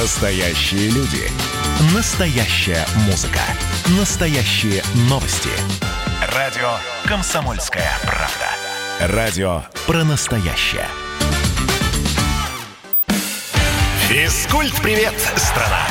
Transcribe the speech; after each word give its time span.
Настоящие 0.00 0.90
люди. 0.90 1.28
Настоящая 1.92 2.86
музыка. 3.06 3.40
Настоящие 3.98 4.80
новости. 5.10 5.50
Радио 6.36 6.70
«Комсомольская 7.04 7.90
правда». 8.02 9.16
Радио 9.16 9.64
про 9.88 10.04
настоящее. 10.04 10.86
Физкульт-привет, 14.08 15.14
страна! 15.34 15.82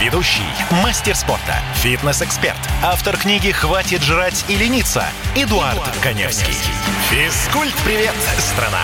Ведущий, 0.00 0.48
мастер 0.82 1.14
спорта, 1.14 1.56
фитнес-эксперт, 1.74 2.56
автор 2.82 3.18
книги 3.18 3.50
«Хватит 3.50 4.02
жрать 4.02 4.46
и 4.48 4.56
лениться» 4.56 5.04
Эдуард, 5.36 5.74
Эдуард 5.74 5.96
Коневский. 6.02 6.56
Физкульт-привет, 7.10 8.14
страна! 8.38 8.80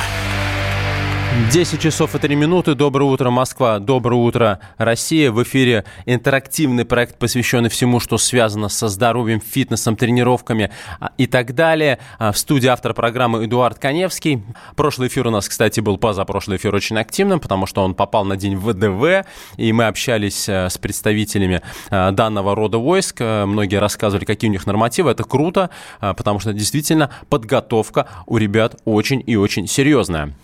10 1.46 1.80
часов 1.80 2.14
и 2.16 2.18
3 2.18 2.34
минуты. 2.34 2.74
Доброе 2.74 3.04
утро, 3.04 3.30
Москва. 3.30 3.78
Доброе 3.78 4.16
утро, 4.16 4.58
Россия. 4.76 5.30
В 5.30 5.40
эфире 5.44 5.84
интерактивный 6.04 6.84
проект, 6.84 7.16
посвященный 7.16 7.70
всему, 7.70 8.00
что 8.00 8.18
связано 8.18 8.68
со 8.68 8.88
здоровьем, 8.88 9.40
фитнесом, 9.40 9.96
тренировками 9.96 10.72
а, 10.98 11.12
и 11.16 11.26
так 11.26 11.54
далее. 11.54 12.00
А, 12.18 12.32
в 12.32 12.38
студии 12.38 12.66
автор 12.66 12.92
программы 12.92 13.46
Эдуард 13.46 13.78
Коневский. 13.78 14.42
Прошлый 14.74 15.08
эфир 15.08 15.28
у 15.28 15.30
нас, 15.30 15.48
кстати, 15.48 15.78
был 15.78 15.96
позапрошлый 15.96 16.56
эфир 16.58 16.74
очень 16.74 16.98
активным, 16.98 17.38
потому 17.38 17.66
что 17.66 17.82
он 17.82 17.94
попал 17.94 18.24
на 18.24 18.36
день 18.36 18.56
ВДВ, 18.56 19.24
и 19.56 19.72
мы 19.72 19.86
общались 19.86 20.48
э, 20.48 20.68
с 20.68 20.76
представителями 20.76 21.62
данного 21.88 22.56
рода 22.56 22.78
войск. 22.78 23.20
Многие 23.20 23.76
рассказывали, 23.76 24.24
какие 24.24 24.50
у 24.50 24.52
них 24.52 24.66
нормативы. 24.66 25.12
Это 25.12 25.22
круто, 25.22 25.70
потому 26.00 26.40
что 26.40 26.52
действительно 26.52 27.10
подготовка 27.30 28.08
у 28.26 28.36
ребят 28.36 28.76
очень 28.84 29.22
и 29.24 29.36
очень 29.36 29.68
серьезная. 29.68 30.34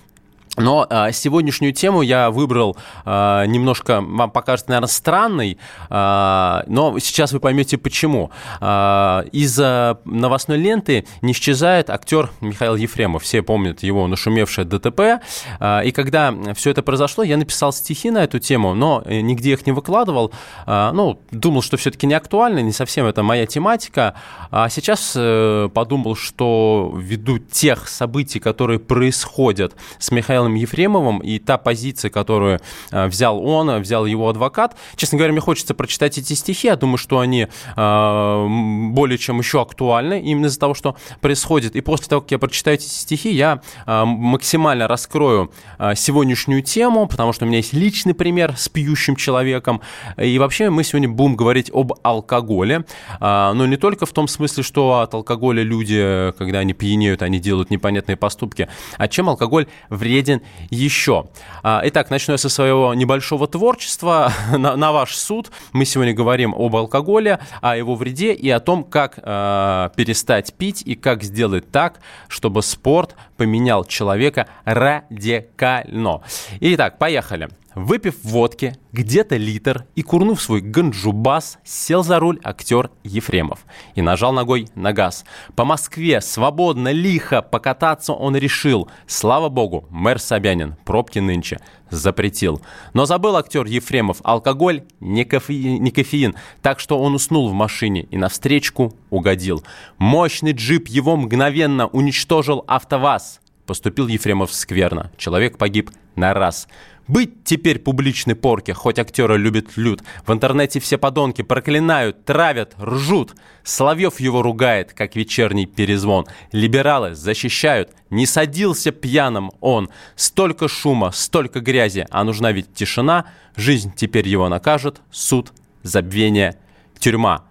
Но 0.57 0.87
а, 0.89 1.11
сегодняшнюю 1.11 1.73
тему 1.73 2.03
я 2.03 2.31
выбрал 2.31 2.77
а, 3.05 3.45
немножко, 3.45 4.01
вам 4.01 4.31
покажется, 4.31 4.71
наверное, 4.71 4.89
странной, 4.89 5.59
а, 5.91 6.63
но 6.69 6.99
сейчас 7.01 7.33
вы 7.33 7.41
поймете 7.41 7.77
почему. 7.77 8.31
А, 8.61 9.25
из-за 9.33 9.99
новостной 10.05 10.59
ленты 10.59 11.07
не 11.23 11.33
исчезает 11.33 11.91
актер 11.91 12.31
Михаил 12.41 12.77
Ефремов. 12.77 13.25
Все 13.25 13.43
помнят 13.43 13.83
его 13.83 14.07
нашумевшее 14.07 14.65
ДТП. 14.65 15.21
А, 15.59 15.81
и 15.81 15.91
когда 15.91 16.33
все 16.55 16.71
это 16.71 16.83
произошло, 16.83 17.25
я 17.25 17.37
написал 17.37 17.73
стихи 17.73 18.11
на 18.11 18.23
эту 18.23 18.39
тему, 18.39 18.75
но 18.75 19.03
э, 19.05 19.21
нигде 19.21 19.53
их 19.53 19.67
не 19.67 19.73
выкладывал. 19.73 20.33
А, 20.67 20.93
ну, 20.93 21.21
думал, 21.33 21.63
что 21.63 21.77
все-таки 21.77 22.07
не 22.07 22.15
актуально, 22.15 22.61
не 22.61 22.73
совсем 22.73 23.07
это 23.07 23.23
моя 23.23 23.47
тематика. 23.47 24.15
А 24.51 24.69
сейчас 24.69 25.15
а, 25.17 25.69
подумал, 25.69 26.15
что 26.15 26.95
ввиду 26.97 27.39
тех 27.39 27.89
событий, 27.89 28.39
которые 28.39 28.79
происходят 28.79 29.75
с 29.99 30.11
Михаилом 30.13 30.44
Михаилом 30.49 30.55
Ефремовым, 30.55 31.19
и 31.19 31.39
та 31.39 31.59
позиция, 31.59 32.11
которую 32.11 32.61
э, 32.91 33.07
взял 33.07 33.45
он, 33.45 33.81
взял 33.81 34.07
его 34.07 34.29
адвокат. 34.29 34.77
Честно 34.97 35.19
говоря, 35.19 35.33
мне 35.33 35.41
хочется 35.41 35.75
прочитать 35.75 36.19
эти 36.19 36.33
стихи. 36.33 36.69
Я 36.69 36.77
думаю, 36.77 36.99
что 36.99 37.19
они 37.19 37.49
э, 37.77 38.47
более 38.91 39.19
чем 39.19 39.39
еще 39.39 39.61
актуальны 39.61 40.21
именно 40.21 40.47
из-за 40.47 40.59
того, 40.59 40.75
что 40.75 40.97
происходит. 41.21 41.77
И 41.77 41.81
после 41.81 42.07
того, 42.07 42.23
как 42.23 42.31
я 42.31 42.39
прочитаю 42.39 42.77
эти 42.77 42.85
стихи, 42.85 43.31
я 43.33 43.61
э, 43.87 44.05
максимально 44.05 44.89
раскрою 44.89 45.51
сегодняшнюю 45.95 46.63
тему, 46.63 47.07
потому 47.07 47.33
что 47.33 47.45
у 47.45 47.49
меня 47.49 47.59
есть 47.59 47.73
личный 47.73 48.15
пример 48.15 48.55
с 48.57 48.69
пьющим 48.69 49.17
человеком. 49.17 49.81
И 50.17 50.39
вообще 50.39 50.71
мы 50.71 50.85
сегодня 50.85 51.09
будем 51.09 51.37
говорить 51.37 51.71
об 51.73 51.93
алкоголе. 52.03 52.85
Но 53.21 53.67
не 53.67 53.77
только 53.77 54.07
в 54.07 54.13
том 54.13 54.29
смысле, 54.29 54.63
что 54.63 55.01
от 55.01 55.15
алкоголя 55.15 55.63
люди, 55.63 56.33
когда 56.39 56.61
они 56.61 56.73
пьянеют, 56.73 57.23
они 57.23 57.39
делают 57.39 57.71
непонятные 57.71 58.17
поступки, 58.17 58.69
а 58.97 59.09
чем 59.09 59.29
алкоголь 59.29 59.67
вреден 59.91 60.34
полезен 60.35 60.43
еще. 60.71 61.27
А, 61.63 61.83
итак, 61.85 62.11
начну 62.11 62.33
я 62.33 62.39
со 62.39 62.49
своего 62.49 62.95
небольшого 62.95 63.47
творчества. 63.47 64.33
На, 64.57 64.77
на 64.77 64.93
ваш 64.93 65.17
суд 65.17 65.51
мы 65.73 65.85
сегодня 65.85 66.15
говорим 66.15 66.55
об 66.55 66.77
алкоголе, 66.77 67.39
о 67.61 67.77
его 67.77 67.95
вреде 67.95 68.33
и 68.33 68.49
о 68.51 68.61
том, 68.61 68.85
как 68.85 69.19
э, 69.19 69.91
перестать 69.97 70.55
пить 70.55 70.83
и 70.87 70.95
как 70.95 71.23
сделать 71.23 71.71
так, 71.71 72.01
чтобы 72.29 72.63
спорт 72.63 73.15
поменял 73.37 73.85
человека 73.85 74.49
радикально. 74.65 76.23
Итак, 76.61 76.99
поехали. 76.99 77.49
Выпив 77.75 78.15
водки, 78.23 78.77
где-то 78.93 79.37
литр 79.37 79.85
и 79.97 80.03
курнув 80.03 80.41
свой 80.41 80.61
ганджубас, 80.61 81.59
сел 81.65 82.05
за 82.05 82.21
руль 82.21 82.39
актер 82.45 82.91
Ефремов 83.03 83.67
и 83.97 84.03
нажал 84.03 84.33
ногой 84.33 84.69
на 84.77 84.93
газ. 84.93 85.25
По 85.57 85.65
Москве 85.65 86.21
свободно, 86.21 86.93
лихо 86.93 87.43
покататься 87.43 88.13
он 88.13 88.37
решил. 88.37 88.89
Слава 89.09 89.49
богу, 89.49 89.87
мэр 89.91 90.21
Собянин 90.21 90.77
пробки 90.85 91.19
нынче 91.19 91.59
запретил. 91.91 92.63
Но 92.93 93.07
забыл 93.07 93.37
актер 93.37 93.65
Ефремов, 93.67 94.19
алкоголь 94.23 94.85
не, 95.01 95.25
кофе... 95.25 95.79
не 95.79 95.91
кофеин, 95.91 96.37
так 96.63 96.79
что 96.79 97.01
он 97.01 97.15
уснул 97.15 97.49
в 97.49 97.53
машине 97.55 98.03
и 98.03 98.17
навстречку 98.17 98.95
угодил. 99.15 99.65
Мощный 99.99 100.53
джип 100.53 100.89
его 100.89 101.17
мгновенно 101.17 101.87
уничтожил 101.87 102.65
АвтоВАЗ. 102.67 103.41
Поступил 103.67 104.09
Ефремов 104.09 104.53
скверно. 104.53 105.11
Человек 105.17 105.57
погиб 105.57 105.91
на 106.17 106.35
раз. 106.35 106.69
Быть 107.07 107.45
теперь 107.45 107.81
публичной 107.81 108.35
порке, 108.35 108.73
хоть 108.73 108.99
актеры 108.99 109.37
любят 109.37 109.77
люд. 109.77 110.03
В 110.27 110.33
интернете 110.33 110.81
все 110.81 110.97
подонки 110.97 111.43
проклинают, 111.43 112.25
травят, 112.25 112.75
ржут. 112.81 113.35
Соловьев 113.63 114.21
его 114.21 114.41
ругает, 114.41 114.95
как 114.95 115.15
вечерний 115.15 115.67
перезвон. 115.67 116.27
Либералы 116.51 117.15
защищают, 117.15 117.91
не 118.09 118.25
садился 118.27 118.91
пьяным 118.91 119.51
он. 119.61 119.91
Столько 120.17 120.67
шума, 120.67 121.11
столько 121.11 121.61
грязи, 121.61 122.07
а 122.11 122.25
нужна 122.25 122.53
ведь 122.53 122.73
тишина. 122.73 123.27
Жизнь 123.55 123.93
теперь 123.95 124.27
его 124.27 124.49
накажет, 124.49 125.03
суд, 125.11 125.53
забвение, 125.83 126.59
тюрьма. 126.99 127.45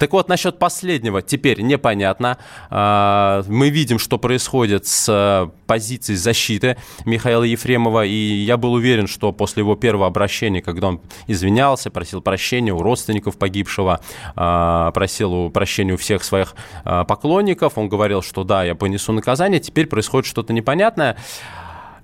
Так 0.00 0.14
вот, 0.14 0.30
насчет 0.30 0.58
последнего 0.58 1.20
теперь 1.20 1.60
непонятно. 1.60 2.38
А, 2.70 3.42
мы 3.48 3.68
видим, 3.68 3.98
что 3.98 4.16
происходит 4.16 4.86
с 4.86 5.06
э, 5.10 5.50
позицией 5.66 6.16
защиты 6.16 6.78
Михаила 7.04 7.42
Ефремова, 7.42 8.06
и 8.06 8.14
я 8.14 8.56
был 8.56 8.72
уверен, 8.72 9.06
что 9.06 9.30
после 9.30 9.60
его 9.60 9.76
первого 9.76 10.06
обращения, 10.06 10.62
когда 10.62 10.88
он 10.88 11.02
извинялся, 11.26 11.90
просил 11.90 12.22
прощения 12.22 12.72
у 12.72 12.80
родственников 12.80 13.36
погибшего, 13.36 14.00
а, 14.36 14.90
просил 14.92 15.50
прощения 15.50 15.92
у 15.92 15.98
всех 15.98 16.24
своих 16.24 16.54
а, 16.82 17.04
поклонников, 17.04 17.76
он 17.76 17.90
говорил, 17.90 18.22
что 18.22 18.42
да, 18.42 18.64
я 18.64 18.74
понесу 18.74 19.12
наказание, 19.12 19.60
теперь 19.60 19.86
происходит 19.86 20.26
что-то 20.26 20.54
непонятное. 20.54 21.18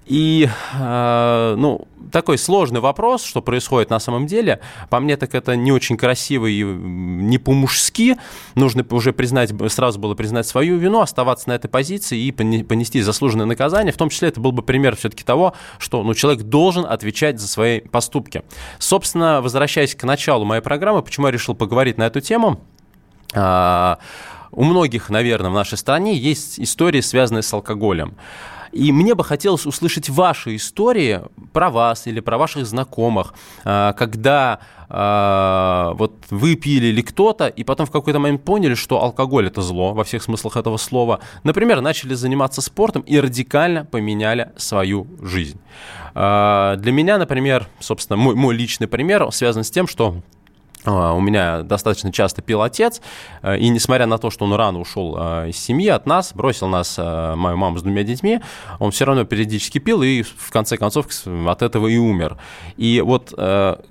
И, 0.06 0.48
э, 0.74 1.54
ну, 1.58 1.88
такой 2.12 2.38
сложный 2.38 2.80
вопрос, 2.80 3.24
что 3.24 3.42
происходит 3.42 3.90
на 3.90 3.98
самом 3.98 4.26
деле. 4.26 4.60
По 4.88 5.00
мне, 5.00 5.16
так 5.16 5.34
это 5.34 5.56
не 5.56 5.72
очень 5.72 5.96
красиво 5.96 6.46
и 6.46 6.62
не 6.62 7.38
по-мужски. 7.38 8.16
Нужно 8.54 8.86
уже 8.90 9.12
признать, 9.12 9.52
сразу 9.68 9.98
было 9.98 10.14
признать 10.14 10.46
свою 10.46 10.76
вину, 10.76 11.00
оставаться 11.00 11.48
на 11.48 11.54
этой 11.54 11.68
позиции 11.68 12.18
и 12.18 12.30
понести 12.30 13.00
заслуженное 13.00 13.46
наказание. 13.46 13.92
В 13.92 13.96
том 13.96 14.08
числе 14.08 14.28
это 14.28 14.40
был 14.40 14.52
бы 14.52 14.62
пример 14.62 14.94
все-таки 14.94 15.24
того, 15.24 15.54
что 15.78 16.04
ну, 16.04 16.14
человек 16.14 16.44
должен 16.44 16.86
отвечать 16.86 17.40
за 17.40 17.48
свои 17.48 17.80
поступки. 17.80 18.44
Собственно, 18.78 19.42
возвращаясь 19.42 19.96
к 19.96 20.04
началу 20.04 20.44
моей 20.44 20.62
программы, 20.62 21.02
почему 21.02 21.26
я 21.26 21.32
решил 21.32 21.56
поговорить 21.56 21.98
на 21.98 22.04
эту 22.04 22.20
тему? 22.20 22.60
Э, 23.34 23.96
у 24.52 24.62
многих, 24.62 25.10
наверное, 25.10 25.50
в 25.50 25.54
нашей 25.54 25.76
стране 25.76 26.16
есть 26.16 26.60
истории, 26.60 27.00
связанные 27.00 27.42
с 27.42 27.52
алкоголем. 27.52 28.16
И 28.76 28.92
мне 28.92 29.14
бы 29.14 29.24
хотелось 29.24 29.66
услышать 29.66 30.08
ваши 30.10 30.56
истории 30.56 31.22
про 31.52 31.70
вас 31.70 32.06
или 32.06 32.20
про 32.20 32.36
ваших 32.36 32.66
знакомых, 32.66 33.34
а, 33.64 33.94
когда 33.94 34.60
а, 34.88 35.92
вот 35.94 36.12
вы 36.30 36.56
пили 36.56 36.86
или 36.86 37.00
кто-то, 37.00 37.48
и 37.48 37.64
потом 37.64 37.86
в 37.86 37.90
какой-то 37.90 38.18
момент 38.18 38.44
поняли, 38.44 38.74
что 38.74 39.02
алкоголь 39.02 39.46
это 39.46 39.62
зло 39.62 39.94
во 39.94 40.04
всех 40.04 40.22
смыслах 40.22 40.56
этого 40.56 40.76
слова. 40.76 41.20
Например, 41.42 41.80
начали 41.80 42.14
заниматься 42.14 42.60
спортом 42.60 43.02
и 43.02 43.18
радикально 43.18 43.84
поменяли 43.84 44.52
свою 44.56 45.06
жизнь. 45.22 45.58
А, 46.14 46.76
для 46.76 46.92
меня, 46.92 47.18
например, 47.18 47.66
собственно, 47.80 48.16
мой, 48.16 48.34
мой 48.34 48.54
личный 48.54 48.88
пример 48.88 49.26
связан 49.32 49.64
с 49.64 49.70
тем, 49.70 49.88
что 49.88 50.22
у 50.86 51.20
меня 51.20 51.62
достаточно 51.62 52.12
часто 52.12 52.42
пил 52.42 52.62
отец, 52.62 53.00
э, 53.42 53.58
и 53.58 53.68
несмотря 53.68 54.06
на 54.06 54.18
то, 54.18 54.30
что 54.30 54.44
он 54.44 54.54
рано 54.54 54.80
ушел 54.80 55.16
э, 55.18 55.50
из 55.50 55.58
семьи, 55.58 55.88
от 55.88 56.06
нас, 56.06 56.32
бросил 56.34 56.68
нас, 56.68 56.96
э, 56.98 57.34
мою 57.34 57.56
маму 57.56 57.78
с 57.78 57.82
двумя 57.82 58.02
детьми, 58.02 58.40
он 58.78 58.90
все 58.90 59.04
равно 59.04 59.24
периодически 59.24 59.78
пил 59.78 60.02
и 60.02 60.22
в 60.22 60.50
конце 60.50 60.76
концов 60.76 61.06
от 61.46 61.62
этого 61.62 61.86
и 61.88 61.96
умер. 61.96 62.36
И 62.76 63.00
вот 63.00 63.32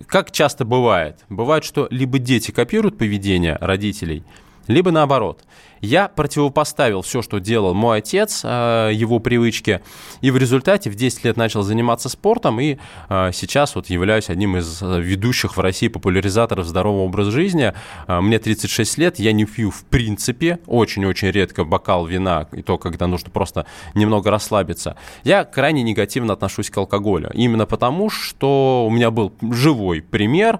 как 0.07 0.31
часто 0.31 0.65
бывает? 0.65 1.19
Бывает, 1.29 1.63
что 1.63 1.87
либо 1.89 2.19
дети 2.19 2.51
копируют 2.51 2.97
поведение 2.97 3.57
родителей, 3.59 4.23
либо 4.67 4.91
наоборот. 4.91 5.43
Я 5.81 6.07
противопоставил 6.07 7.01
все, 7.01 7.21
что 7.21 7.39
делал 7.39 7.73
мой 7.73 7.99
отец, 7.99 8.41
э, 8.43 8.91
его 8.93 9.19
привычки, 9.19 9.81
и 10.21 10.31
в 10.31 10.37
результате 10.37 10.89
в 10.89 10.95
10 10.95 11.25
лет 11.25 11.37
начал 11.37 11.61
заниматься 11.61 12.09
спортом, 12.09 12.59
и 12.59 12.77
э, 13.09 13.31
сейчас 13.33 13.75
вот 13.75 13.87
являюсь 13.87 14.29
одним 14.29 14.57
из 14.57 14.81
ведущих 14.81 15.57
в 15.57 15.59
России 15.59 15.87
популяризаторов 15.87 16.65
здорового 16.65 17.03
образа 17.03 17.31
жизни. 17.31 17.73
Э, 18.07 18.21
мне 18.21 18.39
36 18.39 18.97
лет, 18.97 19.19
я 19.19 19.31
не 19.31 19.45
пью 19.45 19.69
в 19.69 19.83
принципе, 19.85 20.59
очень-очень 20.65 21.29
редко 21.29 21.63
бокал 21.63 22.05
вина, 22.05 22.47
и 22.51 22.61
то, 22.61 22.77
когда 22.77 23.05
нужно 23.05 23.29
просто 23.29 23.65
немного 23.93 24.31
расслабиться. 24.31 24.95
Я 25.23 25.43
крайне 25.43 25.83
негативно 25.83 26.33
отношусь 26.33 26.69
к 26.69 26.77
алкоголю, 26.77 27.29
именно 27.33 27.65
потому, 27.65 28.09
что 28.09 28.85
у 28.87 28.89
меня 28.89 29.11
был 29.11 29.33
живой 29.41 30.01
пример, 30.01 30.59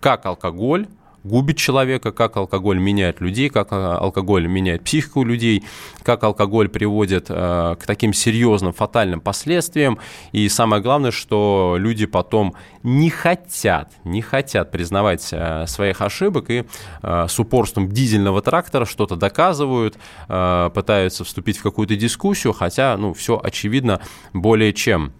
как 0.00 0.26
алкоголь 0.26 0.88
губит 1.24 1.56
человека, 1.56 2.12
как 2.12 2.36
алкоголь 2.36 2.78
меняет 2.78 3.20
людей, 3.20 3.48
как 3.48 3.68
а, 3.70 3.98
алкоголь 3.98 4.46
меняет 4.46 4.84
психику 4.84 5.24
людей, 5.24 5.64
как 6.02 6.24
алкоголь 6.24 6.68
приводит 6.68 7.26
э, 7.28 7.76
к 7.80 7.86
таким 7.86 8.12
серьезным 8.12 8.72
фатальным 8.72 9.20
последствиям. 9.20 9.98
И 10.32 10.48
самое 10.48 10.82
главное, 10.82 11.10
что 11.10 11.76
люди 11.78 12.06
потом 12.06 12.54
не 12.82 13.10
хотят, 13.10 13.92
не 14.04 14.22
хотят 14.22 14.70
признавать 14.70 15.28
э, 15.32 15.66
своих 15.66 16.00
ошибок 16.00 16.50
и 16.50 16.64
э, 17.02 17.26
с 17.28 17.38
упорством 17.38 17.88
дизельного 17.88 18.42
трактора 18.42 18.84
что-то 18.84 19.16
доказывают, 19.16 19.96
э, 20.28 20.70
пытаются 20.74 21.24
вступить 21.24 21.58
в 21.58 21.62
какую-то 21.62 21.96
дискуссию, 21.96 22.52
хотя, 22.52 22.96
ну, 22.96 23.14
все 23.14 23.40
очевидно 23.42 24.00
более 24.32 24.72
чем. 24.72 25.12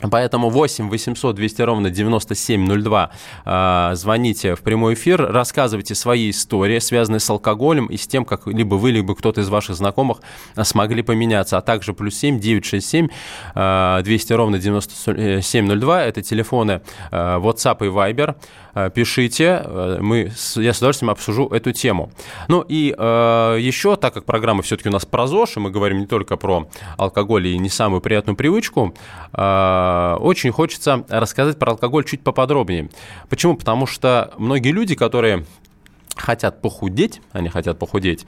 Поэтому 0.00 0.50
8 0.50 0.88
800 0.88 1.36
200 1.36 1.62
ровно 1.62 1.90
9702 1.90 3.10
э, 3.44 3.90
звоните 3.94 4.54
в 4.54 4.60
прямой 4.62 4.94
эфир, 4.94 5.24
рассказывайте 5.30 5.94
свои 5.94 6.30
истории, 6.30 6.78
связанные 6.78 7.20
с 7.20 7.30
алкоголем 7.30 7.86
и 7.86 7.96
с 7.96 8.06
тем, 8.06 8.24
как 8.24 8.46
либо 8.46 8.74
вы, 8.74 8.90
либо 8.90 9.14
кто-то 9.14 9.40
из 9.40 9.48
ваших 9.48 9.76
знакомых 9.76 10.18
смогли 10.62 11.02
поменяться. 11.02 11.58
А 11.58 11.60
также 11.60 11.92
плюс 11.92 12.16
7 12.16 12.40
967 12.40 13.08
э, 13.54 14.00
200 14.02 14.32
ровно 14.32 14.58
9702 14.58 16.02
это 16.02 16.22
телефоны 16.22 16.80
э, 17.10 17.16
WhatsApp 17.38 17.86
и 17.86 17.90
Viber. 17.90 18.36
Э, 18.74 18.90
пишите, 18.90 19.62
э, 19.64 19.98
мы, 20.00 20.30
я 20.56 20.72
с 20.72 20.78
удовольствием 20.78 21.10
обсужу 21.10 21.48
эту 21.48 21.72
тему. 21.72 22.10
Ну 22.48 22.64
и 22.66 22.94
э, 22.96 23.56
еще, 23.60 23.96
так 23.96 24.14
как 24.14 24.24
программа 24.24 24.62
все-таки 24.62 24.88
у 24.88 24.92
нас 24.92 25.04
про 25.04 25.26
ЗОЖ, 25.26 25.56
и 25.56 25.60
мы 25.60 25.70
говорим 25.70 25.98
не 25.98 26.06
только 26.06 26.36
про 26.36 26.68
алкоголь 26.96 27.48
и 27.48 27.58
не 27.58 27.68
самую 27.68 28.00
приятную 28.00 28.36
привычку, 28.36 28.94
э, 29.32 30.16
очень 30.20 30.52
хочется 30.52 31.04
рассказать 31.08 31.58
про 31.58 31.72
алкоголь 31.72 32.04
чуть 32.04 32.22
поподробнее. 32.22 32.88
Почему? 33.28 33.56
Потому 33.56 33.86
что 33.86 34.32
многие 34.38 34.70
люди, 34.70 34.94
которые 34.94 35.44
хотят 36.16 36.60
похудеть, 36.60 37.20
они 37.32 37.48
хотят 37.48 37.78
похудеть, 37.78 38.26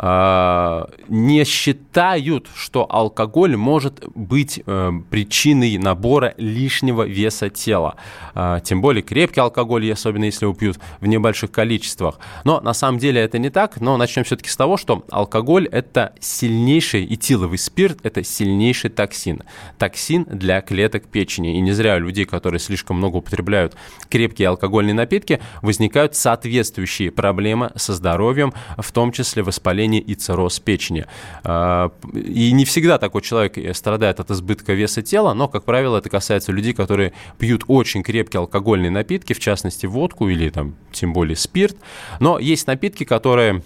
а, 0.00 0.88
не 1.08 1.44
считают, 1.44 2.48
что 2.54 2.86
алкоголь 2.88 3.56
может 3.56 4.04
быть 4.14 4.62
э, 4.64 4.92
причиной 5.10 5.76
набора 5.76 6.34
лишнего 6.36 7.02
веса 7.02 7.50
тела. 7.50 7.96
А, 8.34 8.60
тем 8.60 8.80
более 8.80 9.02
крепкий 9.02 9.40
алкоголь, 9.40 9.90
особенно 9.90 10.24
если 10.24 10.44
его 10.44 10.54
пьют 10.54 10.78
в 11.00 11.06
небольших 11.06 11.50
количествах. 11.50 12.20
Но 12.44 12.60
на 12.60 12.74
самом 12.74 12.98
деле 12.98 13.20
это 13.20 13.38
не 13.38 13.50
так. 13.50 13.80
Но 13.80 13.96
начнем 13.96 14.22
все-таки 14.22 14.48
с 14.48 14.56
того, 14.56 14.76
что 14.76 15.04
алкоголь– 15.10 15.66
это 15.72 16.12
сильнейший 16.20 17.04
этиловый 17.12 17.58
спирт, 17.58 17.98
это 18.04 18.22
сильнейший 18.22 18.90
токсин. 18.90 19.42
Токсин 19.78 20.24
для 20.24 20.60
клеток 20.60 21.06
печени. 21.06 21.56
И 21.56 21.60
не 21.60 21.72
зря 21.72 21.96
у 21.96 22.00
людей, 22.00 22.24
которые 22.24 22.60
слишком 22.60 22.98
много 22.98 23.16
употребляют 23.16 23.74
крепкие 24.08 24.48
алкогольные 24.48 24.94
напитки, 24.94 25.40
возникают 25.60 26.14
соответствующие 26.14 27.10
проблемы 27.18 27.72
со 27.74 27.94
здоровьем, 27.94 28.54
в 28.76 28.92
том 28.92 29.10
числе 29.10 29.42
воспаление 29.42 30.00
и 30.00 30.14
цирроз 30.14 30.60
печени. 30.60 31.04
А, 31.42 31.90
и 32.14 32.52
не 32.52 32.64
всегда 32.64 32.96
такой 32.98 33.22
человек 33.22 33.76
страдает 33.76 34.20
от 34.20 34.30
избытка 34.30 34.72
веса 34.72 35.02
тела, 35.02 35.34
но, 35.34 35.48
как 35.48 35.64
правило, 35.64 35.98
это 35.98 36.08
касается 36.08 36.52
людей, 36.52 36.74
которые 36.74 37.12
пьют 37.36 37.64
очень 37.66 38.04
крепкие 38.04 38.38
алкогольные 38.38 38.92
напитки, 38.92 39.32
в 39.32 39.40
частности, 39.40 39.86
водку 39.86 40.28
или 40.28 40.48
там, 40.48 40.76
тем 40.92 41.12
более 41.12 41.34
спирт. 41.34 41.76
Но 42.20 42.38
есть 42.38 42.68
напитки, 42.68 43.02
которые 43.02 43.62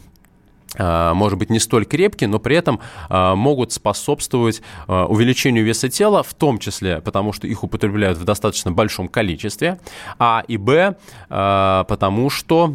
а, 0.78 1.12
может 1.12 1.38
быть, 1.38 1.50
не 1.50 1.58
столь 1.58 1.84
крепкие, 1.84 2.28
но 2.28 2.38
при 2.38 2.56
этом 2.56 2.80
а, 3.10 3.34
могут 3.34 3.72
способствовать 3.72 4.62
увеличению 4.88 5.62
веса 5.62 5.90
тела, 5.90 6.22
в 6.22 6.32
том 6.32 6.58
числе 6.58 7.02
потому, 7.02 7.34
что 7.34 7.46
их 7.46 7.64
употребляют 7.64 8.16
в 8.16 8.24
достаточно 8.24 8.72
большом 8.72 9.08
количестве, 9.08 9.78
а 10.18 10.42
и 10.48 10.56
б, 10.56 10.96
потому 11.28 12.30
что 12.30 12.74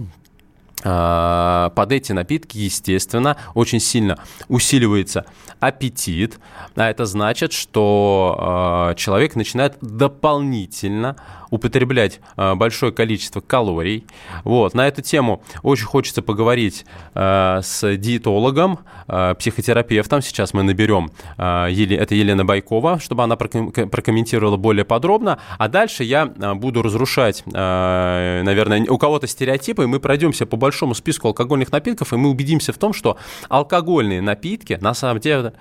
под 0.83 1.91
эти 1.91 2.11
напитки, 2.11 2.57
естественно, 2.57 3.35
очень 3.55 3.79
сильно 3.79 4.19
усиливается 4.47 5.25
аппетит, 5.59 6.39
а 6.75 6.87
это 6.89 7.07
значит, 7.07 7.51
что 7.51 8.91
э, 8.91 8.95
человек 8.95 9.35
начинает 9.35 9.75
дополнительно 9.81 11.15
употреблять 11.49 12.19
э, 12.35 12.53
большое 12.53 12.91
количество 12.91 13.41
калорий. 13.41 14.05
Вот. 14.43 14.75
На 14.75 14.87
эту 14.87 15.01
тему 15.01 15.41
очень 15.63 15.85
хочется 15.85 16.21
поговорить 16.21 16.85
с 17.15 17.95
диетологом, 17.97 18.79
психотерапевтом. 19.07 20.21
Сейчас 20.21 20.53
мы 20.53 20.61
наберем, 20.63 21.09
это 21.37 22.15
Елена 22.15 22.45
Байкова, 22.45 22.99
чтобы 22.99 23.23
она 23.23 23.35
проком, 23.35 23.71
прокомментировала 23.71 24.57
более 24.57 24.85
подробно. 24.85 25.39
А 25.57 25.67
дальше 25.69 26.03
я 26.03 26.27
буду 26.27 26.83
разрушать, 26.83 27.43
наверное, 27.47 28.85
у 28.89 28.97
кого-то 28.97 29.25
стереотипы, 29.25 29.83
и 29.83 29.87
мы 29.87 29.99
пройдемся 29.99 30.45
по 30.45 30.57
большому 30.67 30.93
списку 30.93 31.29
алкогольных 31.29 31.71
напитков, 31.71 32.13
и 32.13 32.15
мы 32.17 32.29
убедимся 32.29 32.73
в 32.73 32.77
том, 32.77 32.93
что 32.93 33.17
алкогольные 33.49 34.21
напитки, 34.21 34.77
на 34.81 34.93
самом 34.93 35.19
деле, 35.19 35.53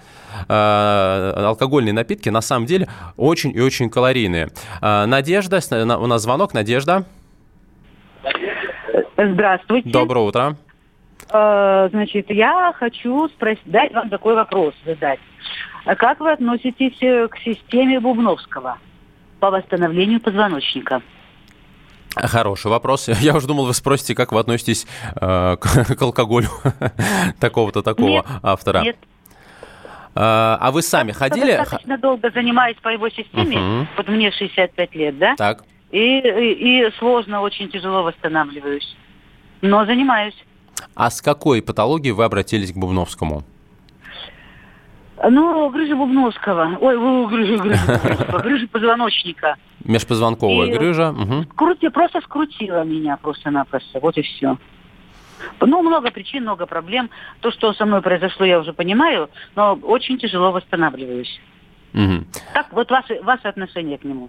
Э, 0.48 1.32
алкогольные 1.46 1.92
напитки 1.92 2.28
на 2.28 2.40
самом 2.40 2.66
деле 2.66 2.88
очень 3.16 3.54
и 3.54 3.60
очень 3.60 3.90
калорийные. 3.90 4.48
Э, 4.82 5.06
Надежда, 5.06 5.60
у 5.98 6.06
нас 6.06 6.22
звонок, 6.22 6.54
Надежда. 6.54 7.04
Здравствуйте. 9.16 9.88
Доброе 9.88 10.26
утро. 10.26 10.56
Э, 11.32 11.88
значит, 11.90 12.30
я 12.30 12.72
хочу 12.78 13.28
спросить, 13.28 13.64
дать 13.64 13.92
вам 13.94 14.10
такой 14.10 14.34
вопрос 14.34 14.74
задать. 14.84 15.20
Как 15.84 16.20
вы 16.20 16.32
относитесь 16.32 16.98
к 16.98 17.38
системе 17.38 18.00
Бубновского 18.00 18.78
по 19.38 19.50
восстановлению 19.50 20.20
позвоночника? 20.20 21.00
Хороший 22.16 22.70
вопрос. 22.70 23.08
Я 23.20 23.36
уже 23.36 23.46
думал, 23.46 23.66
вы 23.66 23.74
спросите, 23.74 24.14
как 24.14 24.32
вы 24.32 24.40
относитесь 24.40 24.86
э, 25.14 25.56
к, 25.60 25.94
к 25.96 26.02
алкоголю 26.02 26.48
такого-то 27.40 27.82
такого 27.82 28.08
нет, 28.08 28.26
автора. 28.42 28.82
Нет, 28.82 28.96
а, 30.18 30.56
а 30.60 30.70
вы 30.70 30.80
сами 30.80 31.08
я 31.08 31.14
ходили? 31.14 31.50
Я 31.50 31.58
достаточно 31.58 31.98
долго 31.98 32.30
занимаюсь 32.30 32.78
по 32.82 32.88
его 32.88 33.10
системе. 33.10 33.58
Угу. 33.58 33.88
Вот 33.98 34.08
мне 34.08 34.32
65 34.32 34.94
лет, 34.94 35.18
да? 35.18 35.36
Так. 35.36 35.64
И, 35.90 35.98
и, 35.98 36.86
и 36.86 36.90
сложно, 36.98 37.42
очень 37.42 37.68
тяжело 37.68 38.02
восстанавливаюсь. 38.02 38.96
Но 39.60 39.84
занимаюсь. 39.84 40.34
А 40.94 41.10
с 41.10 41.20
какой 41.20 41.60
патологией 41.60 42.12
вы 42.12 42.24
обратились 42.24 42.72
к 42.72 42.76
Бубновскому? 42.76 43.44
Ну, 45.28 45.70
грыжа 45.70 45.96
Бубновского. 45.96 46.78
Ой, 46.81 47.28
грыжа, 47.28 47.56
грыжа, 47.62 48.38
грыжа 48.43 48.69
позвоночника. 48.69 49.56
Межпозвонковая 49.84 50.69
и 50.69 50.73
грыжа. 50.73 51.11
Угу. 51.11 51.44
Скрути, 51.52 51.88
просто 51.88 52.20
скрутила 52.20 52.84
меня 52.84 53.16
просто-напросто. 53.16 54.00
Вот 54.00 54.16
и 54.18 54.23
все. 54.23 54.56
Ну, 55.61 55.83
много 55.83 56.11
причин, 56.11 56.42
много 56.42 56.66
проблем. 56.66 57.11
То, 57.40 57.50
что 57.50 57.73
со 57.73 57.85
мной 57.87 58.02
произошло, 58.02 58.47
я 58.47 58.59
уже 58.59 58.73
понимаю, 58.73 59.28
но 59.54 59.75
очень 59.83 60.18
тяжело 60.18 60.52
восстанавливаюсь. 60.52 61.40
Угу. 61.96 62.24
Так, 62.52 62.66
вот 62.72 62.90
ваши, 62.90 63.22
ваши 63.22 63.48
отношения 63.48 63.96
к 63.96 64.04
нему? 64.04 64.28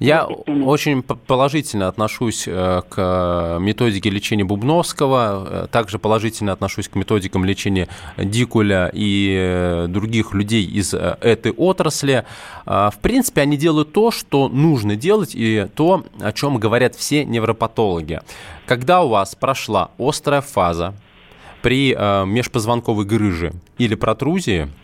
Я 0.00 0.26
очень 0.26 1.02
положительно 1.02 1.86
отношусь 1.86 2.44
э, 2.48 2.82
к 2.88 3.58
методике 3.60 4.10
лечения 4.10 4.42
Бубновского, 4.42 5.64
э, 5.64 5.66
также 5.70 6.00
положительно 6.00 6.50
отношусь 6.50 6.88
к 6.88 6.96
методикам 6.96 7.44
лечения 7.44 7.86
Дикуля 8.16 8.90
и 8.92 9.32
э, 9.38 9.86
других 9.88 10.34
людей 10.34 10.64
из 10.64 10.92
этой 10.92 11.52
отрасли. 11.52 12.24
В 12.66 12.94
принципе, 13.00 13.42
они 13.42 13.56
делают 13.56 13.92
то, 13.92 14.10
что 14.10 14.48
нужно 14.48 14.96
делать, 14.96 15.34
и 15.34 15.68
то, 15.76 16.04
о 16.20 16.32
чем 16.32 16.58
говорят 16.58 16.96
все 16.96 17.24
невропатологи. 17.24 18.22
Когда 18.66 19.02
у 19.02 19.08
вас 19.08 19.36
прошла 19.36 19.90
острая 19.98 20.40
фаза 20.40 20.94
при 21.62 21.94
межпозвонковой 21.94 23.04
грыже 23.04 23.52
или 23.78 23.94
протрузии, 23.94 24.62
а, 24.62 24.83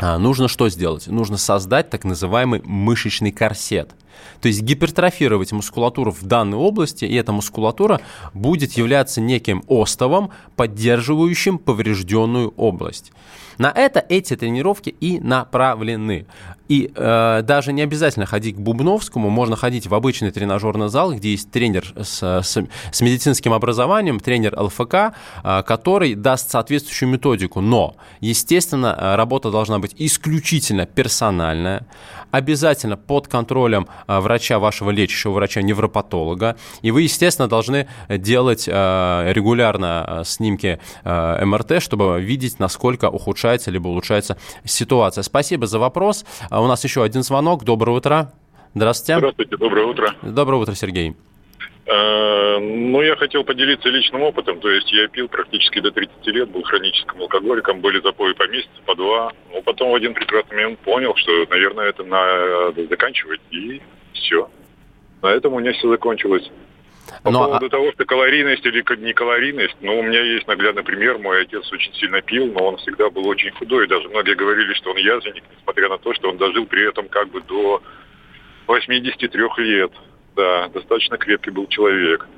нужно 0.00 0.48
что 0.48 0.68
сделать? 0.68 1.06
Нужно 1.06 1.36
создать 1.36 1.90
так 1.90 2.04
называемый 2.04 2.62
мышечный 2.64 3.32
корсет– 3.32 3.90
То 4.40 4.48
есть 4.48 4.62
гипертрофировать 4.62 5.52
мускулатуру 5.52 6.12
в 6.12 6.22
данной 6.22 6.58
области, 6.58 7.04
и 7.04 7.14
эта 7.14 7.32
мускулатура 7.32 8.00
будет 8.34 8.72
являться 8.72 9.20
неким 9.20 9.64
остовом, 9.66 10.30
поддерживающим 10.56 11.58
поврежденную 11.58 12.52
область. 12.56 13.12
На 13.58 13.70
это 13.70 14.04
эти 14.08 14.36
тренировки 14.36 14.90
и 14.90 15.20
направлены. 15.20 16.26
И 16.68 16.92
э, 16.94 17.42
даже 17.42 17.72
не 17.72 17.82
обязательно 17.82 18.26
ходить 18.26 18.56
к 18.56 18.58
Бубновскому, 18.58 19.30
можно 19.30 19.56
ходить 19.56 19.86
в 19.86 19.94
обычный 19.94 20.30
тренажерный 20.30 20.88
зал, 20.88 21.14
где 21.14 21.30
есть 21.30 21.50
тренер 21.50 21.92
с, 21.96 22.42
с, 22.42 22.66
с 22.92 23.00
медицинским 23.00 23.52
образованием, 23.52 24.20
тренер 24.20 24.54
ЛФК, 24.58 24.94
э, 25.42 25.62
который 25.62 26.14
даст 26.14 26.50
соответствующую 26.50 27.08
методику. 27.08 27.60
Но, 27.60 27.96
естественно, 28.20 29.16
работа 29.16 29.50
должна 29.50 29.78
быть 29.78 29.94
исключительно 29.96 30.86
персональная, 30.86 31.86
обязательно 32.30 32.96
под 32.96 33.28
контролем 33.28 33.88
э, 34.06 34.18
врача, 34.20 34.58
вашего 34.58 34.90
лечащего 34.90 35.32
врача-невропатолога. 35.32 36.56
И 36.82 36.90
вы, 36.90 37.02
естественно, 37.02 37.48
должны 37.48 37.88
делать 38.08 38.68
э, 38.68 39.32
регулярно 39.32 40.04
э, 40.06 40.24
снимки 40.24 40.80
МРТ, 41.04 41.82
чтобы 41.82 42.20
видеть, 42.20 42.58
насколько 42.58 43.08
ухудшается 43.08 43.70
либо 43.70 43.88
улучшается 43.88 44.36
ситуация. 44.64 45.22
Спасибо 45.22 45.66
за 45.66 45.78
вопрос. 45.78 46.24
А 46.50 46.62
у 46.62 46.66
нас 46.66 46.84
еще 46.84 47.02
один 47.02 47.22
звонок. 47.22 47.64
Доброе 47.64 47.96
утро. 47.96 48.32
Здравствуйте. 48.74 49.18
Здравствуйте, 49.18 49.56
доброе 49.56 49.86
утро. 49.86 50.14
Доброе 50.22 50.60
утро, 50.60 50.74
Сергей. 50.74 51.16
Э, 51.88 52.58
ну, 52.58 53.00
я 53.00 53.16
хотел 53.16 53.44
поделиться 53.44 53.88
личным 53.88 54.22
опытом. 54.22 54.60
То 54.60 54.68
есть 54.68 54.92
я 54.92 55.08
пил 55.08 55.28
практически 55.28 55.80
до 55.80 55.90
30 55.90 56.26
лет, 56.26 56.50
был 56.50 56.62
хроническим 56.62 57.20
алкоголиком, 57.22 57.80
были 57.80 58.00
запои 58.00 58.34
по 58.34 58.46
месяцу, 58.46 58.82
по 58.84 58.94
два. 58.94 59.32
Но 59.52 59.62
потом 59.62 59.92
в 59.92 59.94
один 59.94 60.12
прекрасный 60.12 60.56
момент 60.56 60.78
понял, 60.80 61.14
что, 61.16 61.46
наверное, 61.48 61.86
это 61.86 62.04
надо 62.04 62.86
заканчивать. 62.88 63.40
И 63.50 63.80
все. 64.12 64.50
На 65.22 65.28
этом 65.28 65.54
у 65.54 65.60
меня 65.60 65.72
все 65.72 65.88
закончилось. 65.88 66.50
По 67.22 67.30
но, 67.30 67.40
ну, 67.40 67.46
поводу 67.46 67.66
а... 67.66 67.70
того, 67.70 67.92
что 67.92 68.04
калорийность 68.04 68.66
или 68.66 68.84
не 68.98 69.14
калорийность, 69.14 69.76
ну, 69.80 69.98
у 69.98 70.02
меня 70.02 70.20
есть 70.20 70.46
наглядный 70.46 70.84
пример. 70.84 71.16
Мой 71.16 71.40
отец 71.40 71.72
очень 71.72 71.94
сильно 71.94 72.20
пил, 72.20 72.52
но 72.52 72.66
он 72.66 72.76
всегда 72.76 73.08
был 73.08 73.26
очень 73.26 73.50
худой. 73.52 73.88
Даже 73.88 74.10
многие 74.10 74.34
говорили, 74.34 74.74
что 74.74 74.90
он 74.90 74.98
язвенник, 74.98 75.44
несмотря 75.56 75.88
на 75.88 75.96
то, 75.96 76.12
что 76.12 76.28
он 76.28 76.36
дожил 76.36 76.66
при 76.66 76.86
этом 76.86 77.08
как 77.08 77.30
бы 77.30 77.40
до 77.40 77.82
83 78.66 79.42
лет. 79.64 79.92
Да, 80.38 80.68
достаточно 80.68 81.18
крепкий 81.18 81.50
был 81.50 81.66
человек. 81.66 82.28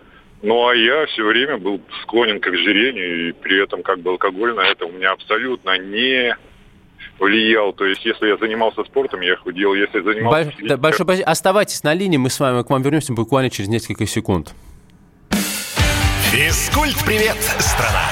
Ну, 0.42 0.66
а 0.66 0.75
я 0.75 1.04
все 1.04 1.23
время 1.23 1.59
был 1.59 1.83
склонен 2.02 2.40
к 2.40 2.47
ожирению, 2.47 3.28
и 3.28 3.33
при 3.33 3.62
этом 3.62 3.83
как 3.83 4.00
бы 4.00 4.12
алкоголь 4.12 4.54
на 4.54 4.62
это 4.62 4.87
у 4.87 4.90
меня 4.90 5.12
абсолютно 5.12 5.76
не 5.76 6.35
влиял. 7.19 7.75
То 7.75 7.85
есть, 7.85 8.02
если 8.07 8.28
я 8.28 8.38
занимался 8.38 8.85
спортом, 8.85 9.21
я 9.21 9.37
худел. 9.37 9.75
Если 9.75 9.99
я 9.99 10.02
занимался... 10.02 10.45
Больш... 10.45 10.57
Да, 10.66 10.78
большой... 10.78 11.21
Оставайтесь 11.21 11.83
на 11.83 11.92
линии, 11.92 12.16
мы 12.16 12.30
с 12.30 12.40
вами 12.40 12.62
к 12.62 12.71
вам 12.71 12.80
вернемся 12.80 13.12
буквально 13.12 13.50
через 13.50 13.69
несколько 13.69 14.07
секунд. 14.07 14.54
Физкульт-привет, 16.33 17.37
страна! 17.59 18.09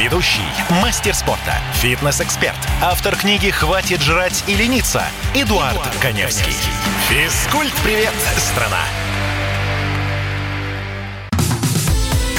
Ведущий, 0.00 0.40
мастер 0.82 1.14
спорта, 1.14 1.54
фитнес-эксперт, 1.74 2.56
автор 2.82 3.14
книги 3.16 3.50
«Хватит 3.50 4.00
жрать 4.00 4.44
и 4.48 4.54
лениться» 4.54 5.02
Эдуард, 5.34 5.74
Эдуард 5.74 5.96
Коневский. 6.00 6.54
Физкульт-привет, 7.10 8.14
страна! 8.38 8.82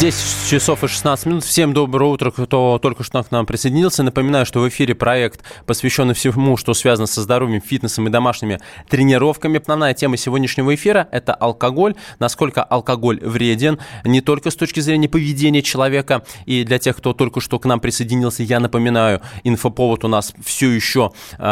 10 0.00 0.50
часов 0.50 0.84
и 0.84 0.88
16 0.88 1.26
минут. 1.26 1.44
Всем 1.44 1.72
доброе 1.72 2.10
утро, 2.10 2.30
кто 2.30 2.78
только 2.78 3.02
что 3.02 3.22
к 3.22 3.30
нам 3.30 3.46
присоединился. 3.46 4.02
Напоминаю, 4.02 4.44
что 4.44 4.60
в 4.60 4.68
эфире 4.68 4.94
проект, 4.94 5.40
посвященный 5.64 6.12
всему, 6.12 6.58
что 6.58 6.74
связано 6.74 7.06
со 7.06 7.22
здоровьем, 7.22 7.62
фитнесом 7.62 8.06
и 8.06 8.10
домашними 8.10 8.60
тренировками. 8.90 9.58
Основная 9.58 9.94
тема 9.94 10.18
сегодняшнего 10.18 10.74
эфира– 10.74 11.08
это 11.12 11.32
алкоголь. 11.32 11.94
Насколько 12.18 12.62
алкоголь 12.62 13.20
вреден 13.22 13.78
не 14.04 14.20
только 14.20 14.50
с 14.50 14.56
точки 14.56 14.80
зрения 14.80 15.08
поведения 15.08 15.62
человека. 15.62 16.24
И 16.44 16.64
для 16.64 16.78
тех, 16.78 16.96
кто 16.96 17.14
только 17.14 17.40
что 17.40 17.58
к 17.58 17.64
нам 17.64 17.80
присоединился, 17.80 18.42
я 18.42 18.60
напоминаю, 18.60 19.22
инфоповод 19.44 20.04
у 20.04 20.08
нас 20.08 20.34
все 20.44 20.70
еще 20.70 21.12
э, 21.38 21.44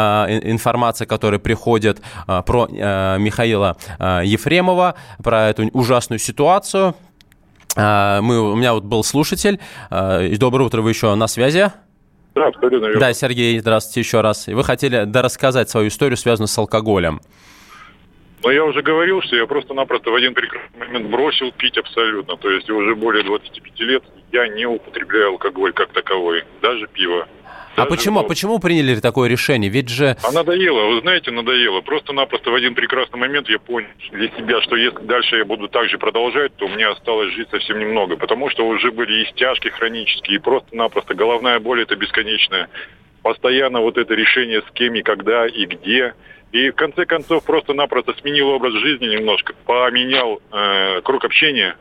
информация, 0.43 1.07
которая 1.07 1.39
приходит 1.39 2.01
э, 2.27 2.43
про 2.45 2.67
э, 2.69 3.17
Михаила 3.17 3.77
э, 3.97 4.21
Ефремова, 4.23 4.93
про 5.23 5.49
эту 5.49 5.67
ужасную 5.73 6.19
ситуацию 6.19 6.85
а, 6.85 6.95
мы, 7.75 8.51
у 8.51 8.55
меня 8.55 8.73
вот 8.73 8.83
был 8.83 9.03
слушатель. 9.03 9.59
А, 9.89 10.27
доброе 10.37 10.65
утро, 10.65 10.81
вы 10.81 10.91
еще 10.91 11.13
на 11.15 11.27
связи? 11.27 11.71
Да, 12.35 12.51
верно. 12.61 12.99
Да, 12.99 13.13
Сергей, 13.13 13.57
здравствуйте 13.59 14.01
еще 14.01 14.21
раз. 14.21 14.47
И 14.47 14.53
вы 14.53 14.63
хотели 14.63 15.05
да, 15.05 15.21
рассказать 15.21 15.69
свою 15.69 15.87
историю, 15.87 16.17
связанную 16.17 16.47
с 16.47 16.57
алкоголем. 16.57 17.21
Но 18.43 18.51
я 18.51 18.63
уже 18.63 18.81
говорил, 18.81 19.21
что 19.21 19.35
я 19.35 19.47
просто-напросто 19.47 20.11
в 20.11 20.15
один 20.15 20.33
прекрасный 20.33 20.79
момент 20.79 21.09
бросил 21.09 21.51
пить 21.53 21.77
абсолютно. 21.77 22.37
То 22.37 22.49
есть 22.49 22.69
уже 22.69 22.93
более 22.93 23.23
25 23.23 23.79
лет 23.79 24.03
я 24.31 24.47
не 24.49 24.65
употребляю 24.65 25.29
алкоголь 25.29 25.73
как 25.73 25.91
таковой, 25.93 26.43
даже 26.61 26.87
пиво. 26.87 27.27
А 27.75 27.85
почему, 27.85 28.21
был... 28.21 28.27
почему 28.27 28.59
приняли 28.59 28.99
такое 28.99 29.29
решение? 29.29 29.69
Ведь 29.69 29.89
же... 29.89 30.15
А 30.23 30.31
надоело, 30.31 30.93
вы 30.93 31.01
знаете, 31.01 31.31
надоело. 31.31 31.81
Просто-напросто 31.81 32.51
в 32.51 32.55
один 32.55 32.75
прекрасный 32.75 33.19
момент 33.19 33.49
я 33.49 33.59
понял 33.59 33.89
для 34.11 34.29
себя, 34.29 34.61
что 34.61 34.75
если 34.75 34.99
дальше 34.99 35.37
я 35.37 35.45
буду 35.45 35.67
так 35.67 35.89
же 35.89 35.97
продолжать, 35.97 36.55
то 36.55 36.67
меня 36.67 36.91
осталось 36.91 37.33
жить 37.33 37.49
совсем 37.51 37.79
немного. 37.79 38.15
Потому 38.15 38.49
что 38.49 38.65
уже 38.65 38.91
были 38.91 39.23
и 39.23 39.29
стяжки 39.31 39.67
хронические, 39.69 40.37
и 40.37 40.39
просто-напросто 40.39 41.13
головная 41.13 41.59
боль 41.59 41.81
это 41.81 41.95
бесконечная. 41.95 42.69
Постоянно 43.21 43.81
вот 43.81 43.97
это 43.97 44.13
решение 44.13 44.61
с 44.61 44.71
кем 44.71 44.93
и 44.95 45.01
когда 45.01 45.47
и 45.47 45.65
где. 45.65 46.13
И 46.51 46.69
в 46.69 46.75
конце 46.75 47.05
концов 47.05 47.43
просто-напросто 47.43 48.13
сменил 48.21 48.49
образ 48.49 48.73
жизни 48.75 49.07
немножко, 49.07 49.53
поменял 49.65 50.39
э, 50.51 51.01
круг 51.01 51.25
общения. 51.25 51.75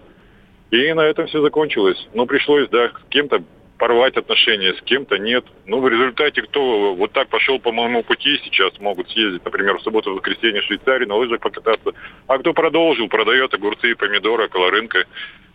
И 0.71 0.93
на 0.93 1.03
этом 1.03 1.29
все 1.29 1.41
закончилось. 1.43 2.09
Но 2.15 2.27
пришлось, 2.27 2.69
да, 2.71 2.89
с 2.89 3.09
кем-то 3.11 3.45
порвать 3.85 4.17
отношения 4.17 4.73
с 4.73 4.81
кем-то, 4.81 5.19
нет. 5.19 5.45
Ну, 5.67 5.81
в 5.81 5.87
результате, 5.87 6.41
кто 6.41 6.95
вот 6.95 7.13
так 7.13 7.29
пошел 7.29 7.59
по 7.59 7.71
моему 7.71 8.03
пути, 8.03 8.41
сейчас 8.43 8.81
могут 8.81 9.11
съездить, 9.11 9.45
например, 9.45 9.77
в 9.77 9.83
субботу, 9.83 10.11
в 10.11 10.15
воскресенье 10.15 10.63
в 10.63 10.65
Швейцарии 10.65 11.05
на 11.05 11.17
лыжах 11.17 11.41
покататься. 11.41 11.93
А 12.27 12.39
кто 12.39 12.55
продолжил, 12.55 13.09
продает 13.09 13.53
огурцы, 13.53 13.95
помидоры, 13.95 14.49
колорынка, 14.49 15.05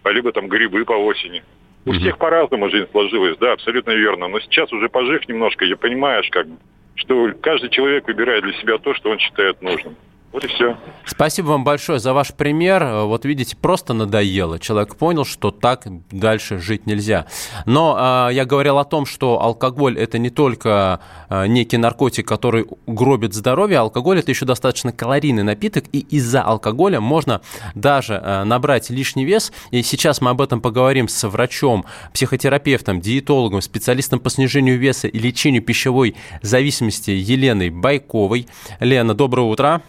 а 0.04 0.12
либо 0.12 0.32
там 0.32 0.48
грибы 0.48 0.86
по 0.86 0.92
осени. 0.92 1.42
У 1.88 1.94
всех 1.94 2.20
по-разному 2.20 2.70
жизнь 2.70 2.88
сложилась, 2.92 3.36
да, 3.40 3.54
абсолютно 3.54 3.96
верно. 3.96 4.28
Но 4.28 4.40
сейчас 4.42 4.72
уже 4.72 4.90
пожив 4.90 5.28
немножко, 5.28 5.66
и 5.66 5.74
понимаешь, 5.74 6.30
как, 6.30 6.46
что 6.94 7.32
каждый 7.42 7.72
человек 7.72 8.06
выбирает 8.08 8.44
для 8.44 8.54
себя 8.62 8.78
то, 8.78 8.94
что 8.94 9.10
он 9.10 9.18
считает 9.18 9.60
нужным. 9.64 9.96
Вот 10.32 10.44
и 10.44 10.48
все. 10.48 10.78
Спасибо 11.06 11.48
вам 11.48 11.64
большое 11.64 11.98
за 11.98 12.14
ваш 12.14 12.34
пример. 12.34 12.86
Вот 13.06 13.26
видите, 13.26 13.56
просто 13.56 13.94
надоело. 13.94 14.60
Человек 14.60 14.96
понял, 14.96 15.26
что 15.26 15.50
так 15.50 15.88
дальше 16.12 16.60
жить 16.60 16.86
нельзя. 16.86 17.26
Но 17.66 18.28
э, 18.30 18.34
я 18.34 18.46
говорил 18.46 18.78
о 18.78 18.86
том, 18.86 19.08
что 19.08 19.42
алкоголь 19.42 19.98
это 19.98 20.20
не 20.20 20.30
только 20.30 21.00
э, 21.30 21.48
некий 21.48 21.78
наркотик, 21.78 22.28
который 22.28 22.68
гробит 22.86 23.34
здоровье. 23.34 23.80
Алкоголь 23.80 24.20
это 24.20 24.30
еще 24.30 24.46
достаточно 24.46 24.92
калорийный 24.92 25.42
напиток, 25.42 25.86
и 25.92 26.00
из-за 26.00 26.44
алкоголя 26.44 27.00
можно 27.02 27.42
даже 27.74 28.14
э, 28.14 28.44
набрать 28.44 28.92
лишний 28.92 29.26
вес. 29.26 29.52
И 29.72 29.82
сейчас 29.82 30.22
мы 30.22 30.30
об 30.30 30.42
этом 30.42 30.62
поговорим 30.62 31.08
с 31.08 31.28
врачом, 31.28 31.86
психотерапевтом, 32.14 33.02
диетологом, 33.02 33.64
специалистом 33.64 34.20
по 34.20 34.30
снижению 34.30 34.78
веса 34.78 35.08
и 35.08 35.18
лечению 35.18 35.64
пищевой 35.64 36.16
зависимости 36.44 37.10
Еленой 37.10 37.72
Байковой. 37.72 38.46
Лена, 38.80 39.16
доброе 39.16 39.48
утро. 39.48 39.82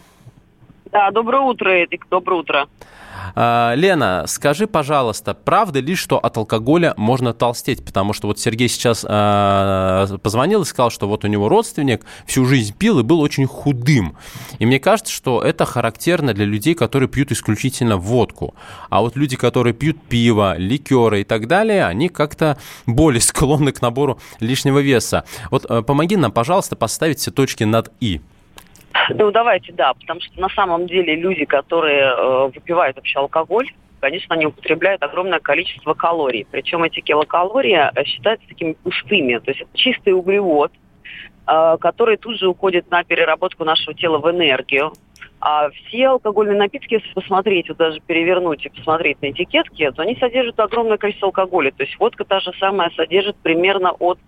Да, 0.92 1.10
доброе 1.12 1.42
утро, 1.42 1.70
Эдик, 1.70 2.06
доброе 2.10 2.40
утро. 2.40 2.68
А, 3.34 3.74
Лена, 3.76 4.24
скажи, 4.26 4.66
пожалуйста, 4.66 5.34
правда 5.34 5.78
ли, 5.78 5.94
что 5.94 6.18
от 6.18 6.36
алкоголя 6.36 6.94
можно 6.96 7.32
толстеть? 7.32 7.84
Потому 7.84 8.12
что 8.12 8.26
вот 8.26 8.40
Сергей 8.40 8.68
сейчас 8.68 9.06
э, 9.08 10.18
позвонил 10.22 10.62
и 10.62 10.64
сказал, 10.64 10.90
что 10.90 11.06
вот 11.06 11.24
у 11.24 11.28
него 11.28 11.48
родственник 11.48 12.04
всю 12.26 12.44
жизнь 12.44 12.74
пил 12.76 12.98
и 12.98 13.02
был 13.04 13.20
очень 13.20 13.46
худым. 13.46 14.16
И 14.58 14.66
мне 14.66 14.80
кажется, 14.80 15.12
что 15.12 15.42
это 15.42 15.64
характерно 15.64 16.34
для 16.34 16.44
людей, 16.44 16.74
которые 16.74 17.08
пьют 17.08 17.30
исключительно 17.30 17.96
водку. 17.96 18.54
А 18.88 19.00
вот 19.00 19.16
люди, 19.16 19.36
которые 19.36 19.74
пьют 19.74 20.00
пиво, 20.02 20.56
ликеры 20.56 21.20
и 21.20 21.24
так 21.24 21.46
далее, 21.46 21.86
они 21.86 22.08
как-то 22.08 22.58
более 22.86 23.20
склонны 23.20 23.70
к 23.70 23.80
набору 23.80 24.18
лишнего 24.40 24.80
веса. 24.80 25.24
Вот 25.50 25.66
э, 25.68 25.82
помоги 25.82 26.16
нам, 26.16 26.32
пожалуйста, 26.32 26.74
поставить 26.74 27.20
все 27.20 27.30
точки 27.30 27.62
над 27.62 27.92
«и». 28.00 28.20
Ну, 29.10 29.30
давайте, 29.30 29.72
да, 29.72 29.94
потому 29.94 30.20
что 30.20 30.40
на 30.40 30.48
самом 30.50 30.86
деле 30.86 31.14
люди, 31.14 31.44
которые 31.44 32.02
э, 32.02 32.50
выпивают 32.54 32.96
вообще 32.96 33.18
алкоголь, 33.18 33.68
конечно, 34.00 34.34
они 34.34 34.46
употребляют 34.46 35.02
огромное 35.02 35.40
количество 35.40 35.94
калорий. 35.94 36.46
Причем 36.50 36.82
эти 36.82 37.00
килокалории 37.00 37.90
э, 37.94 38.04
считаются 38.04 38.46
такими 38.48 38.72
пустыми. 38.72 39.38
То 39.38 39.50
есть 39.50 39.62
это 39.62 39.70
чистый 39.74 40.12
углевод, 40.12 40.72
э, 41.46 41.76
который 41.80 42.16
тут 42.16 42.38
же 42.38 42.48
уходит 42.48 42.90
на 42.90 43.04
переработку 43.04 43.64
нашего 43.64 43.94
тела 43.94 44.18
в 44.18 44.30
энергию. 44.30 44.92
А 45.42 45.70
все 45.70 46.08
алкогольные 46.08 46.58
напитки, 46.58 46.94
если 46.94 47.12
посмотреть, 47.14 47.68
вот 47.68 47.78
даже 47.78 48.00
перевернуть 48.00 48.66
и 48.66 48.68
посмотреть 48.68 49.22
на 49.22 49.30
этикетки, 49.30 49.90
то 49.90 50.02
они 50.02 50.16
содержат 50.16 50.60
огромное 50.60 50.98
количество 50.98 51.28
алкоголя. 51.28 51.70
То 51.70 51.84
есть 51.84 51.98
водка 51.98 52.24
та 52.24 52.40
же 52.40 52.52
самая 52.58 52.90
содержит 52.90 53.36
примерно 53.36 53.92
от 53.92 54.18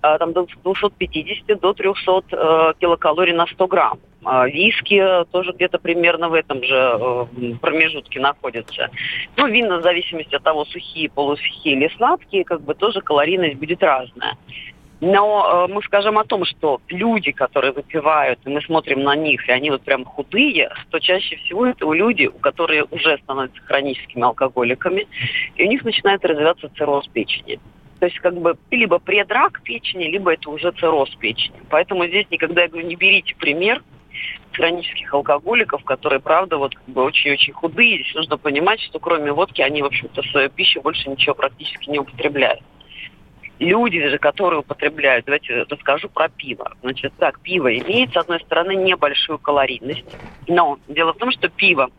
там, 0.00 0.32
до 0.32 0.46
250 0.62 1.60
до 1.60 1.72
300 1.72 2.22
э, 2.30 2.72
килокалорий 2.80 3.32
на 3.32 3.46
100 3.46 3.66
грамм. 3.66 3.98
А 4.24 4.46
виски 4.48 5.02
тоже 5.30 5.52
где-то 5.52 5.78
примерно 5.78 6.28
в 6.28 6.34
этом 6.34 6.62
же 6.62 6.74
э, 6.74 7.54
промежутке 7.60 8.20
находятся. 8.20 8.90
Ну, 9.36 9.46
вина 9.46 9.78
в 9.78 9.82
зависимости 9.82 10.34
от 10.34 10.42
того, 10.42 10.64
сухие, 10.64 11.08
полусухие 11.10 11.74
или 11.74 11.90
сладкие, 11.96 12.44
как 12.44 12.60
бы 12.62 12.74
тоже 12.74 13.00
калорийность 13.00 13.58
будет 13.58 13.82
разная. 13.82 14.36
Но 15.00 15.66
э, 15.68 15.72
мы 15.72 15.82
скажем 15.82 16.18
о 16.18 16.24
том, 16.24 16.44
что 16.44 16.80
люди, 16.88 17.30
которые 17.30 17.72
выпивают, 17.72 18.40
и 18.44 18.48
мы 18.48 18.60
смотрим 18.62 19.02
на 19.02 19.14
них, 19.14 19.48
и 19.48 19.52
они 19.52 19.70
вот 19.70 19.82
прям 19.82 20.04
худые, 20.04 20.70
то 20.90 20.98
чаще 20.98 21.36
всего 21.36 21.66
это 21.66 21.86
у 21.86 21.92
люди, 21.92 22.26
у 22.26 22.38
которых 22.38 22.90
уже 22.90 23.18
становятся 23.18 23.60
хроническими 23.62 24.24
алкоголиками, 24.24 25.06
и 25.54 25.64
у 25.64 25.68
них 25.68 25.84
начинает 25.84 26.24
развиваться 26.24 26.68
цирроз 26.76 27.06
печени. 27.08 27.60
То 28.00 28.06
есть 28.06 28.18
как 28.20 28.34
бы 28.34 28.56
либо 28.70 28.98
предрак 28.98 29.60
печени, 29.62 30.04
либо 30.04 30.32
это 30.32 30.50
уже 30.50 30.70
цирроз 30.72 31.10
печени. 31.16 31.56
Поэтому 31.68 32.06
здесь 32.06 32.26
никогда, 32.30 32.62
я 32.62 32.68
говорю, 32.68 32.86
не 32.86 32.96
берите 32.96 33.34
пример 33.34 33.82
хронических 34.52 35.12
алкоголиков, 35.12 35.84
которые, 35.84 36.20
правда, 36.20 36.56
вот 36.58 36.74
как 36.74 36.84
бы 36.86 37.02
очень-очень 37.02 37.52
худые. 37.52 37.98
Здесь 37.98 38.14
нужно 38.14 38.38
понимать, 38.38 38.80
что 38.80 38.98
кроме 38.98 39.32
водки 39.32 39.62
они, 39.62 39.82
в 39.82 39.86
общем-то, 39.86 40.22
свою 40.22 40.48
пищу 40.48 40.80
больше 40.80 41.08
ничего 41.10 41.34
практически 41.34 41.90
не 41.90 41.98
употребляют 41.98 42.60
люди 43.58 44.06
же, 44.08 44.18
которые 44.18 44.60
употребляют, 44.60 45.26
давайте 45.26 45.64
расскажу 45.68 46.08
про 46.08 46.28
пиво. 46.28 46.72
Значит, 46.82 47.12
так, 47.18 47.40
пиво 47.40 47.76
имеет, 47.76 48.12
с 48.12 48.16
одной 48.16 48.40
стороны, 48.40 48.74
небольшую 48.74 49.38
калорийность, 49.38 50.04
но 50.46 50.78
дело 50.88 51.12
в 51.12 51.18
том, 51.18 51.30
что 51.32 51.48
пиво 51.48 51.90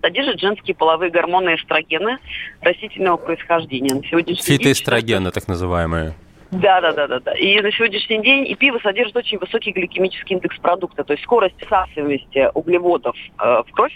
содержит 0.00 0.40
женские 0.40 0.74
половые 0.74 1.10
гормоны 1.10 1.54
эстрогены 1.54 2.18
растительного 2.60 3.16
происхождения. 3.16 3.94
На 3.94 4.02
сегодняшний 4.04 4.56
Фитоэстрогены, 4.56 5.24
день, 5.24 5.32
так 5.32 5.48
называемые. 5.48 6.14
Да, 6.50 6.80
да, 6.80 6.92
да, 6.92 7.06
да, 7.06 7.20
да. 7.20 7.32
И 7.34 7.60
на 7.60 7.70
сегодняшний 7.70 8.22
день 8.22 8.46
и 8.48 8.54
пиво 8.56 8.80
содержит 8.82 9.16
очень 9.16 9.38
высокий 9.38 9.70
гликемический 9.70 10.34
индекс 10.34 10.58
продукта, 10.58 11.04
то 11.04 11.12
есть 11.12 11.22
скорость 11.22 11.54
всасываемости 11.64 12.50
углеводов 12.54 13.14
э, 13.38 13.62
в 13.66 13.70
кровь 13.70 13.92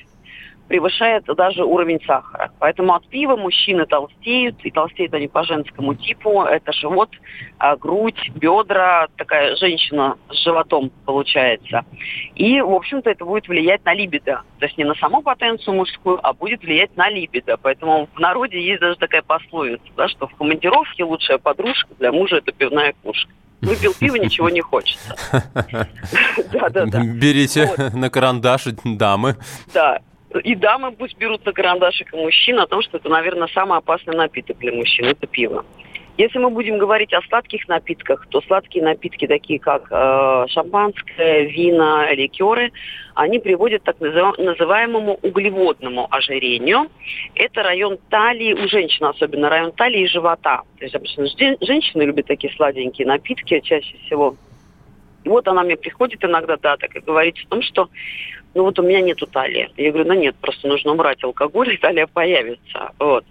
превышает 0.69 1.25
даже 1.25 1.65
уровень 1.65 2.01
сахара. 2.07 2.51
Поэтому 2.59 2.95
от 2.95 3.07
пива 3.09 3.37
мужчины 3.37 3.87
толстеют, 3.87 4.57
и 4.65 4.71
толстеют 4.71 5.15
они 5.15 5.29
по 5.29 5.45
женскому 5.45 5.95
типу. 5.95 6.43
Это 6.43 6.73
живот, 6.73 7.11
а, 7.59 7.77
грудь, 7.77 8.31
бедра, 8.35 9.09
такая 9.17 9.57
женщина 9.57 10.17
с 10.31 10.43
животом 10.43 10.91
получается. 11.05 11.85
И, 12.35 12.61
в 12.61 12.73
общем-то, 12.73 13.11
это 13.11 13.25
будет 13.25 13.49
влиять 13.49 13.85
на 13.85 13.95
либидо. 13.95 14.43
То 14.59 14.67
есть 14.67 14.79
не 14.79 14.85
на 14.85 14.95
саму 14.95 15.23
потенцию 15.23 15.75
мужскую, 15.75 16.19
а 16.23 16.33
будет 16.33 16.63
влиять 16.63 16.97
на 16.97 17.09
либидо. 17.11 17.57
Поэтому 17.61 18.09
в 18.15 18.19
народе 18.19 18.61
есть 18.61 18.81
даже 18.81 18.97
такая 18.97 19.23
пословица, 19.23 19.85
да, 19.97 20.09
что 20.09 20.27
в 20.27 20.35
командировке 20.37 21.05
лучшая 21.05 21.39
подружка 21.39 21.95
для 21.99 22.13
мужа– 22.13 22.37
это 22.39 22.53
пивная 22.53 22.95
кружка 23.03 23.31
выпил 23.65 23.95
пиво, 23.95 24.17
ничего 24.17 24.51
не 24.51 24.61
хочется. 24.61 25.17
Да, 26.53 26.69
да, 26.69 26.87
да. 26.87 27.03
Берите 27.03 27.71
на 27.93 28.11
карандаш 28.11 28.67
дамы. 28.85 29.37
Да, 29.73 30.01
и 30.39 30.55
дамы 30.55 30.93
пусть 30.93 31.17
берут 31.17 31.45
на 31.45 31.53
карандашик 31.53 32.13
и 32.13 32.17
мужчин 32.17 32.59
о 32.59 32.67
том, 32.67 32.83
что 32.83 32.99
это, 32.99 33.09
наверное, 33.09 33.49
самый 33.49 33.79
опасный 33.79 34.17
напиток 34.17 34.59
для 34.59 34.73
мужчин– 34.73 35.07
это 35.07 35.27
пиво. 35.27 35.65
Если 36.17 36.39
мы 36.39 36.51
будем 36.51 36.79
говорить 36.79 37.13
о 37.13 37.23
сладких 37.23 37.67
напитках, 37.67 38.27
то 38.31 38.41
сладкие 38.43 38.85
напитки, 38.85 39.27
такие 39.27 39.59
как 39.59 39.89
э, 39.91 40.47
шампанское, 40.49 41.47
вина, 41.47 42.13
ликеры, 42.13 42.71
они 43.17 43.41
приводят 43.41 43.83
к 43.83 43.85
так 43.87 44.01
называемому 44.01 45.19
углеводному 45.23 46.07
ожирению. 46.09 46.87
Это 47.35 47.65
район 47.65 47.99
талии, 48.11 48.53
у 48.53 48.69
женщин 48.69 49.07
особенно 49.07 49.49
район 49.49 49.73
талии 49.73 50.03
и 50.03 50.07
живота. 50.07 50.63
То 50.79 50.85
есть 50.85 50.95
обычно 50.95 51.27
женщины 51.27 52.03
любят 52.03 52.27
такие 52.27 52.55
сладенькие 52.55 53.09
напитки 53.09 53.59
чаще 53.59 53.97
всего. 54.07 54.37
И 55.25 55.29
вот 55.29 55.49
она 55.49 55.65
мне 55.65 55.77
приходит 55.77 56.25
иногда, 56.25 56.57
да, 56.57 56.77
так 56.77 56.95
и 56.95 57.01
говорит 57.01 57.37
о 57.47 57.49
том, 57.49 57.63
что 57.63 57.89
ну 58.55 58.63
вот 58.65 58.79
у 58.79 58.83
меня 58.83 59.01
нету 59.01 59.27
талии. 59.27 59.71
Я 59.77 59.93
говорю, 59.93 60.09
ну 60.09 60.15
нет, 60.15 60.37
просто 60.37 60.69
нужно 60.69 60.93
убрать 60.93 61.23
алкоголь, 61.25 61.75
и 61.75 61.77
талия 61.77 62.07
появится. 62.07 62.93
Вот. 62.99 63.25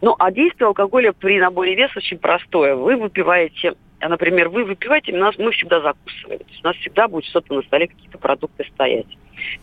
Ну, 0.00 0.14
а 0.18 0.30
действие 0.30 0.66
алкоголя 0.66 1.12
при 1.12 1.38
наборе 1.38 1.74
веса 1.74 1.94
очень 1.96 2.18
простое. 2.18 2.74
Вы 2.74 2.96
выпиваете, 2.96 3.74
например, 4.00 4.48
вы 4.48 4.64
выпиваете, 4.64 5.12
нас, 5.12 5.36
мы 5.38 5.52
всегда 5.52 5.80
закусываем. 5.80 6.40
У 6.62 6.66
нас 6.66 6.76
всегда 6.76 7.08
будет 7.08 7.24
что-то 7.26 7.54
на 7.54 7.62
столе, 7.62 7.88
какие-то 7.88 8.18
продукты 8.18 8.64
стоять. 8.74 9.06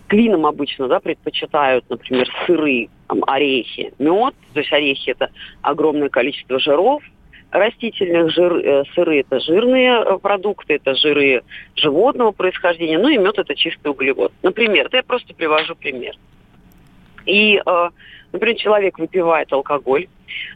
Клином 0.07 0.45
обычно 0.45 0.87
да, 0.87 0.99
предпочитают, 0.99 1.85
например, 1.89 2.27
сыры, 2.45 2.89
там, 3.07 3.23
орехи, 3.27 3.93
мед. 3.99 4.33
То 4.53 4.59
есть 4.59 4.71
орехи– 4.71 5.09
это 5.11 5.29
огромное 5.61 6.09
количество 6.09 6.59
жиров, 6.59 7.03
растительных 7.51 8.31
жир, 8.31 8.53
э, 8.57 8.83
сыры 8.93 9.21
это 9.21 9.39
жирные 9.39 10.03
э, 10.03 10.17
продукты, 10.19 10.75
это 10.75 10.95
жиры 10.95 11.43
животного 11.75 12.31
происхождения, 12.31 12.97
ну 12.97 13.09
и 13.09 13.17
мед 13.17 13.37
это 13.37 13.55
чистый 13.55 13.87
углевод. 13.87 14.31
Например, 14.43 14.85
это 14.85 14.97
я 14.97 15.03
просто 15.03 15.33
привожу 15.33 15.75
пример. 15.75 16.15
И, 17.25 17.61
э, 17.63 17.89
например, 18.31 18.55
человек 18.55 18.99
выпивает 18.99 19.51
алкоголь. 19.51 20.07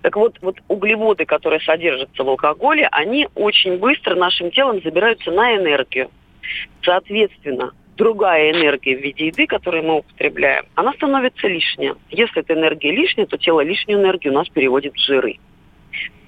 Так 0.01 0.15
вот, 0.15 0.37
вот 0.41 0.57
углеводы, 0.67 1.25
которые 1.25 1.59
содержатся 1.61 2.23
в 2.23 2.29
алкоголе, 2.29 2.87
они 2.91 3.27
очень 3.35 3.77
быстро 3.77 4.15
нашим 4.15 4.51
телом 4.51 4.81
забираются 4.81 5.31
на 5.31 5.55
энергию. 5.55 6.09
Соответственно, 6.83 7.71
другая 7.97 8.51
энергия 8.51 8.95
в 8.95 9.01
виде 9.01 9.27
еды, 9.27 9.47
которую 9.47 9.83
мы 9.83 9.97
употребляем, 9.99 10.65
она 10.75 10.93
становится 10.93 11.47
лишняя. 11.47 11.95
Если 12.09 12.41
эта 12.41 12.53
энергия 12.53 12.91
лишняя, 12.91 13.25
то 13.25 13.37
тело 13.37 13.61
лишнюю 13.61 13.99
энергию 13.99 14.33
у 14.33 14.35
нас 14.35 14.47
переводит 14.49 14.93
в 14.93 14.99
жиры. 14.99 15.37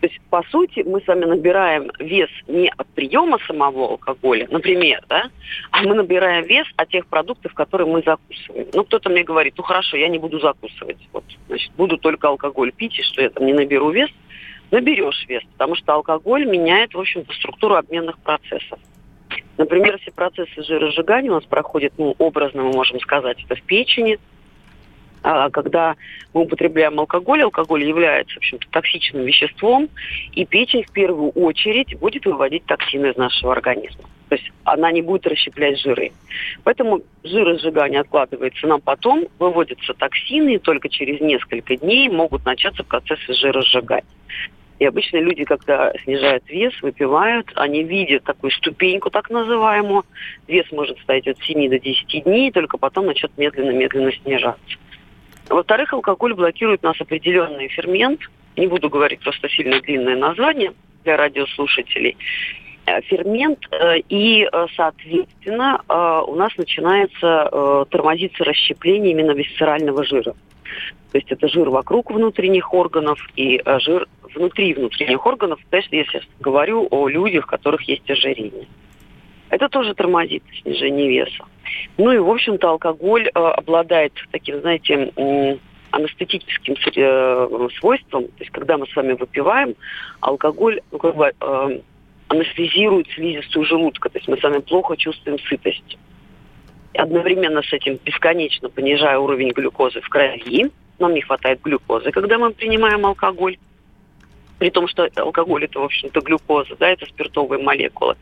То 0.01 0.07
есть, 0.07 0.21
по 0.29 0.43
сути, 0.51 0.83
мы 0.85 1.01
с 1.01 1.07
вами 1.07 1.25
набираем 1.25 1.89
вес 1.99 2.29
не 2.47 2.71
от 2.77 2.87
приема 2.89 3.39
самого 3.47 3.89
алкоголя, 3.89 4.47
например, 4.51 5.03
да, 5.09 5.31
а 5.71 5.81
мы 5.81 5.95
набираем 5.95 6.45
вес 6.45 6.67
от 6.75 6.89
тех 6.89 7.07
продуктов, 7.07 7.53
которые 7.53 7.87
мы 7.87 8.03
закусываем. 8.03 8.67
Ну, 8.73 8.83
кто-то 8.83 9.09
мне 9.09 9.23
говорит, 9.23 9.55
ну 9.57 9.63
хорошо, 9.63 9.97
я 9.97 10.07
не 10.07 10.19
буду 10.19 10.39
закусывать. 10.39 10.97
Вот, 11.11 11.23
значит, 11.47 11.71
буду 11.75 11.97
только 11.97 12.27
алкоголь 12.27 12.71
пить, 12.71 12.99
и 12.99 13.01
что 13.01 13.21
я 13.21 13.29
там 13.29 13.45
не 13.45 13.53
наберу 13.53 13.89
вес. 13.89 14.09
Наберешь 14.71 15.25
вес, 15.27 15.43
потому 15.53 15.75
что 15.75 15.93
алкоголь 15.93 16.45
меняет, 16.45 16.93
в 16.93 16.99
общем-то, 16.99 17.33
структуру 17.33 17.75
обменных 17.75 18.19
процессов. 18.19 18.79
Например, 19.57 19.97
все 19.99 20.11
процессы 20.11 20.63
жиросжигания 20.63 21.31
у 21.31 21.35
нас 21.35 21.45
проходят, 21.45 21.93
ну, 21.97 22.13
образно 22.17 22.63
мы 22.63 22.73
можем 22.73 22.99
сказать, 22.99 23.43
это 23.43 23.55
в 23.55 23.61
печени– 23.63 24.19
когда 25.51 25.95
мы 26.33 26.41
употребляем 26.41 26.99
алкоголь, 26.99 27.43
алкоголь 27.43 27.83
является, 27.83 28.35
в 28.35 28.37
общем-то, 28.37 28.67
токсичным 28.69 29.23
веществом, 29.23 29.89
и 30.33 30.45
печень 30.45 30.83
в 30.83 30.91
первую 30.91 31.31
очередь 31.31 31.97
будет 31.97 32.25
выводить 32.25 32.65
токсины 32.65 33.07
из 33.07 33.15
нашего 33.15 33.53
организма. 33.53 34.03
То 34.29 34.35
есть 34.35 34.51
она 34.63 34.91
не 34.91 35.01
будет 35.01 35.27
расщеплять 35.27 35.79
жиры. 35.79 36.11
Поэтому 36.63 37.01
жиросжигание 37.23 38.01
откладывается 38.01 38.67
нам 38.67 38.81
потом, 38.81 39.27
выводятся 39.39 39.93
токсины, 39.93 40.55
и 40.55 40.59
только 40.59 40.89
через 40.89 41.19
несколько 41.21 41.75
дней 41.75 42.09
могут 42.09 42.45
начаться 42.45 42.83
процессы 42.83 43.33
жиросжигания. 43.33 44.05
И 44.77 44.85
обычно 44.85 45.17
люди, 45.17 45.45
когда 45.45 45.93
снижают 46.03 46.43
вес, 46.49 46.73
выпивают, 46.81 47.49
они 47.55 47.83
видят 47.83 48.23
такую 48.23 48.51
ступеньку 48.51 49.09
так 49.09 49.29
называемую. 49.29 50.03
Вес 50.47 50.69
может 50.71 50.99
стоять 50.99 51.27
от 51.27 51.39
7 51.39 51.69
до 51.69 51.79
10 51.79 52.23
дней, 52.25 52.51
только 52.51 52.77
потом 52.77 53.05
начнет 53.05 53.31
медленно-медленно 53.37 54.11
снижаться. 54.11 54.77
Во-вторых, 55.49 55.93
алкоголь 55.93 56.33
блокирует 56.33 56.83
нас 56.83 56.99
определенный 56.99 57.67
фермент. 57.67 58.21
Не 58.57 58.67
буду 58.67 58.89
говорить 58.89 59.19
просто 59.19 59.49
сильно 59.49 59.81
длинное 59.81 60.15
название 60.15 60.73
для 61.03 61.17
радиослушателей. 61.17 62.17
фермент, 63.03 63.59
и, 64.09 64.47
соответственно, 64.75 65.81
у 66.27 66.35
нас 66.35 66.55
начинается 66.57 67.85
тормозиться 67.89 68.43
расщепление 68.43 69.11
именно 69.11 69.31
висцерального 69.31 70.03
жира. 70.03 70.33
То 71.11 71.17
есть 71.17 71.31
это 71.31 71.47
жир 71.47 71.69
вокруг 71.69 72.11
внутренних 72.11 72.73
органов 72.73 73.19
и 73.35 73.61
жир 73.79 74.07
внутри 74.33 74.73
внутренних 74.73 75.25
органов, 75.25 75.59
конечно, 75.69 75.95
если 75.95 76.17
я 76.17 76.23
говорю 76.39 76.87
о 76.91 77.07
людях, 77.07 77.45
у 77.45 77.47
которых 77.47 77.83
есть 77.83 78.09
ожирение. 78.09 78.67
Это 79.49 79.69
тоже 79.69 79.93
тормозит 79.93 80.43
снижение 80.61 81.07
веса. 81.07 81.45
Ну 81.97 82.11
и, 82.11 82.17
в 82.17 82.29
общем-то, 82.29 82.69
алкоголь 82.69 83.27
э, 83.27 83.29
обладает 83.39 84.13
таким, 84.31 84.59
знаете, 84.61 85.11
э, 85.15 85.57
анестетическим 85.91 86.75
э, 86.95 87.67
свойством. 87.79 88.25
То 88.25 88.39
есть, 88.39 88.51
когда 88.51 88.77
мы 88.77 88.87
с 88.87 88.95
вами 88.95 89.13
выпиваем, 89.13 89.75
алкоголь 90.19 90.81
ну, 90.91 90.97
как 90.97 91.15
бы, 91.15 91.31
э, 91.39 91.79
анестезирует 92.27 93.07
слизистую 93.11 93.65
желудка. 93.65 94.09
То 94.09 94.17
есть 94.17 94.27
мы 94.27 94.37
с 94.37 94.43
вами 94.43 94.59
плохо 94.59 94.97
чувствуем 94.97 95.39
сытость. 95.39 95.97
И 96.93 96.97
одновременно 96.97 97.61
с 97.61 97.71
этим 97.73 97.99
бесконечно 98.03 98.69
понижая 98.69 99.19
уровень 99.19 99.51
глюкозы 99.51 100.01
в 100.01 100.09
крови. 100.09 100.71
Нам 100.97 101.13
не 101.13 101.21
хватает 101.21 101.61
глюкозы, 101.61 102.11
когда 102.11 102.37
мы 102.37 102.51
принимаем 102.51 103.05
алкоголь 103.05 103.57
при 104.59 104.69
том, 104.69 104.87
что 104.87 105.07
алкоголь 105.15 105.65
это, 105.65 105.79
в 105.79 105.83
общем-то, 105.83 106.21
глюкоза, 106.21 106.75
да, 106.79 106.89
это 106.89 107.05
спиртовые 107.05 107.61
молекулы. 107.61 108.15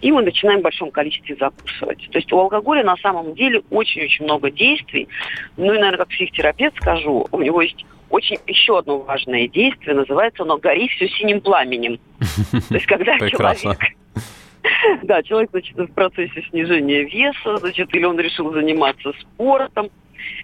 И 0.00 0.12
мы 0.12 0.22
начинаем 0.22 0.60
в 0.60 0.64
большом 0.64 0.90
количестве 0.90 1.36
закусывать. 1.36 2.08
То 2.10 2.18
есть 2.18 2.32
у 2.32 2.38
алкоголя 2.38 2.84
на 2.84 2.96
самом 2.96 3.34
деле 3.34 3.62
очень-очень 3.70 4.24
много 4.24 4.50
действий. 4.50 5.08
Ну 5.56 5.72
и, 5.72 5.78
наверное, 5.78 5.98
как 5.98 6.08
психотерапевт 6.08 6.76
скажу, 6.76 7.26
у 7.30 7.42
него 7.42 7.62
есть 7.62 7.84
очень 8.10 8.38
еще 8.46 8.78
одно 8.78 8.98
важное 8.98 9.48
действие, 9.48 9.94
называется 9.94 10.42
оно 10.42 10.58
«гори 10.58 10.88
все 10.88 11.08
синим 11.08 11.40
пламенем». 11.40 11.98
То 12.68 12.74
есть 12.74 12.86
когда 12.86 13.18
человек... 13.18 13.78
Да, 15.02 15.22
человек, 15.22 15.50
значит, 15.52 15.76
в 15.76 15.86
процессе 15.94 16.44
снижения 16.50 17.02
веса, 17.04 17.56
значит, 17.56 17.94
или 17.94 18.04
он 18.04 18.20
решил 18.20 18.52
заниматься 18.52 19.12
спортом, 19.18 19.88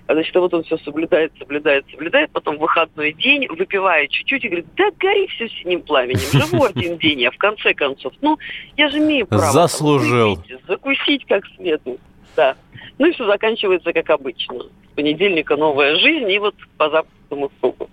Значит, 0.08 0.34
вот 0.34 0.54
он 0.54 0.62
все 0.64 0.78
соблюдает, 0.78 1.32
соблюдает, 1.38 1.84
соблюдает, 1.90 2.30
потом 2.30 2.56
в 2.56 2.60
выходной 2.60 3.12
день 3.12 3.46
выпивает 3.48 4.10
чуть-чуть 4.10 4.44
и 4.44 4.48
говорит, 4.48 4.66
да 4.76 4.90
гори 4.98 5.26
все 5.28 5.48
синим 5.48 5.82
пламенем, 5.82 6.18
живу 6.18 6.64
один 6.64 6.98
день, 6.98 7.24
а 7.26 7.30
в 7.30 7.36
конце 7.36 7.74
концов, 7.74 8.12
ну, 8.20 8.38
я 8.76 8.88
же 8.88 8.98
имею 8.98 9.26
право 9.26 9.52
Заслужил. 9.52 10.36
Там, 10.36 10.58
закусить 10.68 11.24
как 11.26 11.44
следует. 11.56 12.00
Да. 12.36 12.56
Ну 12.98 13.06
и 13.06 13.12
все 13.12 13.26
заканчивается 13.26 13.92
как 13.92 14.10
обычно. 14.10 14.60
С 14.60 14.94
понедельника 14.94 15.56
новая 15.56 15.96
жизнь, 15.96 16.30
и 16.30 16.38
вот 16.38 16.54
по 16.76 16.90
западному 16.90 17.50
кругу. 17.60 17.88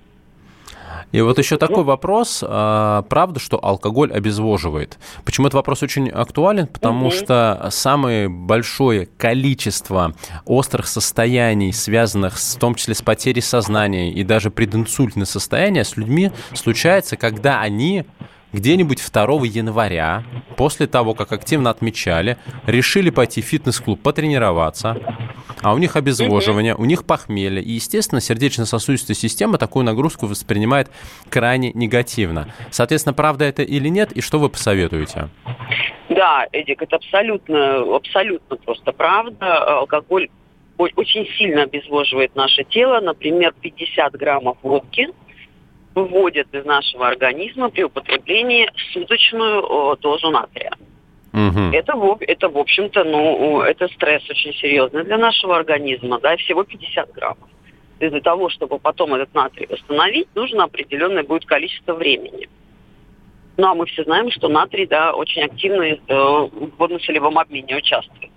И 1.12 1.21
вот 1.21 1.38
еще 1.38 1.58
такой 1.58 1.84
вопрос. 1.84 2.43
А, 2.45 3.03
правда, 3.03 3.39
что 3.39 3.63
алкоголь 3.63 4.12
обезвоживает? 4.12 4.97
Почему 5.25 5.47
этот 5.47 5.56
вопрос 5.56 5.84
очень 5.84 6.10
актуален? 6.10 6.67
Потому 6.67 7.08
угу. 7.08 7.15
что 7.15 7.67
самое 7.71 8.29
большое 8.29 9.06
количество 9.06 10.13
острых 10.45 10.88
состояний, 10.88 11.73
связанных 11.73 12.38
с, 12.38 12.56
в 12.56 12.60
том 12.60 12.75
числе 12.75 12.95
с 12.95 13.01
потерей 13.01 13.41
сознания 13.41 14.12
и 14.12 14.23
даже 14.23 14.51
прединсультное 14.51 15.25
состояние 15.25 15.84
с 15.84 15.97
людьми 15.97 16.32
случается, 16.53 17.17
когда 17.17 17.62
они 17.62 18.06
где-нибудь 18.53 19.03
2 19.11 19.23
января, 19.45 20.23
после 20.55 20.87
того, 20.87 21.13
как 21.15 21.31
активно 21.31 21.69
отмечали, 21.69 22.37
решили 22.65 23.09
пойти 23.09 23.41
в 23.41 23.45
фитнес-клуб 23.45 24.01
потренироваться, 24.01 24.97
а 25.61 25.73
у 25.73 25.77
них 25.77 25.95
обезвоживание, 25.95 26.75
у 26.75 26.85
них 26.85 27.05
похмелье, 27.05 27.61
и, 27.61 27.71
естественно, 27.71 28.21
сердечно-сосудистая 28.21 29.15
система 29.15 29.57
такую 29.57 29.85
нагрузку 29.85 30.27
воспринимает 30.27 30.89
крайне 31.29 31.71
негативно. 31.73 32.53
Соответственно, 32.69 33.13
правда 33.13 33.45
это 33.45 33.63
или 33.63 33.89
нет, 33.89 34.11
и 34.11 34.21
что 34.21 34.39
вы 34.39 34.49
посоветуете? 34.49 35.29
Да, 36.09 36.45
Эдик, 36.51 36.81
это 36.81 36.97
абсолютно, 36.97 37.95
абсолютно 37.95 38.55
просто 38.57 38.91
правда. 38.91 39.79
Алкоголь 39.79 40.29
очень 40.77 41.25
сильно 41.37 41.63
обезвоживает 41.63 42.35
наше 42.35 42.63
тело. 42.65 42.99
Например, 42.99 43.53
50 43.61 44.13
граммов 44.13 44.57
водки– 44.61 45.07
выводят 45.95 46.53
из 46.53 46.65
нашего 46.65 47.08
организма 47.08 47.69
при 47.69 47.84
употреблении 47.84 48.69
суточную 48.93 49.97
дозу 49.97 50.29
натрия. 50.29 50.71
Угу. 51.34 51.60
Это, 51.73 51.93
это, 52.21 52.49
в 52.49 52.58
общем-то, 52.58 53.03
ну, 53.03 53.62
это 53.62 53.88
стресс 53.88 54.29
очень 54.29 54.53
серьезный 54.53 55.03
для 55.03 55.17
нашего 55.17 55.58
организма, 55.58 56.19
да, 56.19 56.38
всего 56.38 56.63
50 56.63 57.12
граммов. 57.12 57.49
И 57.99 58.08
для 58.08 58.21
того, 58.21 58.49
чтобы 58.49 58.79
потом 58.79 59.15
этот 59.15 59.34
натрий 59.34 59.65
восстановить, 59.67 60.27
нужно 60.36 60.65
определенное 60.65 61.23
будет 61.23 61.45
количество 61.45 61.93
времени. 61.93 62.49
Ну, 63.58 63.67
а 63.67 63.75
мы 63.75 63.86
все 63.86 64.03
знаем, 64.03 64.29
что 64.32 64.47
натрий, 64.47 64.86
да, 64.86 65.13
очень 65.13 65.43
активно 65.43 65.84
э, 65.84 65.97
в 66.08 66.71
водно-солевом 66.77 67.38
обмене 67.38 67.77
участвует. 67.77 68.32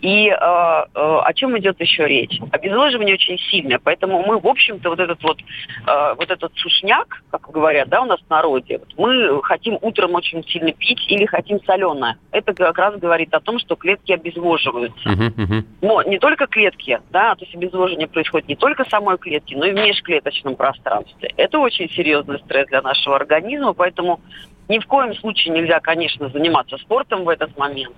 И 0.00 0.28
э, 0.28 0.32
э, 0.32 0.84
о 0.94 1.32
чем 1.34 1.58
идет 1.58 1.80
еще 1.80 2.06
речь? 2.06 2.40
Обезвоживание 2.52 3.14
очень 3.14 3.38
сильное, 3.50 3.78
поэтому 3.78 4.22
мы, 4.22 4.38
в 4.38 4.46
общем-то, 4.46 4.88
вот 4.88 4.98
этот 4.98 5.22
вот, 5.22 5.38
э, 5.86 6.14
вот 6.16 6.30
этот 6.30 6.52
сушняк, 6.56 7.22
как 7.30 7.50
говорят, 7.50 7.88
да, 7.88 8.00
у 8.00 8.06
нас 8.06 8.18
в 8.20 8.30
народе, 8.30 8.78
вот 8.78 8.88
мы 8.96 9.42
хотим 9.42 9.78
утром 9.82 10.14
очень 10.14 10.42
сильно 10.44 10.72
пить 10.72 11.04
или 11.08 11.26
хотим 11.26 11.62
соленое. 11.64 12.16
Это 12.32 12.54
как 12.54 12.78
раз 12.78 12.96
говорит 12.96 13.34
о 13.34 13.40
том, 13.40 13.58
что 13.58 13.76
клетки 13.76 14.12
обезвоживаются. 14.12 15.08
Uh-huh, 15.08 15.34
uh-huh. 15.34 15.64
Но 15.82 16.02
не 16.02 16.18
только 16.18 16.46
клетки, 16.46 17.00
да, 17.10 17.34
то 17.34 17.44
есть 17.44 17.54
обезвоживание 17.54 18.08
происходит 18.08 18.48
не 18.48 18.56
только 18.56 18.88
самой 18.88 19.18
клетке, 19.18 19.56
но 19.56 19.66
и 19.66 19.72
в 19.72 19.74
межклеточном 19.74 20.56
пространстве. 20.56 21.32
Это 21.36 21.58
очень 21.58 21.90
серьезный 21.90 22.38
стресс 22.40 22.66
для 22.68 22.80
нашего 22.80 23.16
организма, 23.16 23.74
поэтому 23.74 24.20
ни 24.68 24.78
в 24.78 24.86
коем 24.86 25.14
случае 25.16 25.52
нельзя, 25.52 25.80
конечно, 25.80 26.28
заниматься 26.28 26.78
спортом 26.78 27.24
в 27.24 27.28
этот 27.28 27.56
момент. 27.58 27.94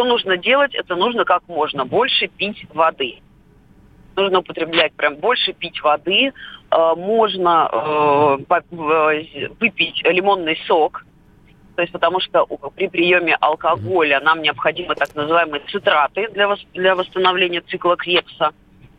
Что 0.00 0.08
нужно 0.08 0.38
делать? 0.38 0.74
Это 0.74 0.96
нужно 0.96 1.26
как 1.26 1.46
можно 1.46 1.84
больше 1.84 2.26
пить 2.26 2.64
воды. 2.72 3.18
Нужно 4.16 4.38
употреблять 4.38 4.94
прям 4.94 5.16
больше 5.16 5.52
пить 5.52 5.82
воды. 5.82 6.32
Э, 6.70 6.94
можно 6.96 7.68
э, 7.70 8.36
выпить 9.60 10.02
лимонный 10.04 10.56
сок, 10.66 11.04
то 11.76 11.82
есть 11.82 11.92
потому 11.92 12.18
что 12.20 12.46
при 12.76 12.88
приеме 12.88 13.36
алкоголя 13.42 14.20
нам 14.20 14.40
необходимы 14.40 14.94
так 14.94 15.14
называемые 15.14 15.62
цитраты 15.70 16.28
для, 16.28 16.48
для 16.72 16.94
восстановления 16.94 17.60
цикла 17.60 17.96
Крепса. 17.96 18.52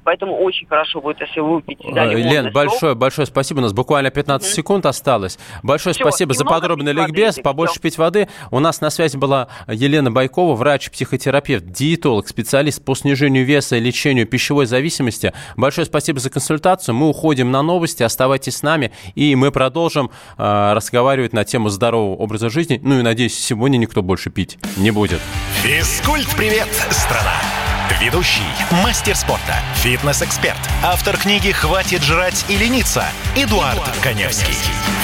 Поэтому 0.04 0.36
очень 0.38 0.68
хорошо 0.68 1.00
будет, 1.00 1.22
если 1.22 1.40
вы 1.40 1.56
выпьете 1.56 1.92
да, 1.94 2.06
Лен, 2.06 2.52
большое, 2.52 2.96
большое 2.96 3.28
спасибо. 3.28 3.60
У 3.60 3.62
нас 3.62 3.74
буквально 3.74 4.10
15 4.10 4.48
mm-hmm. 4.48 4.54
секунд 4.54 4.86
осталось. 4.86 5.38
Большое 5.62 5.94
Все, 5.94 6.04
спасибо 6.04 6.34
за 6.34 6.46
подробный 6.46 6.92
ликбез. 6.92 7.38
Воды, 7.38 7.44
Побольше 7.44 7.80
пить 7.80 7.98
воды. 7.98 8.28
У 8.50 8.60
нас 8.60 8.82
на 8.82 8.90
связи 8.90 9.18
была 9.18 9.48
Елена 9.68 10.12
Байкова, 10.12 10.56
врач-психотерапевт, 10.56 11.66
диетолог, 11.66 12.28
специалист 12.28 12.84
по 12.84 12.96
снижению 12.96 13.46
веса 13.46 13.76
и 13.76 13.80
лечению 13.80 14.26
пищевой 14.26 14.66
зависимости. 14.66 15.34
Большое 15.56 15.86
спасибо 15.86 16.20
за 16.20 16.30
консультацию. 16.30 16.96
Мы 16.96 17.08
уходим 17.08 17.52
на 17.52 17.62
новости. 17.62 18.04
Оставайтесь 18.04 18.58
с 18.58 18.64
нами. 18.64 18.92
И 19.16 19.36
мы 19.36 19.52
продолжим 19.52 20.10
э, 20.38 20.74
разговаривать 20.74 21.34
на 21.34 21.44
тему 21.44 21.70
здорового 21.70 22.16
образа 22.16 22.50
жизни. 22.50 22.80
Ну 22.82 23.00
и, 23.00 23.02
надеюсь, 23.02 23.38
сегодня 23.38 23.78
никто 23.78 24.02
больше 24.02 24.30
пить 24.30 24.58
не 24.78 24.92
будет. 24.92 25.20
Физкульт-привет, 25.64 26.68
страна! 26.90 27.71
Ведущий, 28.00 28.42
мастер 28.84 29.16
спорта, 29.16 29.56
фитнес-эксперт, 29.76 30.58
автор 30.82 31.18
книги 31.18 31.52
«Хватит 31.52 32.02
жрать 32.02 32.46
и 32.48 32.56
лениться» 32.56 33.04
Эдуард, 33.36 33.76
Эдуард 33.76 33.98
Коневский. 34.02 34.56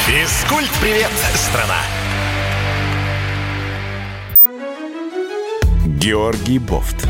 Физкульт-привет, 0.06 1.12
страна! 1.36 1.82
Георгий 5.86 6.60
Бофт. 6.60 7.08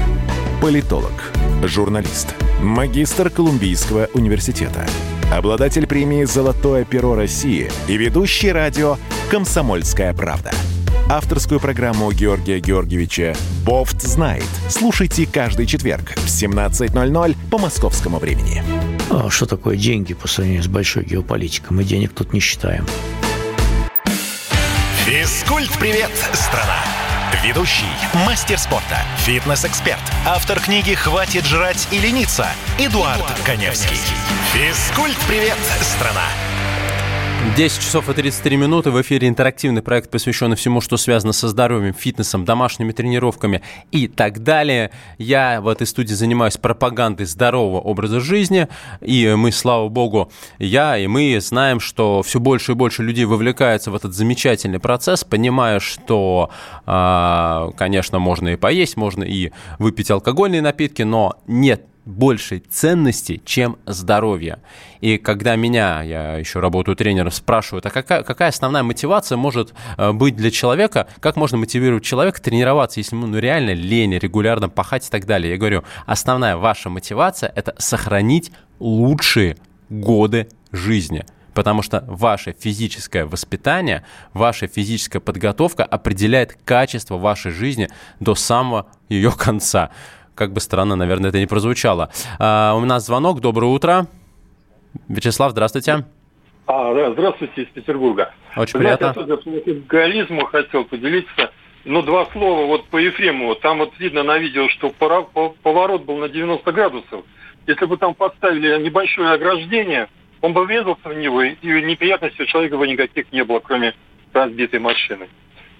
Политолог, 0.61 1.31
журналист, 1.63 2.33
магистр 2.59 3.29
Колумбийского 3.29 4.09
университета, 4.13 4.87
обладатель 5.31 5.85
премии 5.85 6.23
«Золотое 6.23 6.85
перо 6.85 7.13
России» 7.15 7.69
и 7.87 7.97
ведущий 7.97 8.51
радио 8.51 8.97
«Комсомольская 9.29 10.13
правда» 10.13 10.51
авторскую 11.09 11.59
программу 11.59 12.11
Георгия 12.11 12.59
Георгиевича 12.59 13.35
«Бофт 13.65 14.01
знает». 14.01 14.47
Слушайте 14.69 15.25
каждый 15.25 15.65
четверг 15.65 16.13
в 16.15 16.27
17.00 16.27 17.35
по 17.49 17.57
московскому 17.57 18.19
времени. 18.19 18.63
А 19.09 19.29
что 19.29 19.45
такое 19.45 19.77
деньги 19.77 20.13
по 20.13 20.27
сравнению 20.27 20.63
с 20.63 20.67
большой 20.67 21.05
геополитикой? 21.05 21.75
Мы 21.77 21.83
денег 21.83 22.13
тут 22.13 22.33
не 22.33 22.39
считаем. 22.39 22.85
Физкульт-привет, 25.05 26.11
страна! 26.33 26.79
Ведущий, 27.43 27.85
мастер 28.25 28.57
спорта, 28.57 28.97
фитнес-эксперт, 29.19 29.99
автор 30.25 30.59
книги 30.59 30.93
«Хватит 30.93 31.45
жрать 31.45 31.87
и 31.91 31.99
лениться» 31.99 32.47
Эдуард, 32.79 33.17
Эдуард 33.17 33.39
Коневский. 33.45 33.97
Физкульт-привет, 34.53 35.57
страна! 35.81 36.23
10 37.57 37.81
часов 37.81 38.07
и 38.07 38.13
33 38.13 38.55
минуты. 38.55 38.91
В 38.91 39.01
эфире 39.01 39.27
интерактивный 39.27 39.81
проект, 39.81 40.11
посвященный 40.11 40.55
всему, 40.55 40.79
что 40.79 40.95
связано 40.95 41.33
со 41.33 41.47
здоровьем, 41.47 41.95
фитнесом, 41.95 42.45
домашними 42.45 42.91
тренировками 42.91 43.63
и 43.91 44.07
так 44.07 44.43
далее. 44.43 44.91
Я 45.17 45.59
в 45.59 45.67
этой 45.67 45.87
студии 45.87 46.13
занимаюсь 46.13 46.55
пропагандой 46.57 47.25
здорового 47.25 47.79
образа 47.81 48.19
жизни. 48.19 48.67
И 49.01 49.33
мы, 49.35 49.51
слава 49.51 49.89
богу, 49.89 50.31
я 50.59 50.99
и 50.99 51.07
мы 51.07 51.39
знаем, 51.41 51.79
что 51.79 52.21
все 52.21 52.39
больше 52.39 52.73
и 52.73 52.75
больше 52.75 53.01
людей 53.01 53.25
вовлекаются 53.25 53.89
в 53.89 53.95
этот 53.95 54.13
замечательный 54.13 54.79
процесс, 54.79 55.23
понимая, 55.23 55.79
что, 55.79 56.51
а, 56.85 57.71
конечно, 57.75 58.19
можно 58.19 58.49
и 58.49 58.55
поесть, 58.55 58.97
можно 58.97 59.23
и 59.23 59.49
выпить 59.79 60.11
алкогольные 60.11 60.61
напитки, 60.61 61.01
но 61.01 61.39
нет 61.47 61.87
большей 62.07 62.59
ценности, 62.59 63.41
чем 63.45 63.77
здоровье. 63.85 64.59
И 65.01 65.17
когда 65.17 65.55
меня, 65.55 66.01
я 66.01 66.37
еще 66.37 66.59
работаю 66.59 66.95
тренером, 66.95 67.31
спрашивают, 67.31 67.85
а 67.85 67.89
какая, 67.89 68.23
какая 68.23 68.49
основная 68.49 68.81
мотивация 68.81 69.37
может 69.37 69.73
э, 69.97 70.13
быть 70.13 70.35
для 70.35 70.49
человека, 70.49 71.07
как 71.19 71.35
можно 71.35 71.57
мотивировать 71.57 72.03
человека 72.03 72.41
тренироваться, 72.41 72.99
если 72.99 73.15
ему 73.15 73.27
ну, 73.27 73.37
реально 73.37 73.71
лень, 73.71 74.17
регулярно 74.17 74.69
пахать 74.69 75.07
и 75.07 75.11
так 75.11 75.25
далее. 75.25 75.51
Я 75.51 75.57
говорю, 75.57 75.83
основная 76.05 76.55
ваша 76.55 76.89
мотивация– 76.89 77.51
это 77.55 77.75
сохранить 77.77 78.51
лучшие 78.79 79.57
годы 79.89 80.47
жизни 80.71 81.25
потому 81.53 81.81
что 81.81 82.03
ваше 82.07 82.51
физическое 82.51 83.25
воспитание, 83.25 84.03
ваша 84.31 84.67
физическая 84.67 85.19
подготовка 85.19 85.83
определяет 85.83 86.55
качество 86.63 87.17
вашей 87.17 87.51
жизни 87.51 87.89
до 88.19 88.35
самого 88.35 88.85
ее 89.09 89.31
конца 89.31 89.89
как 90.37 90.53
бы 90.53 90.61
странно, 90.61 90.95
наверное, 90.95 91.29
это 91.29 91.39
не 91.39 91.47
прозвучало. 91.47 92.09
А, 92.39 92.75
у 92.75 92.85
нас 92.85 93.05
звонок. 93.05 93.41
Доброе 93.41 93.67
утро. 93.67 94.07
Вячеслав, 95.09 95.51
здравствуйте. 95.51 96.05
А, 96.67 96.93
да, 96.93 97.11
здравствуйте, 97.11 97.63
из 97.63 97.67
Петербурга. 97.69 98.33
Очень 98.55 98.79
Знаете, 98.79 98.97
приятно. 98.97 99.05
Я 99.05 99.13
тоже 99.13 99.27
по 99.87 100.45
хотел 100.45 100.85
поделиться. 100.85 101.51
Ну, 101.85 102.01
два 102.01 102.27
слова 102.27 102.65
вот 102.65 102.85
по 102.85 102.97
Ефремову. 102.97 103.55
Там 103.55 103.79
вот 103.79 103.97
видно 103.99 104.23
на 104.23 104.37
видео, 104.37 104.69
что 104.69 104.89
поворот 104.89 106.03
был 106.03 106.17
на 106.17 106.29
90 106.29 106.71
градусов. 106.71 107.25
Если 107.65 107.85
бы 107.85 107.97
там 107.97 108.13
поставили 108.13 108.81
небольшое 108.81 109.31
ограждение, 109.31 110.07
он 110.41 110.53
бы 110.53 110.65
врезался 110.65 111.09
в 111.09 111.13
него, 111.13 111.41
и 111.41 111.55
неприятностей 111.61 112.43
у 112.43 112.45
человека 112.45 112.77
бы 112.77 112.87
никаких 112.87 113.31
не 113.31 113.43
было, 113.43 113.59
кроме 113.59 113.93
разбитой 114.33 114.79
машины. 114.79 115.27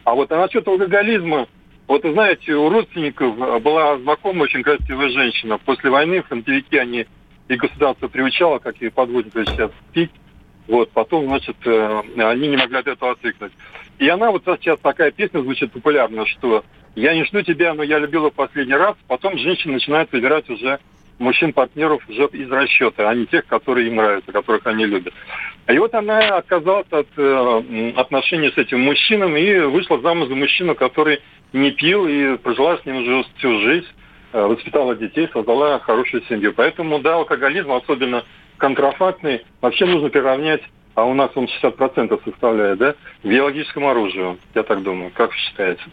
А 0.04 0.16
вот 0.16 0.32
а 0.32 0.38
насчет 0.38 0.68
алкоголизма, 0.68 1.48
вот, 1.88 2.02
знаете, 2.04 2.54
у 2.54 2.70
родственников 2.70 3.38
была 3.62 3.98
знакомая 4.00 4.44
очень 4.44 4.64
красивая 4.64 5.10
женщина. 5.10 5.58
После 5.58 5.90
войны 5.90 6.22
фронтовики, 6.22 6.78
они 6.78 7.06
и 7.48 7.56
государство 7.56 8.10
приучало, 8.10 8.60
как 8.60 8.76
и 8.82 8.90
подводников 8.90 9.48
сейчас, 9.48 9.72
пить. 9.94 10.12
Вот, 10.68 10.92
потом, 10.92 11.28
значит, 11.28 11.56
э, 11.66 12.02
они 12.18 12.50
не 12.50 12.58
могли 12.58 12.80
от 12.80 12.88
этого 12.88 13.12
отвыкнуть. 13.12 13.54
И 14.00 14.10
она 14.10 14.32
вот 14.32 14.44
сейчас 14.46 14.80
такая 14.80 15.12
песня 15.12 15.40
звучит 15.40 15.72
популярно, 15.72 16.26
что 16.26 16.66
«Я 16.96 17.16
не 17.16 17.24
жду 17.24 17.42
тебя, 17.42 17.74
но 17.74 17.84
я 17.84 18.00
любила 18.00 18.32
в 18.32 18.34
последний 18.34 18.76
раз». 18.76 18.96
Потом 19.08 19.38
женщина 19.38 19.74
начинает 19.74 20.12
выбирать 20.12 20.50
уже 20.50 20.80
мужчин-партнеров 21.20 22.04
уже 22.10 22.26
из 22.34 22.52
расчета, 22.52 23.10
а 23.10 23.16
не 23.16 23.26
тех, 23.26 23.46
которые 23.48 23.88
им 23.88 23.96
нравятся, 23.96 24.32
которых 24.32 24.68
они 24.68 24.86
любят. 24.86 25.14
И 25.68 25.78
вот 25.80 25.94
она 25.94 26.38
отказалась 26.38 26.88
от 26.92 27.08
э, 27.18 27.94
отношений 27.96 28.52
с 28.52 28.58
этим 28.58 28.82
мужчиной 28.82 29.42
и 29.42 29.60
вышла 29.62 30.00
замуж 30.00 30.28
за 30.28 30.36
мужчину, 30.36 30.76
который 30.76 31.22
не 31.54 31.72
пил 31.72 32.08
и 32.08 32.38
прожила 32.38 32.78
с 32.78 32.86
ним 32.86 32.98
уже 32.98 33.26
всю 33.38 33.60
жизнь, 33.62 33.88
э, 34.34 34.42
воспитала 34.46 34.96
детей, 34.96 35.30
создала 35.32 35.80
хорошую 35.80 36.24
семью. 36.24 36.54
Поэтому, 36.54 37.00
да, 37.00 37.16
алкоголизм, 37.16 37.72
особенно 37.72 38.24
контрафактный, 38.58 39.46
вообще 39.62 39.86
нужно 39.86 40.10
приравнять 40.10 40.62
а 40.98 41.04
у 41.04 41.14
нас 41.14 41.30
он 41.36 41.48
60% 41.62 42.20
составляет, 42.26 42.80
да, 42.80 42.96
биологическому 43.24 43.88
оружию, 43.88 44.40
я 44.56 44.64
так 44.64 44.82
думаю. 44.82 45.12
Как 45.14 45.30
вы 45.30 45.36
считаете? 45.38 45.84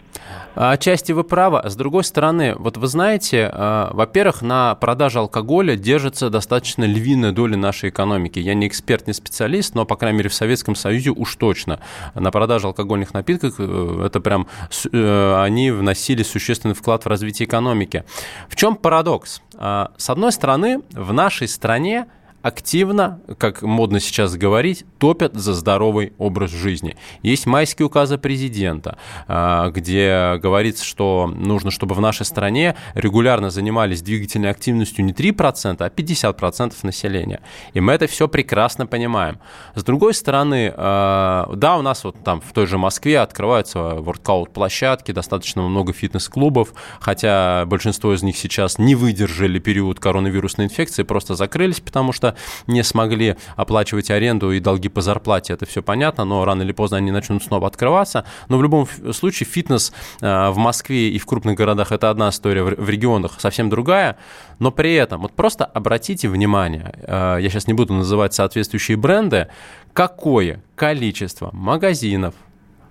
Отчасти 0.55 1.13
вы 1.13 1.25
правы. 1.25 1.61
С 1.63 1.77
другой 1.77 2.05
стороны, 2.05 2.55
вот 2.57 2.79
вы 2.79 2.87
знаете, 2.87 3.51
э, 3.53 3.89
во-первых, 3.93 4.41
на 4.41 4.75
продаже 4.77 5.19
алкоголя 5.19 5.77
держится 5.77 6.31
достаточно 6.31 6.85
львиная 6.85 7.33
доля 7.33 7.59
нашей 7.59 7.91
экономики. 7.91 8.39
Я 8.39 8.55
не 8.55 8.67
эксперт, 8.67 9.07
не 9.07 9.13
специалист, 9.13 9.75
но, 9.75 9.85
по 9.85 9.97
крайней 9.97 10.17
мере, 10.17 10.31
в 10.31 10.35
Советском 10.35 10.75
Союзе 10.75 11.11
уж 11.11 11.37
точно. 11.37 11.81
На 12.15 12.31
продаже 12.31 12.69
алкогольных 12.69 13.13
напитков 13.13 13.57
э, 13.59 14.05
это 14.07 14.21
прям 14.21 14.47
э, 14.91 15.43
они 15.45 15.71
вносили 15.71 16.23
существенный 16.23 16.75
вклад 16.75 17.05
в 17.05 17.09
развитие 17.09 17.47
экономики. 17.47 18.05
В 18.49 18.57
чем 18.57 18.75
парадокс? 18.75 19.43
С 19.53 20.11
одной 20.11 20.33
стороны, 20.33 20.81
в 20.93 21.13
нашей 21.13 21.47
стране 21.47 22.07
активно, 22.45 23.21
как 23.39 23.63
модно 23.63 24.01
сейчас 24.01 24.37
говорить, 24.37 24.85
топят 24.99 25.35
за 25.35 25.55
здоровый 25.55 26.13
образ 26.19 26.51
жизни. 26.51 26.95
Есть 27.23 27.47
майские 27.47 27.87
указы 27.87 28.19
президента, 28.19 28.99
а, 29.27 29.71
где 29.71 30.39
говорится, 30.43 30.85
что 30.85 31.27
нужно, 31.35 31.71
чтобы 31.71 31.95
в 31.95 32.03
нашей 32.03 32.27
стране 32.27 32.77
регулярно 32.93 33.49
занимались 33.49 34.03
двигательной 34.03 34.51
активностью 34.51 35.07
не 35.07 35.15
3%, 35.15 35.81
а 35.81 35.89
50% 35.89 36.75
населения. 36.83 37.41
И 37.73 37.81
мы 37.81 37.95
это 37.95 38.07
все 38.07 38.29
прекрасно 38.29 38.87
понимаем. 38.87 39.39
С 39.75 39.83
другой 39.83 40.13
стороны, 40.13 40.71
а, 40.77 41.51
да, 41.57 41.79
у 41.79 41.83
нас 41.83 42.05
вот 42.05 42.23
там 42.25 42.43
в 42.43 42.53
той 42.53 42.67
же 42.67 42.77
Москве 42.77 43.21
открываются 43.21 43.79
воркаут-площадки, 43.79 45.13
достаточно 45.13 45.63
много 45.63 45.95
фитнес-клубов, 45.95 46.75
хотя 47.01 47.65
большинство 47.65 48.13
из 48.13 48.23
них 48.23 48.37
сейчас 48.37 48.77
не 48.77 48.95
выдержали 48.95 49.59
период 49.59 49.99
коронавирусной 49.99 50.67
инфекции, 50.67 51.05
просто 51.05 51.37
закрылись, 51.37 51.81
потому 51.81 52.13
что 52.13 52.34
не 52.67 52.83
смогли 52.83 53.37
оплачивать 53.57 54.11
аренду 54.11 54.53
и 54.53 54.61
долги 54.61 54.89
по 54.89 55.01
зарплате, 55.01 55.53
это 55.53 55.67
все 55.67 55.83
понятно, 55.83 56.25
но 56.25 56.45
рано 56.45 56.63
или 56.63 56.73
поздно 56.73 56.99
они 56.99 57.11
начнут 57.11 57.43
снова 57.43 57.67
открываться. 57.67 58.25
Но 58.49 58.59
в 58.59 58.63
любом 58.63 58.89
случае 59.13 59.47
фитнес 59.47 59.93
э, 60.21 60.49
в 60.51 60.57
Москве 60.57 61.11
и 61.11 61.19
в 61.19 61.27
крупных 61.27 61.57
городах 61.57 61.93
это 61.93 62.11
одна 62.11 62.31
история, 62.31 62.63
в 62.63 62.89
регионах 62.89 63.41
совсем 63.41 63.71
другая. 63.71 64.17
Но 64.59 64.71
при 64.71 64.95
этом, 64.95 65.23
вот 65.23 65.33
просто 65.33 65.65
обратите 65.65 66.29
внимание, 66.29 66.95
э, 67.03 67.39
я 67.41 67.49
сейчас 67.51 67.67
не 67.67 67.75
буду 67.75 67.95
называть 67.95 68.35
соответствующие 68.35 68.97
бренды, 68.97 69.49
какое 69.93 70.63
количество 70.75 71.51
магазинов, 71.53 72.35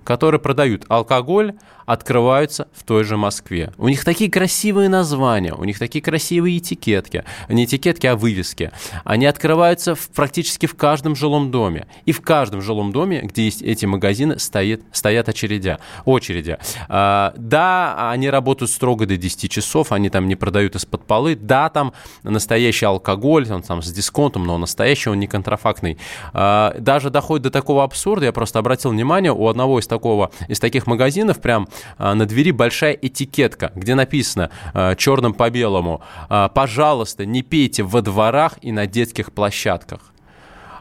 которые 0.03 0.39
продают 0.39 0.85
алкоголь, 0.89 1.53
открываются 1.85 2.67
в 2.73 2.83
той 2.83 3.03
же 3.03 3.17
Москве. 3.17 3.73
У 3.77 3.87
них 3.87 4.05
такие 4.05 4.31
красивые 4.31 4.89
названия, 4.89 5.53
у 5.53 5.63
них 5.63 5.79
такие 5.79 6.01
красивые 6.01 6.57
этикетки. 6.57 7.23
Не 7.49 7.65
этикетки, 7.65 8.07
а 8.07 8.15
вывески. 8.15 8.71
Они 9.03 9.25
открываются 9.25 9.95
в, 9.95 10.09
практически 10.09 10.65
в 10.65 10.75
каждом 10.75 11.15
жилом 11.15 11.51
доме. 11.51 11.87
И 12.05 12.11
в 12.11 12.21
каждом 12.21 12.61
жилом 12.61 12.91
доме, 12.91 13.21
где 13.21 13.45
есть 13.45 13.61
эти 13.61 13.85
магазины, 13.85 14.39
стоит, 14.39 14.83
стоят 14.91 15.29
очередя, 15.29 15.79
очереди. 16.05 16.57
А, 16.87 17.33
да, 17.37 18.11
они 18.11 18.29
работают 18.29 18.71
строго 18.71 19.05
до 19.05 19.17
10 19.17 19.51
часов, 19.51 19.91
они 19.91 20.09
там 20.09 20.27
не 20.27 20.35
продают 20.35 20.75
из-под 20.75 21.05
полы. 21.05 21.35
Да, 21.35 21.69
там 21.69 21.93
настоящий 22.23 22.85
алкоголь, 22.85 23.51
он 23.51 23.61
там 23.61 23.81
с 23.81 23.91
дисконтом, 23.91 24.45
но 24.45 24.57
настоящий, 24.57 25.09
он 25.09 25.19
не 25.19 25.27
контрафактный. 25.27 25.97
А, 26.33 26.75
даже 26.79 27.09
доходит 27.09 27.43
до 27.43 27.51
такого 27.51 27.83
абсурда, 27.83 28.25
я 28.25 28.31
просто 28.31 28.59
обратил 28.59 28.91
внимание, 28.91 29.33
у 29.33 29.47
одного 29.47 29.79
из, 29.79 29.87
такого, 29.93 30.31
из 30.47 30.59
таких 30.59 30.87
магазинов 30.87 31.39
прям 31.39 31.67
а, 31.97 32.15
на 32.15 32.25
двери 32.25 32.51
большая 32.51 32.93
этикетка, 32.93 33.71
где 33.75 33.93
написано 33.93 34.49
а, 34.73 34.95
черным 34.95 35.33
по 35.33 35.49
белому 35.49 36.01
а, 36.29 36.49
«Пожалуйста, 36.49 37.25
не 37.25 37.43
пейте 37.43 37.83
во 37.83 38.01
дворах 38.01 38.53
и 38.61 38.71
на 38.71 38.87
детских 38.87 39.31
площадках». 39.31 39.99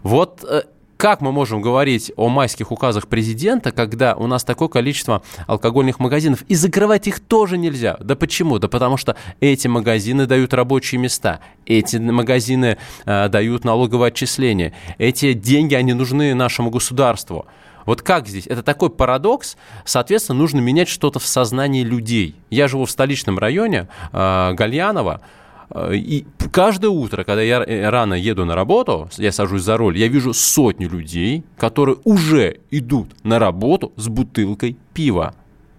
Вот 0.03 0.45
э, 0.49 0.63
как 0.97 1.21
мы 1.21 1.33
можем 1.33 1.61
говорить 1.61 2.13
о 2.17 2.29
майских 2.29 2.71
указах 2.71 3.09
президента, 3.09 3.73
когда 3.73 4.15
у 4.15 4.29
нас 4.29 4.45
такое 4.45 4.69
количество 4.69 5.23
алкогольных 5.49 5.99
магазинов, 5.99 6.43
и 6.47 6.55
закрывать 6.55 7.09
их 7.09 7.19
тоже 7.19 7.59
нельзя? 7.59 7.97
Да 8.01 8.15
почему? 8.15 8.61
Да 8.61 8.69
потому 8.69 8.97
что 8.97 9.17
эти 9.41 9.67
магазины 9.67 10.27
дают 10.27 10.55
рабочие 10.55 11.01
места, 11.01 11.41
эти 11.67 11.97
магазины 11.97 12.79
э, 13.05 13.29
дают 13.29 13.65
налоговое 13.65 14.09
отчисление, 14.09 14.75
эти 14.99 15.33
деньги, 15.33 15.75
они 15.75 15.93
нужны 15.93 16.35
нашему 16.35 16.71
государству. 16.71 17.47
Вот 17.87 18.03
как 18.03 18.29
здесь? 18.29 18.47
Это 18.47 18.63
такой 18.63 18.91
парадокс. 18.91 19.57
Соответственно, 19.85 20.39
нужно 20.39 20.61
менять 20.61 20.89
что-то 20.89 21.19
в 21.19 21.27
сознании 21.27 21.83
людей. 21.83 22.37
Я 22.51 22.69
живу 22.69 22.85
в 22.85 22.91
столичном 22.91 23.39
районе 23.39 23.89
э, 24.13 24.53
Гальянова. 24.55 25.21
Э, 25.71 25.95
и 25.95 26.27
каждое 26.53 26.91
утро, 26.91 27.25
когда 27.25 27.43
я 27.43 27.63
э, 27.63 27.89
рано 27.89 28.15
еду 28.15 28.45
на 28.45 28.55
работу, 28.55 29.09
я 29.17 29.33
сажусь 29.33 29.63
за 29.63 29.77
руль, 29.77 29.99
я 29.99 30.09
вижу 30.09 30.33
сотни 30.35 30.87
людей, 30.87 31.45
которые 31.57 31.97
уже 32.05 32.61
идут 32.71 33.11
на 33.25 33.39
работу 33.39 33.93
с 33.97 34.09
бутылкой 34.09 34.77
пива. 34.95 35.35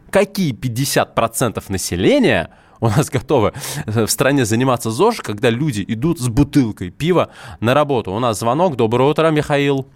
Какие 0.09 0.53
50% 0.53 1.63
населения 1.69 2.49
у 2.79 2.87
нас 2.87 3.09
готовы 3.09 3.53
в 3.85 4.07
стране 4.07 4.45
заниматься 4.45 4.91
ЗОЖ, 4.91 5.21
когда 5.21 5.49
люди 5.49 5.83
идут 5.87 6.19
с 6.19 6.27
бутылкой 6.27 6.91
пива 6.91 7.29
на 7.61 7.73
работу? 7.73 8.11
У 8.11 8.19
нас 8.19 8.39
звонок. 8.39 8.75
Доброе 8.75 9.09
утро, 9.09 9.29
Михаил. 9.31 9.87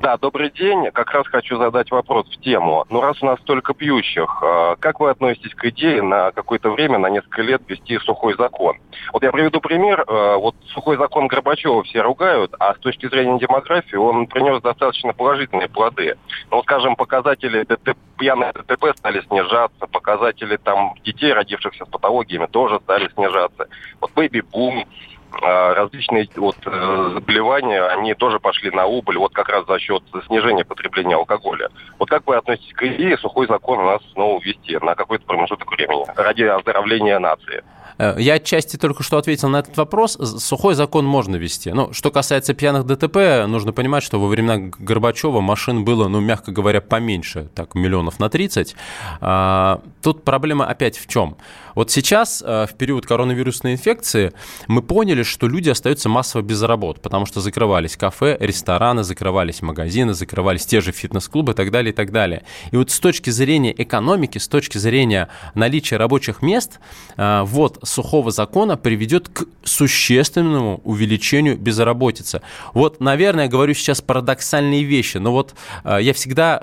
Да, 0.00 0.18
добрый 0.18 0.50
день. 0.50 0.90
Как 0.92 1.12
раз 1.12 1.26
хочу 1.28 1.56
задать 1.56 1.90
вопрос 1.90 2.26
в 2.28 2.40
тему. 2.40 2.84
Ну, 2.90 3.00
раз 3.00 3.22
у 3.22 3.26
нас 3.26 3.38
столько 3.40 3.74
пьющих, 3.74 4.42
а, 4.42 4.76
как 4.76 5.00
вы 5.00 5.10
относитесь 5.10 5.54
к 5.54 5.64
идее 5.66 6.02
на 6.02 6.32
какое-то 6.32 6.70
время, 6.70 6.98
на 6.98 7.08
несколько 7.08 7.42
лет 7.42 7.62
ввести 7.66 7.98
сухой 8.00 8.34
закон? 8.36 8.76
Вот 9.12 9.22
я 9.22 9.30
приведу 9.30 9.60
пример. 9.60 10.04
А, 10.06 10.36
вот 10.36 10.56
сухой 10.66 10.96
закон 10.96 11.28
Горбачева 11.28 11.84
все 11.84 12.02
ругают, 12.02 12.54
а 12.58 12.74
с 12.74 12.78
точки 12.78 13.08
зрения 13.08 13.38
демографии 13.38 13.96
он 13.96 14.26
принес 14.26 14.60
достаточно 14.60 15.12
положительные 15.12 15.68
плоды. 15.68 16.16
Ну, 16.50 16.62
скажем, 16.62 16.96
показатели 16.96 17.62
ДТП, 17.62 17.96
пьяные 18.18 18.52
ДТП 18.52 18.96
стали 18.96 19.22
снижаться, 19.22 19.86
показатели 19.86 20.56
там 20.56 20.94
детей, 21.04 21.32
родившихся 21.32 21.84
с 21.84 21.88
патологиями, 21.88 22.46
тоже 22.46 22.80
стали 22.82 23.08
снижаться. 23.14 23.68
Вот 24.00 24.10
бэйби-бум, 24.14 24.84
а, 24.84 25.13
различные 25.40 26.28
вот, 26.36 26.56
э, 26.64 27.10
заболевания, 27.14 27.82
они 27.82 28.14
тоже 28.14 28.40
пошли 28.40 28.70
на 28.70 28.86
убыль, 28.86 29.18
вот 29.18 29.32
как 29.32 29.48
раз 29.48 29.66
за 29.66 29.78
счет 29.78 30.02
снижения 30.26 30.64
потребления 30.64 31.16
алкоголя. 31.16 31.70
Вот 31.98 32.08
как 32.08 32.26
вы 32.26 32.36
относитесь 32.36 32.72
к 32.72 32.82
идее 32.82 33.18
сухой 33.18 33.46
закон 33.46 33.78
у 33.78 33.86
нас 33.86 34.00
снова 34.12 34.40
ввести 34.40 34.76
на 34.78 34.94
какой-то 34.94 35.24
промежуток 35.26 35.70
времени 35.70 36.04
ради 36.16 36.42
оздоровления 36.42 37.18
нации? 37.18 37.62
Э, 37.98 38.16
я 38.18 38.34
отчасти 38.34 38.76
только 38.76 39.02
что 39.02 39.18
ответил 39.18 39.48
на 39.48 39.58
этот 39.58 39.76
вопрос. 39.76 40.18
Сухой 40.38 40.74
закон 40.74 41.04
можно 41.04 41.36
ввести. 41.36 41.72
Ну, 41.72 41.92
что 41.92 42.10
касается 42.10 42.54
пьяных 42.54 42.84
ДТП, 42.86 43.46
нужно 43.46 43.72
понимать, 43.72 44.02
что 44.02 44.20
во 44.20 44.28
времена 44.28 44.70
Горбачева 44.78 45.40
машин 45.40 45.84
было, 45.84 46.08
ну, 46.08 46.20
мягко 46.20 46.52
говоря, 46.52 46.80
поменьше, 46.80 47.48
так, 47.54 47.74
миллионов 47.74 48.18
на 48.18 48.28
30. 48.28 48.74
А, 49.20 49.80
тут 50.02 50.24
проблема 50.24 50.66
опять 50.66 50.98
в 50.98 51.06
чем? 51.06 51.36
Вот 51.74 51.90
сейчас, 51.90 52.42
э, 52.44 52.66
в 52.70 52.74
период 52.74 53.06
коронавирусной 53.06 53.72
инфекции, 53.72 54.32
мы 54.68 54.82
поняли, 54.82 55.22
что 55.22 55.48
люди 55.48 55.70
остаются 55.70 56.08
массово 56.08 56.42
без 56.42 56.62
работы, 56.62 57.00
потому 57.00 57.26
что 57.26 57.40
закрывались 57.40 57.96
кафе, 57.96 58.36
рестораны, 58.40 59.02
закрывались 59.02 59.60
магазины, 59.62 60.14
закрывались 60.14 60.66
те 60.66 60.80
же 60.80 60.92
фитнес-клубы 60.92 61.52
и 61.52 61.54
так 61.54 61.70
далее, 61.70 61.92
и 61.92 61.94
так 61.94 62.12
далее. 62.12 62.44
И 62.70 62.76
вот 62.76 62.90
с 62.90 63.00
точки 63.00 63.30
зрения 63.30 63.74
экономики, 63.76 64.38
с 64.38 64.46
точки 64.46 64.78
зрения 64.78 65.28
наличия 65.54 65.96
рабочих 65.96 66.42
мест, 66.42 66.78
э, 67.16 67.42
вот 67.44 67.78
сухого 67.84 68.30
закона 68.30 68.76
приведет 68.76 69.28
к 69.28 69.44
существенному 69.62 70.80
увеличению 70.84 71.56
безработицы. 71.58 72.42
Вот, 72.72 73.00
наверное, 73.00 73.44
я 73.44 73.50
говорю 73.50 73.74
сейчас 73.74 74.00
парадоксальные 74.00 74.84
вещи, 74.84 75.18
но 75.18 75.32
вот 75.32 75.54
э, 75.84 75.98
я 76.00 76.12
всегда, 76.12 76.56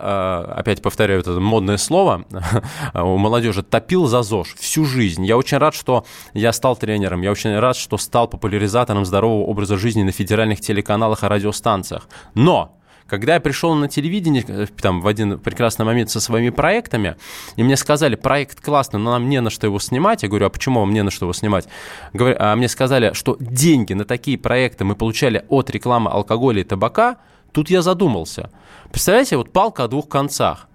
опять 0.57 0.81
повторяю 0.81 1.21
это 1.21 1.39
модное 1.39 1.77
слово 1.77 2.25
у 2.93 3.17
молодежи, 3.17 3.63
топил 3.63 4.07
за 4.07 4.21
ЗОЖ 4.21 4.55
всю 4.59 4.85
жизнь. 4.85 5.25
Я 5.25 5.37
очень 5.37 5.57
рад, 5.57 5.75
что 5.75 6.05
я 6.33 6.53
стал 6.53 6.75
тренером, 6.75 7.21
я 7.21 7.31
очень 7.31 7.57
рад, 7.57 7.75
что 7.75 7.97
стал 7.97 8.27
популяризатором 8.27 9.05
здорового 9.05 9.45
образа 9.45 9.77
жизни 9.77 10.03
на 10.03 10.11
федеральных 10.11 10.61
телеканалах 10.61 11.23
и 11.23 11.27
радиостанциях. 11.27 12.07
Но 12.33 12.75
когда 13.11 13.33
я 13.33 13.39
пришел 13.41 13.75
на 13.75 13.89
телевидение 13.89 14.45
э, 14.47 14.67
там, 14.81 15.01
в 15.01 15.07
один 15.07 15.37
прекрасный 15.37 15.85
момент 15.85 16.09
со 16.09 16.21
своими 16.21 16.49
проектами, 16.49 17.17
и 17.57 17.63
мне 17.63 17.75
сказали, 17.75 18.15
проект 18.15 18.61
классный, 18.61 19.01
но 19.01 19.11
нам 19.11 19.27
не 19.27 19.41
на 19.41 19.49
что 19.49 19.67
его 19.67 19.79
снимать, 19.79 20.23
я 20.23 20.29
говорю, 20.29 20.45
а 20.45 20.49
почему 20.49 20.79
вам 20.79 20.93
не 20.93 21.03
на 21.03 21.11
что 21.11 21.25
его 21.25 21.33
снимать? 21.33 21.67
Говорю, 22.13 22.37
а 22.39 22.55
мне 22.55 22.69
сказали, 22.69 23.11
что 23.11 23.35
деньги 23.41 23.91
на 23.91 24.05
такие 24.05 24.37
проекты 24.37 24.85
мы 24.85 24.95
получали 24.95 25.43
от 25.49 25.69
рекламы 25.69 26.09
алкоголя 26.09 26.61
и 26.61 26.63
табака, 26.63 27.17
тут 27.51 27.69
я 27.69 27.81
задумался. 27.81 28.49
Представляете, 28.91 29.35
вот 29.35 29.51
палка 29.51 29.83
о 29.83 29.87
двух 29.89 30.07
концах. 30.07 30.69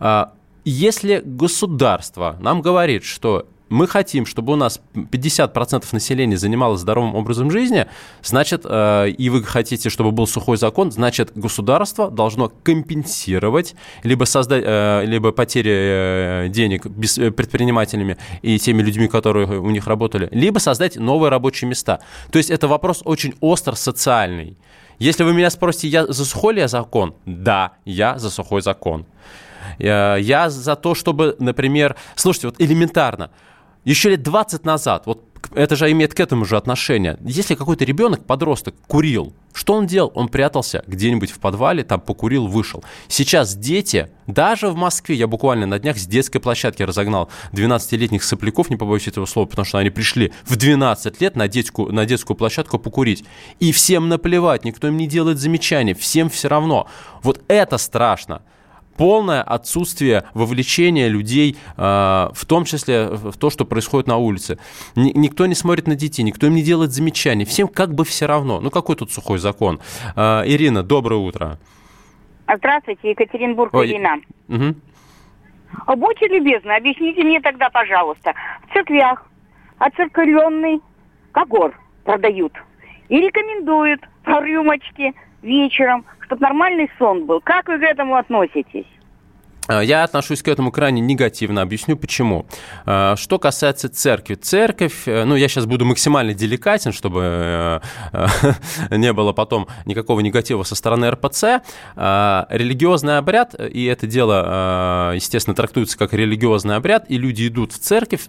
А, 0.00 0.32
если 0.64 1.20
государство 1.22 2.38
нам 2.40 2.62
говорит, 2.62 3.04
что 3.04 3.48
мы 3.72 3.88
хотим, 3.88 4.26
чтобы 4.26 4.52
у 4.52 4.56
нас 4.56 4.80
50% 4.94 5.84
населения 5.92 6.36
занималось 6.36 6.80
здоровым 6.80 7.14
образом 7.14 7.50
жизни, 7.50 7.86
значит, 8.22 8.62
э, 8.64 9.08
и 9.08 9.30
вы 9.30 9.42
хотите, 9.42 9.88
чтобы 9.88 10.12
был 10.12 10.26
сухой 10.26 10.58
закон, 10.58 10.92
значит, 10.92 11.32
государство 11.34 12.10
должно 12.10 12.52
компенсировать 12.62 13.74
либо, 14.02 14.24
создать, 14.24 14.62
э, 14.66 15.04
либо 15.06 15.32
потери 15.32 15.72
э, 15.72 16.48
денег 16.50 16.82
предпринимателями 16.82 18.18
и 18.42 18.58
теми 18.58 18.82
людьми, 18.82 19.08
которые 19.08 19.46
у 19.46 19.70
них 19.70 19.86
работали, 19.86 20.28
либо 20.32 20.58
создать 20.58 20.96
новые 20.96 21.30
рабочие 21.30 21.68
места. 21.68 22.00
То 22.30 22.36
есть 22.38 22.50
это 22.50 22.68
вопрос 22.68 23.00
очень 23.04 23.34
остро 23.40 23.74
социальный. 23.74 24.56
Если 24.98 25.24
вы 25.24 25.32
меня 25.32 25.50
спросите, 25.50 25.88
я 25.88 26.06
за 26.06 26.24
сухой 26.26 26.54
ли 26.54 26.60
я 26.60 26.68
закон? 26.68 27.14
Да, 27.24 27.72
я 27.86 28.18
за 28.18 28.30
сухой 28.30 28.60
закон. 28.60 29.06
Я 29.78 30.50
за 30.50 30.76
то, 30.76 30.94
чтобы, 30.94 31.36
например, 31.38 31.96
слушайте, 32.14 32.48
вот 32.48 32.60
элементарно, 32.60 33.30
еще 33.84 34.10
лет 34.10 34.22
20 34.22 34.64
назад, 34.64 35.06
вот 35.06 35.24
это 35.54 35.76
же 35.76 35.90
имеет 35.90 36.14
к 36.14 36.20
этому 36.20 36.44
же 36.44 36.56
отношение. 36.56 37.18
Если 37.24 37.54
какой-то 37.54 37.84
ребенок, 37.84 38.24
подросток, 38.24 38.74
курил, 38.86 39.34
что 39.52 39.74
он 39.74 39.86
делал? 39.86 40.10
Он 40.14 40.28
прятался 40.28 40.82
где-нибудь 40.86 41.30
в 41.30 41.38
подвале, 41.38 41.84
там 41.84 42.00
покурил, 42.00 42.46
вышел. 42.46 42.82
Сейчас 43.08 43.54
дети, 43.54 44.08
даже 44.26 44.68
в 44.68 44.76
Москве, 44.76 45.16
я 45.16 45.26
буквально 45.26 45.66
на 45.66 45.78
днях 45.78 45.98
с 45.98 46.06
детской 46.06 46.38
площадки 46.38 46.82
разогнал 46.82 47.28
12-летних 47.52 48.22
сопляков, 48.22 48.70
не 48.70 48.76
побоюсь 48.76 49.08
этого 49.08 49.26
слова, 49.26 49.46
потому 49.46 49.66
что 49.66 49.78
они 49.78 49.90
пришли 49.90 50.32
в 50.44 50.56
12 50.56 51.20
лет 51.20 51.36
на 51.36 51.48
детскую, 51.48 51.92
на 51.92 52.06
детскую 52.06 52.36
площадку 52.36 52.78
покурить. 52.78 53.24
И 53.58 53.72
всем 53.72 54.08
наплевать, 54.08 54.64
никто 54.64 54.88
им 54.88 54.96
не 54.96 55.06
делает 55.06 55.38
замечаний, 55.38 55.94
всем 55.94 56.30
все 56.30 56.48
равно. 56.48 56.88
Вот 57.22 57.42
это 57.48 57.78
страшно 57.78 58.42
полное 58.96 59.42
отсутствие 59.42 60.24
вовлечения 60.34 61.08
людей, 61.08 61.56
а, 61.76 62.30
в 62.34 62.44
том 62.46 62.64
числе 62.64 63.08
в 63.08 63.36
то, 63.36 63.50
что 63.50 63.64
происходит 63.64 64.06
на 64.06 64.16
улице. 64.16 64.58
Никто 64.94 65.46
не 65.46 65.54
смотрит 65.54 65.86
на 65.86 65.94
детей, 65.94 66.22
никто 66.22 66.46
им 66.46 66.54
не 66.54 66.62
делает 66.62 66.92
замечаний. 66.92 67.44
Всем 67.44 67.68
как 67.68 67.94
бы 67.94 68.04
все 68.04 68.26
равно. 68.26 68.60
Ну, 68.60 68.70
какой 68.70 68.96
тут 68.96 69.10
сухой 69.12 69.38
закон? 69.38 69.80
А, 70.16 70.42
Ирина, 70.46 70.82
доброе 70.82 71.20
утро. 71.20 71.58
Здравствуйте, 72.54 73.10
Екатеринбург, 73.10 73.72
Ой. 73.74 73.88
Ирина. 73.88 74.20
Угу. 74.48 74.74
Будьте 75.96 76.26
любезны, 76.28 76.72
объясните 76.72 77.22
мне 77.22 77.40
тогда, 77.40 77.70
пожалуйста, 77.70 78.34
в 78.68 78.72
церквях 78.74 79.26
оцеркаленный 79.78 80.80
когор 81.32 81.78
продают 82.04 82.52
и 83.08 83.16
рекомендуют 83.20 84.00
по 84.24 84.44
рюмочке 84.44 85.12
вечером 85.42 86.04
чтобы 86.32 86.42
нормальный 86.42 86.90
сон 86.98 87.26
был. 87.26 87.40
Как 87.40 87.68
вы 87.68 87.78
к 87.78 87.82
этому 87.82 88.16
относитесь? 88.16 88.86
А, 89.68 89.80
я 89.80 90.02
отношусь 90.02 90.42
к 90.42 90.48
этому 90.48 90.72
крайне 90.72 91.00
негативно. 91.00 91.62
Объясню 91.62 91.96
почему. 91.96 92.46
А, 92.86 93.16
что 93.16 93.38
касается 93.38 93.88
церкви. 93.88 94.34
Церковь, 94.34 95.06
э, 95.06 95.24
ну, 95.24 95.36
я 95.36 95.48
сейчас 95.48 95.66
буду 95.66 95.84
максимально 95.84 96.32
деликатен, 96.34 96.92
чтобы 96.92 97.80
э, 98.12 98.40
не 98.90 99.12
было 99.12 99.32
потом 99.32 99.68
никакого 99.84 100.20
негатива 100.20 100.62
со 100.62 100.74
стороны 100.74 101.10
РПЦ. 101.10 101.62
Религиозный 101.94 103.18
обряд, 103.18 103.54
и 103.58 103.84
это 103.84 104.06
дело, 104.06 105.12
естественно, 105.14 105.54
трактуется 105.54 105.98
как 105.98 106.12
религиозный 106.12 106.76
обряд, 106.76 107.04
и 107.08 107.18
люди 107.18 107.46
идут 107.48 107.72
в 107.72 107.78
церковь 107.78 108.28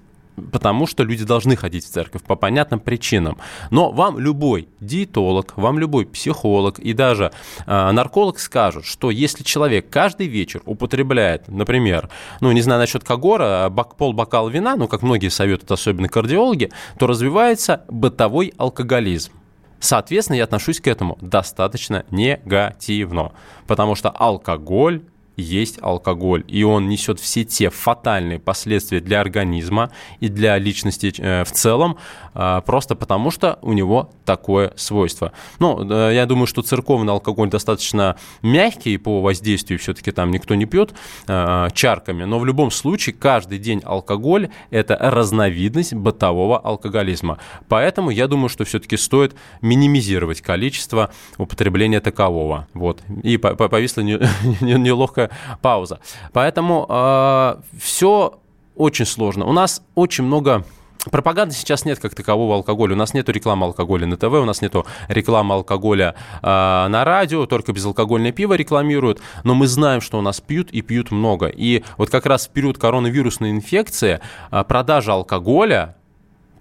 потому 0.52 0.88
что 0.88 1.04
люди 1.04 1.26
должны 1.26 1.56
ходить 1.56 1.86
в 1.86 1.90
церковь 1.90 2.24
по 2.24 2.36
понятным 2.36 2.80
причинам. 2.80 3.38
Но 3.72 3.92
вам 3.92 4.20
любой 4.20 4.68
диетолог, 4.80 5.54
вам 5.56 5.80
любой 5.80 6.06
психолог 6.06 6.80
и 6.80 6.94
даже 6.94 7.32
э, 7.66 7.92
нарколог 7.92 8.40
скажут, 8.40 8.86
что 8.86 9.12
если 9.12 9.44
человек 9.44 9.90
каждый 9.90 10.28
вечер 10.28 10.62
употребляет, 10.66 11.48
например, 11.48 12.10
ну, 12.42 12.52
не 12.52 12.62
знаю 12.62 12.80
насчет 12.80 13.04
Кагора, 13.04 13.70
бак, 13.70 13.96
пол 13.96 14.14
бокала 14.14 14.50
вина, 14.50 14.76
ну, 14.76 14.88
как 14.88 15.02
многие 15.02 15.30
советуют, 15.30 15.72
особенно 15.72 16.10
кардиологи, 16.10 16.72
то 16.98 17.08
развивается 17.08 17.84
бытовой 17.88 18.54
алкоголизм. 18.58 19.32
Соответственно, 19.80 20.38
я 20.38 20.46
отношусь 20.46 20.80
к 20.80 20.88
этому 20.88 21.18
достаточно 21.20 22.06
негативно, 22.10 23.34
потому 23.68 23.96
что 23.96 24.10
алкоголь 24.10 25.02
есть 25.38 25.80
алкоголь, 25.82 26.44
и 26.48 26.64
он 26.64 26.88
несет 26.88 27.20
все 27.20 27.44
те 27.44 27.70
фатальные 27.70 28.40
последствия 28.40 29.00
для 29.00 29.22
организма 29.22 29.92
и 30.20 30.28
для 30.30 30.58
личности 30.58 31.14
э, 31.18 31.44
в 31.44 31.52
целом, 31.52 31.98
э, 32.34 32.62
просто 32.66 32.96
потому 32.96 33.32
что 33.32 33.60
у 33.62 33.74
него 33.74 34.12
такое 34.26 34.74
свойство. 34.76 35.32
Ну, 35.60 36.10
я 36.10 36.26
думаю, 36.26 36.48
что 36.48 36.62
церковный 36.62 37.12
алкоголь 37.12 37.50
достаточно 37.50 38.16
мягкий 38.42 38.98
по 38.98 39.22
воздействию, 39.22 39.80
все-таки 39.80 40.12
там 40.12 40.32
никто 40.32 40.56
не 40.56 40.66
пьет 40.66 40.94
э, 41.28 41.68
чарками, 41.74 42.24
но 42.24 42.40
в 42.40 42.46
любом 42.46 42.72
случае 42.72 43.14
каждый 43.14 43.60
день 43.60 43.82
алкоголь– 43.84 44.50
это 44.70 44.98
разновидность 45.00 45.94
бытового 45.94 46.60
алкоголизма. 46.60 47.40
Поэтому 47.68 48.10
я 48.10 48.28
думаю, 48.28 48.50
что 48.50 48.66
все-таки 48.66 48.98
стоит 48.98 49.36
минимизировать 49.62 50.42
количество 50.42 51.12
употребления 51.38 52.00
такового. 52.00 52.68
Вот. 52.74 53.02
И 53.24 53.38
повисла 53.38 54.02
неловкая 54.62 55.23
небольшая 55.24 55.30
пауза. 55.62 56.00
Поэтому 56.32 56.86
э, 56.90 57.56
все 57.80 58.40
очень 58.76 59.06
сложно. 59.06 59.46
У 59.46 59.54
нас 59.54 59.82
очень 59.96 60.24
много 60.24 60.64
Пропаганды 61.12 61.54
сейчас 61.54 61.84
нет 61.84 62.00
как 62.00 62.16
такового 62.16 62.56
алкоголя. 62.56 62.94
У 62.94 62.98
нас 62.98 63.14
нет 63.14 63.28
рекламы 63.28 63.66
алкоголя 63.66 64.08
на 64.08 64.16
ТВ, 64.16 64.36
у 64.36 64.46
нас 64.46 64.62
нет 64.62 64.74
рекламы 65.10 65.56
алкоголя 65.56 66.16
э, 66.42 66.46
на 66.48 67.04
радио, 67.04 67.46
только 67.46 67.74
безалкогольное 67.74 68.32
пиво 68.32 68.54
рекламируют. 68.54 69.20
Но 69.44 69.54
мы 69.54 69.68
знаем, 69.68 70.00
что 70.00 70.18
у 70.18 70.22
нас 70.22 70.40
пьют 70.40 70.72
и 70.72 70.82
пьют 70.82 71.12
много. 71.12 71.48
И 71.48 71.84
вот 71.98 72.10
как 72.10 72.26
раз 72.26 72.48
в 72.48 72.52
период 72.52 72.78
коронавирусной 72.78 73.52
инфекции 73.52 74.22
э, 74.50 74.64
продажа 74.64 75.12
алкоголя 75.12 75.98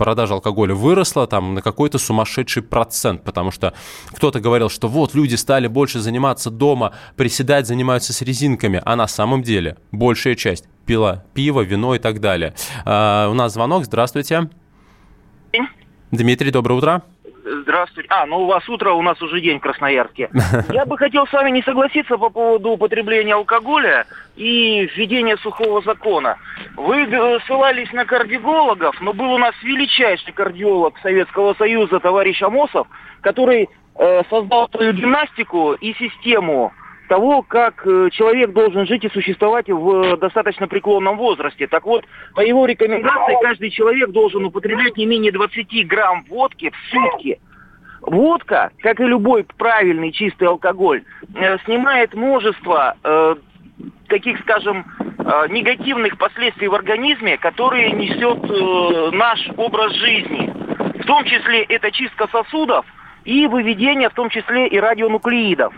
продажа 0.03 0.35
алкоголя 0.35 0.75
выросла 0.75 1.29
там 1.29 1.55
на 1.55 1.63
какой-то 1.63 1.97
сумасшедший 1.97 2.61
процент, 2.65 3.23
потому 3.23 3.53
что 3.53 3.73
кто-то 4.11 4.41
говорил, 4.41 4.69
что 4.69 4.89
вот 4.89 5.15
люди 5.15 5.37
стали 5.37 5.69
больше 5.69 6.01
заниматься 6.01 6.51
дома, 6.51 6.93
приседать, 7.17 7.69
занимаются 7.69 8.13
с 8.13 8.21
резинками, 8.21 8.83
а 8.85 8.97
на 8.97 9.07
самом 9.07 9.43
деле 9.43 9.77
большая 9.93 10.35
часть 10.35 10.65
пила 10.87 11.25
пиво, 11.35 11.61
вино 11.61 11.95
и 11.95 12.01
так 12.01 12.21
далее. 12.21 12.53
А, 12.85 13.29
у 13.31 13.35
нас 13.35 13.53
звонок, 13.53 13.85
здравствуйте. 13.85 14.51
Дмитрий, 16.11 16.51
доброе 16.51 16.75
утро. 16.75 17.03
Здравствуйте. 17.45 18.09
А, 18.11 18.25
ну 18.27 18.43
у 18.43 18.47
вас 18.47 18.69
утро, 18.69 18.93
у 18.93 19.03
нас 19.03 19.21
уже 19.21 19.41
день 19.41 19.59
в 19.59 19.63
Красноярске. 19.63 20.31
Я 20.73 20.85
бы 20.85 20.97
хотел 20.97 21.27
с 21.27 21.33
вами 21.33 21.51
не 21.51 21.63
согласиться 21.63 22.17
по 22.17 22.31
поводу 22.31 22.71
употребления 22.71 23.35
алкоголя 23.35 24.07
и 24.37 24.89
введения 24.95 25.37
сухого 25.39 25.83
закона. 25.83 26.37
Вы 26.77 27.03
э, 27.03 27.39
ссылались 27.41 27.93
на 27.93 28.05
кардиологов, 28.05 29.01
но 29.01 29.13
был 29.13 29.33
у 29.33 29.39
нас 29.39 29.55
величайший 29.63 30.33
кардиолог 30.33 30.99
Советского 31.03 31.55
Союза, 31.55 31.99
товарищ 31.99 32.41
Амосов, 32.43 32.87
который 33.21 33.69
э, 33.97 34.23
создал 34.31 34.69
свою 34.71 34.93
гимнастику 34.93 35.73
и 35.73 35.95
систему 35.95 36.73
того, 37.09 37.43
как 37.43 37.87
э, 37.87 38.09
человек 38.13 38.53
должен 38.53 38.87
жить 38.87 39.05
и 39.05 39.11
существовать 39.11 39.69
в 39.69 40.17
достаточно 40.17 40.69
преклонном 40.69 41.17
возрасте. 41.17 41.67
Так 41.67 41.85
вот, 41.85 42.05
по 42.35 42.41
его 42.41 42.67
рекомендации, 42.67 43.37
каждый 43.43 43.71
человек 43.71 44.11
должен 44.11 44.45
употреблять 44.45 44.97
не 44.97 45.07
менее 45.07 45.33
20 45.33 45.87
грамм 45.87 46.25
водки 46.29 46.71
в 46.71 46.91
сутки. 46.91 47.41
Водка, 48.01 48.71
как 48.81 49.01
и 49.01 49.05
любой 49.05 49.45
правильный 49.45 50.11
чистый 50.11 50.49
алкоголь, 50.49 51.05
э, 51.35 51.59
снимает 51.65 52.15
множество 52.15 52.97
э, 53.03 53.35
таких, 54.09 54.41
скажем, 54.41 54.85
э, 54.99 55.47
негативных 55.51 56.19
последствий 56.19 56.69
в 56.69 56.75
организме, 56.75 57.39
которые 57.39 57.93
несет 57.93 58.39
э, 58.51 59.17
наш 59.17 59.49
образ 59.57 59.93
жизни. 59.95 60.53
В 61.03 61.07
том 61.07 61.25
числе 61.25 61.63
это 61.65 61.91
чистка 61.91 62.29
сосудов 62.29 62.85
и 63.25 63.47
выведение, 63.47 64.09
в 64.09 64.15
том 64.15 64.29
числе 64.29 64.67
и 64.67 64.79
радионуклеидов. 64.79 65.73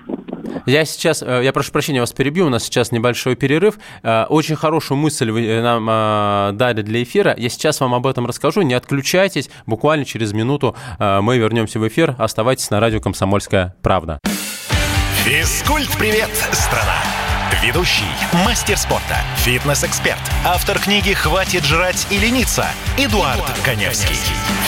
Я 0.66 0.84
сейчас, 0.84 1.22
э, 1.22 1.42
я 1.44 1.52
прошу 1.52 1.72
прощения, 1.72 2.00
вас 2.00 2.12
перебью, 2.12 2.46
у 2.46 2.48
нас 2.48 2.64
сейчас 2.64 2.92
небольшой 2.92 3.36
перерыв. 3.36 3.78
Э, 4.02 4.24
очень 4.28 4.56
хорошую 4.56 4.98
мысль 4.98 5.30
вы 5.30 5.46
э, 5.46 5.62
нам 5.62 6.56
дали 6.56 6.82
для 6.82 7.02
эфира. 7.02 7.34
Я 7.36 7.48
сейчас 7.48 7.80
вам 7.80 7.94
об 7.94 8.06
этом 8.06 8.26
расскажу. 8.26 8.62
Не 8.62 8.74
отключайтесь. 8.74 9.50
Буквально 9.66 10.04
через 10.04 10.32
минуту 10.32 10.76
мы 10.98 11.38
вернемся 11.38 11.78
в 11.78 11.88
эфир. 11.88 12.14
Оставайтесь 12.18 12.70
на 12.70 12.80
радио 12.80 13.00
«Комсомольская 13.00 13.74
правда». 13.82 14.18
Физкульт-привет, 15.24 16.30
страна! 16.52 17.02
Ведущий, 17.62 18.04
мастер 18.44 18.76
спорта, 18.76 19.16
фитнес-эксперт, 19.38 20.20
автор 20.44 20.78
книги 20.78 21.14
«Хватит 21.14 21.64
жрать 21.64 22.06
и 22.10 22.18
лениться» 22.18 22.66
Эдуард, 22.98 23.36
Эдуард 23.36 23.58
Коневский. 23.64 24.18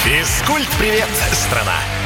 Физкульт-привет, 0.05 1.09
страна! 1.33 2.06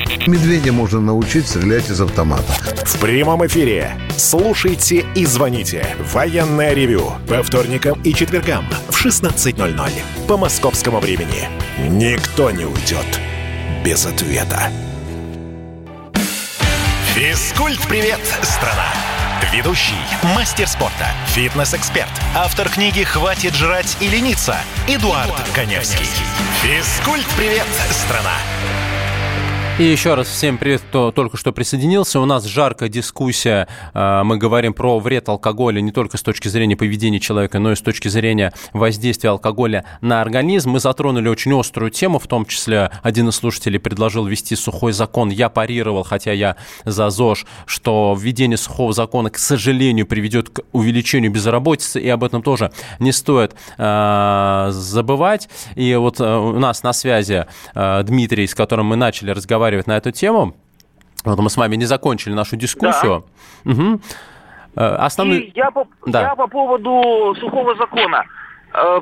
Медведя 0.27 0.71
можно 0.71 1.01
научить 1.01 1.47
стрелять 1.47 1.89
из 1.89 1.99
автомата. 1.99 2.53
В 2.85 2.99
прямом 2.99 3.45
эфире. 3.47 3.97
Слушайте 4.17 5.05
и 5.15 5.25
звоните. 5.25 5.85
Военное 6.13 6.73
ревю. 6.73 7.13
По 7.27 7.41
вторникам 7.41 7.99
и 8.03 8.13
четвергам 8.13 8.65
в 8.89 9.05
16.00. 9.05 9.89
По 10.27 10.37
московскому 10.37 10.99
времени. 10.99 11.49
Никто 11.89 12.51
не 12.51 12.65
уйдет 12.65 13.19
без 13.83 14.05
ответа. 14.05 14.69
Физкульт-привет, 17.15 18.19
страна! 18.43 18.87
Ведущий, 19.51 19.95
мастер 20.35 20.67
спорта, 20.67 21.07
фитнес-эксперт, 21.27 22.09
автор 22.35 22.69
книги 22.69 23.03
«Хватит 23.03 23.53
жрать 23.53 23.97
и 23.99 24.07
лениться» 24.07 24.55
Эдуард, 24.87 25.25
Эдуард 25.25 25.49
Коневский. 25.53 26.05
Коневский. 26.05 26.25
Физкульт-привет, 26.61 27.67
страна! 27.91 28.37
И 29.81 29.83
еще 29.83 30.13
раз 30.13 30.27
всем 30.27 30.59
привет, 30.59 30.83
кто 30.87 31.11
только 31.11 31.37
что 31.37 31.51
присоединился. 31.51 32.19
У 32.19 32.25
нас 32.25 32.45
жаркая 32.45 32.87
дискуссия. 32.87 33.67
А, 33.95 34.23
мы 34.23 34.37
говорим 34.37 34.75
про 34.75 34.99
вред 34.99 35.27
алкоголя 35.27 35.81
не 35.81 35.91
только 35.91 36.17
с 36.17 36.21
точки 36.21 36.49
зрения 36.49 36.77
поведения 36.77 37.19
человека, 37.19 37.57
но 37.57 37.71
и 37.71 37.75
с 37.75 37.81
точки 37.81 38.07
зрения 38.07 38.53
воздействия 38.73 39.31
алкоголя 39.31 39.83
на 40.01 40.21
организм. 40.21 40.69
Мы 40.69 40.79
затронули 40.79 41.29
очень 41.29 41.59
острую 41.59 41.89
тему, 41.89 42.19
в 42.19 42.27
том 42.27 42.45
числе 42.45 42.91
один 43.01 43.29
из 43.29 43.35
слушателей 43.37 43.79
предложил 43.79 44.23
ввести 44.27 44.55
сухой 44.55 44.91
закон. 44.91 45.29
Я 45.29 45.49
парировал, 45.49 46.03
хотя 46.03 46.31
я 46.31 46.57
за 46.85 47.09
ЗОЖ, 47.09 47.47
что 47.65 48.15
введение 48.15 48.57
сухого 48.57 48.93
закона, 48.93 49.31
к 49.31 49.39
сожалению, 49.39 50.05
приведет 50.05 50.49
к 50.49 50.61
увеличению 50.73 51.31
безработицы, 51.31 51.99
и 51.99 52.07
об 52.07 52.23
этом 52.23 52.43
тоже 52.43 52.71
не 52.99 53.11
стоит 53.11 53.55
э, 53.79 54.67
забывать. 54.69 55.49
И 55.73 55.95
вот 55.95 56.19
э, 56.19 56.37
у 56.37 56.59
нас 56.59 56.83
на 56.83 56.93
связи 56.93 57.47
э, 57.73 58.03
Дмитрий, 58.03 58.45
с 58.45 58.53
которым 58.53 58.85
мы 58.85 58.95
начали 58.95 59.31
разговаривать 59.31 59.70
разговаривать 59.71 59.87
на 59.87 59.97
эту 59.97 60.11
тему. 60.11 60.53
Вот 61.23 61.39
мы 61.39 61.49
с 61.49 61.57
вами 61.57 61.75
не 61.75 61.85
закончили 61.85 62.33
нашу 62.33 62.55
дискуссию. 62.55 63.23
Да. 63.63 63.71
Угу. 63.71 64.01
Основной... 64.75 65.51
я, 65.55 65.71
по, 65.71 65.85
да. 66.05 66.21
я 66.21 66.35
по 66.35 66.47
поводу 66.47 67.35
сухого 67.39 67.75
закона. 67.75 68.23
Э, 68.73 69.01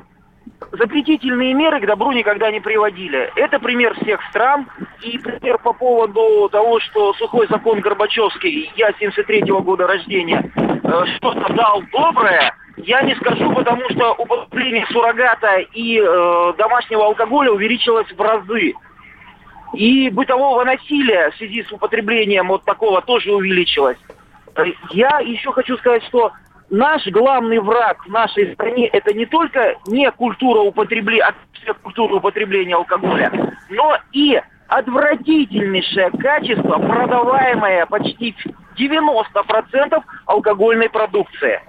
запретительные 0.71 1.53
меры 1.53 1.79
к 1.79 1.85
добру 1.85 2.11
никогда 2.11 2.51
не 2.51 2.59
приводили. 2.59 3.31
Это 3.35 3.59
пример 3.59 3.93
всех 4.01 4.19
стран. 4.29 4.67
И 5.01 5.17
пример 5.17 5.59
по 5.59 5.73
поводу 5.73 6.49
того, 6.51 6.79
что 6.79 7.13
сухой 7.13 7.47
закон 7.49 7.79
Горбачевский, 7.79 8.71
я 8.75 8.91
73 8.99 9.41
-го 9.41 9.61
года 9.61 9.87
рождения, 9.87 10.51
э, 10.55 11.05
что-то 11.17 11.53
дал 11.53 11.83
доброе, 11.91 12.53
я 12.77 13.01
не 13.01 13.15
скажу, 13.15 13.53
потому 13.53 13.83
что 13.91 14.13
употребление 14.13 14.85
суррогата 14.87 15.57
и 15.73 15.99
э, 15.99 16.53
домашнего 16.57 17.05
алкоголя 17.05 17.51
увеличилось 17.51 18.11
в 18.11 18.21
разы. 18.21 18.73
И 19.73 20.09
бытового 20.09 20.63
насилия 20.63 21.31
в 21.31 21.35
связи 21.35 21.63
с 21.63 21.71
употреблением 21.71 22.47
вот 22.47 22.63
такого 22.63 23.01
тоже 23.01 23.33
увеличилось. 23.33 23.97
Я 24.91 25.19
еще 25.19 25.51
хочу 25.51 25.77
сказать, 25.77 26.03
что 26.05 26.31
наш 26.69 27.05
главный 27.07 27.59
враг 27.59 28.05
в 28.05 28.09
нашей 28.09 28.53
стране 28.53 28.87
это 28.87 29.13
не 29.13 29.25
только 29.25 29.75
не 29.87 30.09
культура 30.11 30.59
употребления, 30.59 31.23
а 31.23 31.73
культура 31.83 32.15
употребления 32.15 32.75
алкоголя, 32.75 33.31
но 33.69 33.97
и 34.11 34.41
отвратительнейшее 34.67 36.11
качество, 36.11 36.77
продаваемое 36.77 37.85
почти 37.87 38.35
90% 38.77 40.03
алкогольной 40.25 40.89
продукции. 40.89 41.61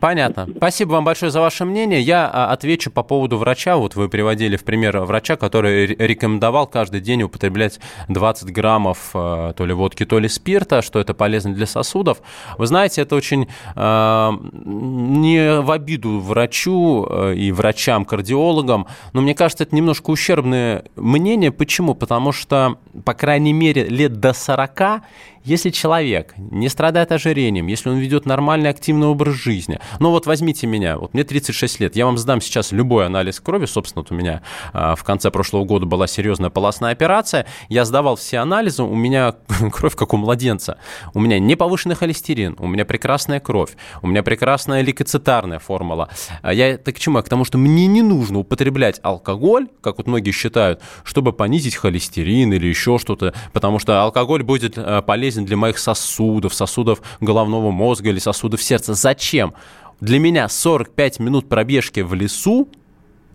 Понятно. 0.00 0.48
Спасибо 0.56 0.92
вам 0.92 1.04
большое 1.04 1.30
за 1.30 1.40
ваше 1.40 1.64
мнение. 1.64 2.00
Я 2.00 2.28
а, 2.32 2.52
отвечу 2.52 2.90
по 2.90 3.02
поводу 3.02 3.38
врача. 3.38 3.76
Вот 3.76 3.96
вы 3.96 4.08
приводили 4.08 4.56
в 4.56 4.64
пример 4.64 4.98
врача, 5.00 5.36
который 5.36 5.86
рекомендовал 5.86 6.66
каждый 6.66 7.00
день 7.00 7.22
употреблять 7.22 7.80
20 8.08 8.52
граммов 8.52 9.10
а, 9.14 9.52
то 9.52 9.64
ли 9.64 9.72
водки, 9.72 10.04
то 10.04 10.18
ли 10.18 10.28
спирта, 10.28 10.82
что 10.82 10.98
это 10.98 11.14
полезно 11.14 11.54
для 11.54 11.66
сосудов. 11.66 12.22
Вы 12.58 12.66
знаете, 12.66 13.02
это 13.02 13.16
очень 13.16 13.48
э, 13.74 14.30
не 14.64 15.60
в 15.60 15.70
обиду 15.70 16.20
врачу 16.20 17.04
и 17.34 17.52
врачам-кардиологам, 17.52 18.86
но 19.12 19.20
мне 19.20 19.34
кажется, 19.34 19.64
это 19.64 19.74
немножко 19.74 20.10
ущербное 20.10 20.84
мнение. 20.96 21.52
Почему? 21.52 21.94
Потому 21.94 22.32
что, 22.32 22.78
по 23.04 23.14
крайней 23.14 23.52
мере, 23.52 23.84
лет 23.84 24.20
до 24.20 24.32
40 24.32 25.02
если 25.44 25.70
человек 25.70 26.34
не 26.36 26.68
страдает 26.68 27.12
ожирением, 27.12 27.66
если 27.66 27.88
он 27.88 27.96
ведет 27.98 28.26
нормальный 28.26 28.70
активный 28.70 29.06
образ 29.06 29.34
жизни, 29.34 29.80
ну 29.98 30.10
вот 30.10 30.26
возьмите 30.26 30.66
меня, 30.66 30.98
вот 30.98 31.14
мне 31.14 31.24
36 31.24 31.80
лет, 31.80 31.96
я 31.96 32.06
вам 32.06 32.18
сдам 32.18 32.40
сейчас 32.40 32.72
любой 32.72 33.06
анализ 33.06 33.40
крови, 33.40 33.66
собственно, 33.66 34.02
вот 34.02 34.12
у 34.12 34.14
меня 34.14 34.42
а, 34.72 34.94
в 34.94 35.04
конце 35.04 35.30
прошлого 35.30 35.64
года 35.64 35.86
была 35.86 36.06
серьезная 36.06 36.50
полостная 36.50 36.92
операция, 36.92 37.46
я 37.68 37.84
сдавал 37.84 38.16
все 38.16 38.38
анализы, 38.38 38.82
у 38.82 38.94
меня 38.94 39.34
кровь 39.72 39.96
как 39.96 40.12
у 40.12 40.16
младенца, 40.16 40.78
у 41.14 41.20
меня 41.20 41.38
не 41.38 41.56
повышенный 41.56 41.96
холестерин, 41.96 42.56
у 42.58 42.66
меня 42.66 42.84
прекрасная 42.84 43.40
кровь, 43.40 43.70
у 44.02 44.08
меня 44.08 44.22
прекрасная 44.22 44.82
лейкоцитарная 44.82 45.58
формула. 45.58 46.10
А 46.42 46.52
я 46.52 46.68
это 46.68 46.92
к 46.92 46.98
чему? 46.98 47.22
К 47.22 47.28
тому, 47.28 47.44
что 47.44 47.58
мне 47.58 47.86
не 47.86 48.02
нужно 48.02 48.38
употреблять 48.38 49.00
алкоголь, 49.02 49.68
как 49.80 49.98
вот 49.98 50.06
многие 50.06 50.32
считают, 50.32 50.80
чтобы 51.02 51.32
понизить 51.32 51.76
холестерин 51.76 52.52
или 52.52 52.66
еще 52.66 52.98
что-то, 52.98 53.34
потому 53.52 53.78
что 53.78 54.02
алкоголь 54.02 54.42
будет 54.42 54.74
а, 54.76 55.02
полезен 55.02 55.29
полезен 55.30 55.44
для 55.44 55.56
моих 55.56 55.78
сосудов, 55.78 56.54
сосудов 56.54 57.00
головного 57.20 57.70
мозга 57.70 58.10
или 58.10 58.18
сосудов 58.18 58.62
сердца. 58.62 58.94
Зачем? 58.94 59.54
Для 60.00 60.18
меня 60.18 60.48
45 60.48 61.20
минут 61.20 61.48
пробежки 61.48 62.00
в 62.00 62.14
лесу 62.14 62.68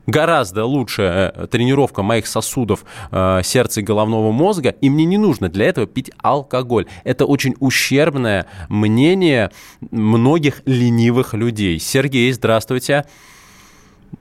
гораздо 0.08 0.66
лучше 0.66 1.02
э, 1.36 1.48
тренировка 1.48 2.04
моих 2.04 2.28
сосудов 2.28 2.84
э, 3.12 3.42
сердца 3.44 3.80
и 3.80 3.84
головного 3.84 4.32
мозга, 4.32 4.70
и 4.70 4.90
мне 4.90 5.06
не 5.06 5.18
нужно 5.18 5.48
для 5.50 5.66
этого 5.66 5.88
пить 5.88 6.12
алкоголь. 6.22 6.86
Это 7.06 7.26
очень 7.26 7.56
ущербное 7.60 8.46
мнение 8.70 9.52
многих 9.92 10.62
ленивых 10.66 11.34
людей. 11.34 11.80
Сергей, 11.80 12.32
здравствуйте. 12.34 13.06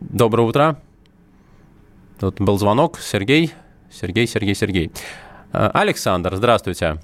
Доброе 0.00 0.46
утро. 0.46 0.80
Тут 2.20 2.40
был 2.40 2.58
звонок. 2.58 2.98
Сергей, 3.00 3.52
Сергей, 3.90 4.26
Сергей, 4.26 4.54
Сергей. 4.54 4.92
Э, 5.52 5.70
Александр, 5.74 6.36
здравствуйте. 6.36 6.98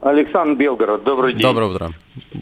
Александр 0.00 0.58
Белгород, 0.58 1.04
добрый 1.04 1.34
день. 1.34 1.42
Доброе 1.42 1.70
утро. 1.70 1.90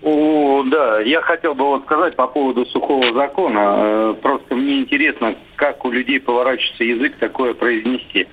О, 0.02 0.62
да, 0.66 1.00
я 1.00 1.20
хотел 1.22 1.56
бы 1.56 1.64
вот 1.64 1.82
сказать 1.84 2.14
по 2.14 2.28
поводу 2.28 2.64
сухого 2.66 3.12
закона. 3.12 3.74
Э, 3.78 4.14
просто 4.22 4.54
мне 4.54 4.80
интересно, 4.80 5.34
как 5.56 5.84
у 5.84 5.90
людей 5.90 6.20
поворачивается 6.20 6.84
язык 6.84 7.16
такое 7.18 7.54
произнести. 7.54 8.26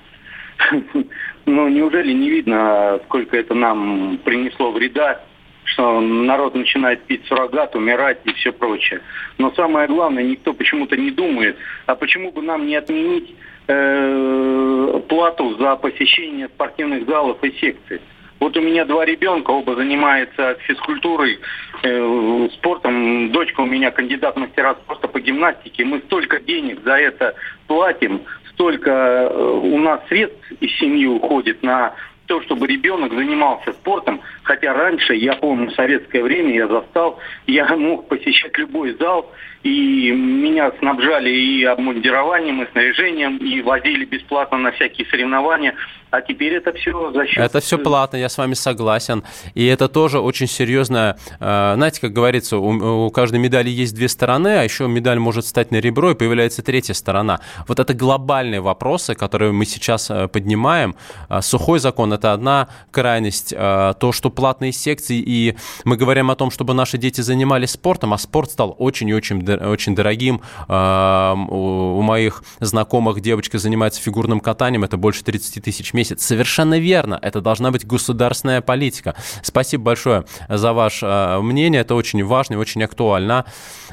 Ну, 1.48 1.68
неужели 1.68 2.12
не 2.12 2.28
видно, 2.28 2.98
сколько 3.04 3.36
это 3.36 3.54
нам 3.54 4.18
принесло 4.24 4.72
вреда, 4.72 5.20
что 5.62 6.00
народ 6.00 6.56
начинает 6.56 7.04
пить 7.04 7.24
суррогат, 7.26 7.76
умирать 7.76 8.18
и 8.24 8.32
все 8.32 8.50
прочее. 8.50 9.00
Но 9.38 9.52
самое 9.52 9.86
главное, 9.86 10.24
никто 10.24 10.52
почему-то 10.54 10.96
не 10.96 11.12
думает, 11.12 11.56
а 11.86 11.94
почему 11.94 12.32
бы 12.32 12.42
нам 12.42 12.66
не 12.66 12.74
отменить 12.74 13.32
э, 13.68 15.00
плату 15.08 15.56
за 15.56 15.76
посещение 15.76 16.48
спортивных 16.48 17.06
залов 17.06 17.38
и 17.44 17.52
секций? 17.60 18.00
Вот 18.38 18.56
у 18.56 18.60
меня 18.60 18.84
два 18.84 19.04
ребенка, 19.04 19.50
оба 19.50 19.74
занимаются 19.74 20.56
физкультурой, 20.60 21.38
э, 21.82 22.48
спортом. 22.54 23.32
Дочка 23.32 23.62
у 23.62 23.66
меня 23.66 23.90
кандидат 23.90 24.36
мастера 24.36 24.74
спорта 24.74 25.08
по 25.08 25.20
гимнастике. 25.20 25.84
Мы 25.84 26.00
столько 26.00 26.40
денег 26.40 26.82
за 26.84 26.96
это 26.96 27.34
платим, 27.66 28.22
столько 28.52 28.90
э, 28.90 29.60
у 29.62 29.78
нас 29.78 30.00
средств 30.08 30.52
из 30.60 30.76
семьи 30.78 31.06
уходит 31.06 31.62
на 31.62 31.94
то, 32.26 32.42
чтобы 32.42 32.66
ребенок 32.66 33.12
занимался 33.12 33.72
спортом, 33.72 34.20
хотя 34.42 34.74
раньше, 34.74 35.14
я 35.14 35.34
помню, 35.34 35.70
в 35.70 35.74
советское 35.74 36.22
время 36.22 36.54
я 36.54 36.66
застал, 36.66 37.18
я 37.46 37.64
мог 37.76 38.08
посещать 38.08 38.56
любой 38.58 38.94
зал, 38.94 39.30
и 39.66 40.12
меня 40.12 40.70
снабжали 40.78 41.30
и 41.30 41.64
обмундированием, 41.64 42.62
и 42.62 42.70
снаряжением, 42.70 43.38
и 43.38 43.62
возили 43.62 44.04
бесплатно 44.04 44.58
на 44.58 44.70
всякие 44.70 45.06
соревнования. 45.08 45.74
А 46.10 46.20
теперь 46.20 46.54
это 46.54 46.72
все 46.72 47.12
за 47.12 47.26
счет... 47.26 47.44
Это 47.44 47.60
все 47.60 47.78
платно, 47.78 48.16
я 48.16 48.28
с 48.28 48.38
вами 48.38 48.54
согласен. 48.54 49.24
И 49.54 49.66
это 49.66 49.88
тоже 49.88 50.20
очень 50.20 50.46
серьезно. 50.46 51.16
Э, 51.40 51.72
знаете, 51.74 52.00
как 52.00 52.12
говорится, 52.12 52.58
у, 52.58 53.06
у 53.06 53.10
каждой 53.10 53.40
медали 53.40 53.68
есть 53.68 53.94
две 53.94 54.08
стороны, 54.08 54.48
а 54.60 54.62
еще 54.62 54.86
медаль 54.86 55.18
может 55.18 55.44
стать 55.46 55.72
на 55.72 55.80
ребро, 55.80 56.12
и 56.12 56.14
появляется 56.14 56.62
третья 56.62 56.94
сторона. 56.94 57.40
Вот 57.66 57.80
это 57.80 57.92
глобальные 57.92 58.60
вопросы, 58.60 59.14
которые 59.16 59.50
мы 59.50 59.64
сейчас 59.64 60.08
э, 60.10 60.28
поднимаем. 60.28 60.94
Э, 61.28 61.40
сухой 61.42 61.80
закон– 61.80 62.12
это 62.14 62.32
одна 62.32 62.68
крайность. 62.92 63.50
То, 63.56 64.12
что 64.12 64.30
платные 64.30 64.72
секции, 64.72 65.18
и 65.18 65.56
мы 65.84 65.96
говорим 65.96 66.30
о 66.30 66.36
том, 66.36 66.50
чтобы 66.50 66.72
наши 66.74 66.98
дети 66.98 67.20
занимались 67.20 67.72
спортом, 67.72 68.14
а 68.14 68.18
спорт 68.18 68.50
стал 68.50 68.76
очень 68.78 69.08
и 69.08 69.14
очень 69.14 69.40
очень 69.56 69.94
дорогим. 69.94 70.40
У 70.68 72.02
моих 72.02 72.42
знакомых 72.60 73.20
девочка 73.20 73.58
занимается 73.58 74.00
фигурным 74.00 74.40
катанием, 74.40 74.84
это 74.84 74.96
больше 74.96 75.24
30 75.24 75.62
тысяч 75.64 75.90
в 75.92 75.94
месяц. 75.94 76.22
Совершенно 76.22 76.78
верно, 76.78 77.18
это 77.20 77.40
должна 77.40 77.70
быть 77.70 77.86
государственная 77.86 78.60
политика. 78.60 79.14
Спасибо 79.42 79.84
большое 79.84 80.24
за 80.48 80.72
ваше 80.72 81.06
а, 81.08 81.40
мнение, 81.40 81.80
это 81.80 81.94
очень 81.94 82.24
важно 82.24 82.54
и 82.54 82.56
очень 82.56 82.82
актуально. 82.82 83.44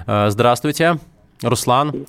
А, 0.06 0.30
здравствуйте, 0.30 0.98
Руслан. 1.42 2.06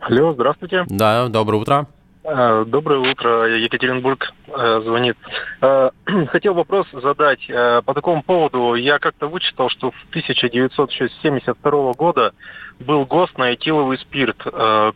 Алло, 0.00 0.32
здравствуйте. 0.32 0.84
Да, 0.88 1.28
доброе 1.28 1.58
утро. 1.58 1.86
А, 2.24 2.64
доброе 2.64 3.10
утро, 3.10 3.46
Екатеринбург 3.56 4.32
звонит. 4.46 5.16
Хотел 6.28 6.54
вопрос 6.54 6.86
задать 6.92 7.46
по 7.46 7.94
такому 7.94 8.22
поводу. 8.22 8.74
Я 8.74 8.98
как-то 8.98 9.28
вычитал, 9.28 9.68
что 9.68 9.90
в 9.90 10.06
1972 10.10 11.92
года 11.92 12.32
был 12.80 13.04
ГОСТ 13.04 13.38
на 13.38 13.54
этиловый 13.54 13.98
спирт, 13.98 14.44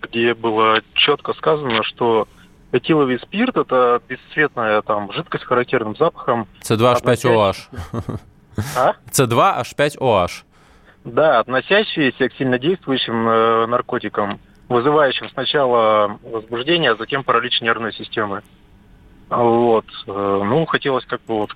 где 0.03 0.35
было 0.35 0.81
четко 0.95 1.33
сказано, 1.35 1.83
что 1.83 2.29
этиловый 2.71 3.19
спирт– 3.19 3.57
это 3.59 4.01
бесцветная 4.09 4.83
там 4.83 5.13
жидкость 5.13 5.45
с 5.45 5.47
характерным 5.47 5.97
запахом. 5.97 6.47
С2H5OH. 6.63 7.57
А? 8.77 8.95
С2H5OH. 9.11 10.31
Да, 11.05 11.41
относящиеся 11.41 12.29
к 12.29 12.35
сильнодействующим 12.35 13.71
наркотикам– 13.71 14.39
вызывающим 14.73 15.29
сначала 15.31 16.19
возбуждение, 16.23 16.93
а 16.93 16.97
затем 16.97 17.23
паралич 17.25 17.61
нервной 17.61 17.93
системы. 17.93 18.43
Вот. 19.29 19.87
Э, 20.07 20.43
ну, 20.45 20.67
хотелось 20.67 21.05
как 21.07 21.21
бы 21.23 21.37
вот... 21.37 21.51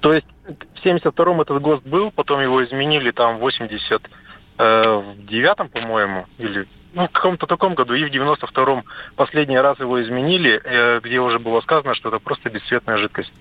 То 0.00 0.12
есть 0.12 0.26
в 0.44 0.84
72-м 0.84 1.40
этот 1.40 1.62
ГОСТ 1.62 1.84
был, 1.84 2.10
потом 2.10 2.40
его 2.40 2.64
изменили 2.64 3.12
там 3.12 3.38
в 3.38 3.44
89-м, 4.62 5.66
э, 5.66 5.70
по-моему, 5.70 6.26
или 6.38 6.66
ну, 6.94 7.08
в 7.08 7.10
каком-то 7.10 7.46
таком 7.46 7.74
году, 7.74 7.94
и 7.94 8.04
в 8.04 8.12
92-м 8.12 8.84
последний 9.16 9.58
раз 9.58 9.78
его 9.80 10.02
изменили, 10.02 10.60
э, 10.62 11.00
где 11.02 11.20
уже 11.20 11.38
было 11.38 11.60
сказано, 11.62 11.94
что 11.94 12.10
это 12.10 12.18
просто 12.18 12.50
бесцветная 12.50 12.98
жидкость 12.98 13.32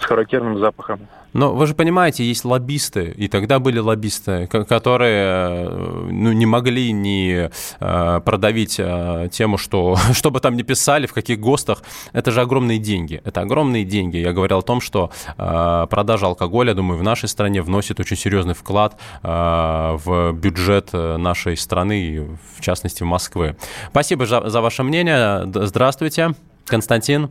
с 0.00 0.04
характерным 0.04 0.58
запахом. 0.58 1.00
Но 1.34 1.54
вы 1.54 1.66
же 1.66 1.74
понимаете, 1.74 2.24
есть 2.24 2.44
лоббисты, 2.44 3.12
и 3.16 3.28
тогда 3.28 3.58
были 3.58 3.78
лоббисты, 3.78 4.46
которые 4.46 5.68
э, 5.68 6.08
ну, 6.10 6.32
не 6.32 6.46
могли 6.46 6.90
не 6.92 7.50
э, 7.80 8.20
продавить 8.24 8.76
э, 8.78 9.28
тему, 9.30 9.58
что, 9.58 9.96
что 10.12 10.30
бы 10.30 10.40
там 10.40 10.56
ни 10.56 10.62
писали, 10.62 11.06
в 11.06 11.12
каких 11.12 11.38
ГОСТах, 11.38 11.82
это 12.12 12.30
же 12.30 12.40
огромные 12.40 12.78
деньги. 12.78 13.20
Это 13.24 13.42
огромные 13.42 13.84
деньги. 13.84 14.16
Я 14.16 14.32
говорил 14.32 14.58
о 14.58 14.62
том, 14.62 14.80
что 14.80 15.10
продажа 15.36 16.26
алкоголя, 16.26 16.74
думаю, 16.74 16.98
в 16.98 17.02
нашей 17.02 17.28
стране 17.28 17.62
вносит 17.62 18.00
очень 18.00 18.16
серьезный 18.16 18.54
вклад 18.54 18.98
в 19.22 20.32
бюджет 20.32 20.92
нашей 20.92 21.56
страны, 21.56 22.38
в 22.56 22.60
частности, 22.60 23.02
Москвы. 23.02 23.56
Спасибо 23.90 24.26
за, 24.26 24.48
за 24.48 24.60
ваше 24.60 24.82
мнение. 24.82 25.44
Здравствуйте, 25.46 26.34
Константин. 26.66 27.30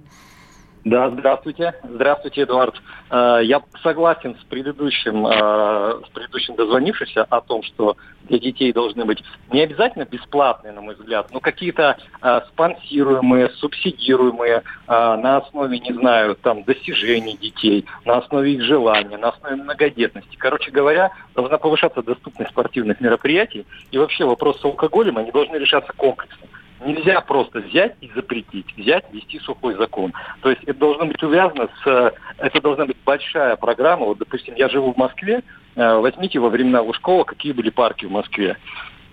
Да, 0.88 1.09
здравствуйте. 1.09 1.73
Здравствуйте, 1.83 2.43
Эдуард. 2.43 2.75
Э, 3.09 3.39
я 3.43 3.61
согласен 3.83 4.38
с 4.39 4.43
предыдущим, 4.45 5.27
э, 5.27 6.01
с 6.05 6.09
предыдущим 6.13 6.55
дозвонившимся 6.55 7.25
о 7.25 7.41
том, 7.41 7.61
что 7.63 7.97
для 8.29 8.39
детей 8.39 8.71
должны 8.71 9.03
быть 9.03 9.21
не 9.51 9.63
обязательно 9.63 10.05
бесплатные, 10.05 10.71
на 10.71 10.79
мой 10.79 10.95
взгляд, 10.95 11.27
но 11.33 11.41
какие-то 11.41 11.97
э, 12.21 12.41
спонсируемые, 12.47 13.49
субсидируемые 13.49 14.63
на 14.88 15.38
основе, 15.38 15.77
не 15.79 15.91
знаю, 15.91 16.35
там, 16.35 16.63
достижений 16.63 17.35
детей, 17.35 17.85
на 18.05 18.19
основе 18.19 18.53
их 18.53 18.61
желания, 18.63 19.17
на 19.17 19.29
основе 19.29 19.57
многодетности. 19.57 20.38
Короче 20.38 20.71
говоря, 20.71 21.11
должна 21.35 21.57
повышаться 21.57 22.01
доступность 22.01 22.51
спортивных 22.51 23.01
мероприятий, 23.01 23.65
и 23.91 23.97
вообще 23.97 24.23
вопрос 24.23 24.61
с 24.61 24.65
алкоголем, 24.65 25.17
они 25.17 25.31
должны 25.31 25.57
решаться 25.57 25.91
комплексно. 25.97 26.47
Нельзя 26.86 27.21
просто 27.21 27.59
взять 27.59 27.95
и 28.01 28.09
запретить, 28.13 28.65
взять, 28.78 29.05
вести 29.11 29.39
сухой 29.39 29.75
закон. 29.75 30.13
То 30.41 30.49
есть 30.49 30.63
это 30.63 30.80
должно 30.80 31.05
быть 31.05 31.21
увязано 31.23 31.69
с... 31.84 32.13
Это 32.38 32.61
должна 32.61 32.86
быть 32.86 32.97
большая 33.03 33.55
программа. 33.55 34.05
Вот, 34.05 34.19
допустим, 34.19 34.53
я 34.55 34.69
живу 34.69 34.93
в 34.93 34.97
Москве, 34.97 35.41
э, 35.75 35.95
возьмите 35.97 36.39
во 36.39 36.49
времена 36.49 36.82
Лужкова, 36.82 37.23
какие 37.23 37.51
были 37.51 37.71
парки 37.71 38.05
в 38.05 38.11
Москве. 38.11 38.57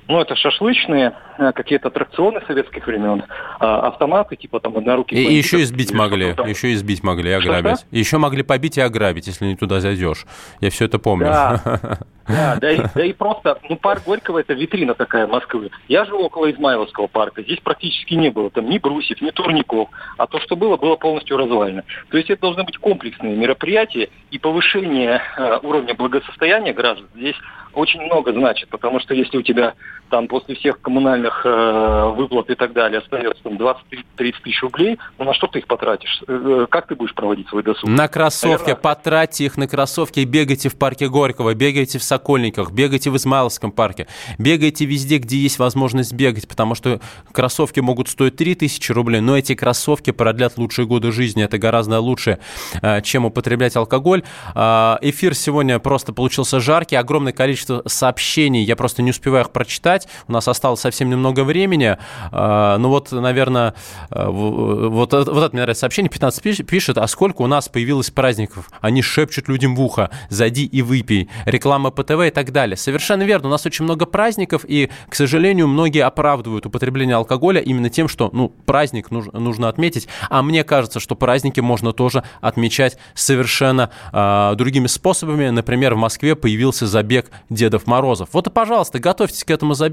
Ну, 0.07 0.21
это 0.21 0.37
шашлычные, 0.37 1.15
э, 1.39 1.53
какие-то 1.53 1.89
аттракционы 1.89 2.43
советских 2.47 2.87
времен, 2.87 3.25
а, 3.59 3.89
автоматы, 3.89 4.37
типа 4.37 4.61
там 4.61 4.77
однорукие. 4.77 5.23
И, 5.23 5.29
и 5.29 5.35
еще 5.35 5.63
избить 5.63 5.93
могли, 5.93 6.27
еще 6.47 6.75
избить 6.75 7.03
могли, 7.03 7.33
ограбить. 7.33 7.79
Что-что? 7.79 7.97
Еще 7.97 8.19
могли 8.19 8.43
побить 8.43 8.77
и 8.77 8.83
ограбить, 8.83 9.27
если 9.27 9.47
не 9.47 9.57
туда 9.57 9.81
зайдешь. 9.81 10.27
Я 10.61 10.69
все 10.71 10.85
это 10.85 10.99
помню. 10.99 11.27
Да, 11.27 11.61
да, 12.29 12.57
да, 12.61 12.71
и, 12.71 12.83
да 12.95 13.05
и 13.05 13.13
просто, 13.15 13.59
ну, 13.71 13.77
парк 13.77 14.03
Горького 14.05 14.41
это 14.41 14.53
витрина 14.53 14.95
такая 14.95 15.27
Москвы. 15.27 15.71
Я 15.89 16.05
живу 16.05 16.25
около 16.25 16.51
Измайловского 16.51 17.07
парка, 17.07 17.43
здесь 17.43 17.61
практически 17.61 18.13
не 18.15 18.29
было 18.29 18.51
там 18.51 18.69
ни 18.69 18.77
брусьев, 18.77 19.23
ни 19.23 19.31
турников, 19.31 19.89
а 20.19 20.27
то, 20.27 20.39
что 20.41 20.55
было, 20.55 20.77
было 20.77 20.97
полностью 20.97 21.39
развалено. 21.39 21.83
То 22.11 22.19
есть 22.19 22.29
это 22.29 22.43
должны 22.43 22.65
быть 22.65 22.77
комплексные 22.77 23.37
мероприятия, 23.37 24.11
и 24.31 24.39
повышение 24.39 25.23
э, 25.39 25.59
уровня 25.63 25.95
благосостояния 25.95 26.73
граждан 26.73 27.09
здесь 27.15 27.37
очень 27.75 28.03
много 28.03 28.33
значит, 28.33 28.69
потому 28.69 29.01
что 29.01 29.15
если 29.15 29.37
у 29.37 29.43
тебя 29.43 29.75
там 30.11 30.29
после 30.29 30.55
всех 30.55 30.81
коммунальных 30.81 31.43
э, 31.45 32.13
выплат 32.17 32.51
и 32.51 32.55
так 32.55 32.73
далее 32.73 33.01
остается 33.01 33.43
там 33.43 33.55
20-30 33.55 34.35
тысяч 34.43 34.63
рублей, 34.63 34.99
ну 35.19 35.25
на 35.25 35.35
что 35.35 35.47
ты 35.47 35.61
их 35.61 35.67
потратишь? 35.67 36.23
Э, 36.27 36.65
э, 36.65 36.67
как 36.71 36.87
ты 36.87 36.95
будешь 36.95 37.15
проводить 37.15 37.49
свой 37.49 37.63
досуг? 37.63 37.89
На 37.89 38.09
кроссовки, 38.09 38.69
Наверное... 38.69 38.77
потратьте 38.77 39.45
их 39.45 39.57
на 39.57 39.69
кроссовки, 39.69 40.21
бегайте 40.21 40.69
в 40.69 40.79
парке 40.79 41.09
Горького, 41.09 41.55
бегайте 41.55 41.99
в 41.99 42.03
Сокольниках, 42.03 42.73
бегайте 42.73 43.11
в 43.11 43.17
Измайловском 43.17 43.73
парке, 43.73 44.07
бегайте 44.39 44.85
везде, 44.85 45.19
где 45.19 45.37
есть 45.39 45.59
возможность 45.59 46.13
бегать, 46.13 46.49
потому 46.49 46.75
что 46.75 47.01
кроссовки 47.33 47.81
могут 47.81 48.09
стоить 48.09 48.37
3000 48.37 48.93
рублей, 48.93 49.21
но 49.21 49.37
эти 49.37 49.55
кроссовки 49.55 50.11
продлят 50.11 50.59
лучшие 50.59 50.87
годы 50.87 51.13
жизни. 51.13 51.45
Это 51.45 51.59
гораздо 51.59 52.01
лучше, 52.01 52.39
э, 52.83 53.01
чем 53.03 53.25
употреблять 53.25 53.77
алкоголь. 53.77 54.23
Э, 54.55 54.97
эфир 55.01 55.35
сегодня 55.35 55.79
просто 55.79 56.13
получился 56.13 56.61
жаркий, 56.61 56.97
огромное 56.97 57.33
количество 57.33 57.83
сообщений, 57.87 58.63
я 58.65 58.77
просто 58.77 59.03
не 59.03 59.11
успеваю 59.11 59.45
их 59.45 59.51
прочитать. 59.51 59.94
У 60.29 60.33
нас 60.33 60.49
осталось 60.49 60.81
совсем 60.81 61.11
немного 61.11 61.45
времени. 61.45 61.97
Э, 62.33 62.77
ну 62.79 62.89
вот, 62.89 63.13
наверное, 63.13 63.75
вот, 64.11 65.13
вот 65.13 65.15
это 65.15 65.51
мне 65.53 65.63
нравится 65.63 65.81
сообщение. 65.81 66.11
15 66.11 66.67
пишет, 66.67 66.99
а 66.99 67.07
сколько 67.07 67.43
у 67.43 67.47
нас 67.47 67.69
появилось 67.69 68.11
праздников? 68.11 68.71
Они 68.81 69.03
шепчут 69.03 69.49
людям 69.49 69.77
в 69.77 69.81
ухо, 69.81 70.11
зайди 70.29 70.65
и 70.65 70.83
выпей. 70.83 71.29
Реклама 71.45 71.91
по 71.91 72.05
ТВ 72.05 72.21
и 72.27 72.31
так 72.31 72.53
далее. 72.53 72.77
Совершенно 72.77 73.23
верно. 73.23 73.49
У 73.49 73.51
нас 73.51 73.67
очень 73.67 73.85
много 73.85 74.07
праздников, 74.07 74.65
и, 74.67 74.91
к 75.09 75.15
сожалению, 75.15 75.69
многие 75.69 76.05
оправдывают 76.05 76.67
употребление 76.67 77.17
алкоголя 77.17 77.61
именно 77.61 77.91
тем, 77.91 78.09
что, 78.09 78.31
ну, 78.33 78.49
праздник 78.49 79.11
нужно, 79.11 79.39
нужно 79.39 79.69
отметить. 79.69 80.09
А 80.31 80.43
мне 80.43 80.65
кажется, 80.65 81.01
что 81.01 81.15
праздники 81.15 81.61
можно 81.61 81.93
тоже 81.93 82.25
отмечать 82.41 82.99
совершенно 83.15 83.91
э, 84.13 84.55
другими 84.57 84.87
способами. 84.87 85.49
Например, 85.49 85.95
в 85.95 85.99
Москве 85.99 86.35
появился 86.35 86.87
забег 86.87 87.31
Дедов 87.51 87.87
Морозов. 87.87 88.31
Вот 88.33 88.47
и, 88.47 88.51
пожалуйста, 88.51 88.99
готовьтесь 88.99 89.45
к 89.45 89.51
этому 89.51 89.75
забегу. 89.75 89.84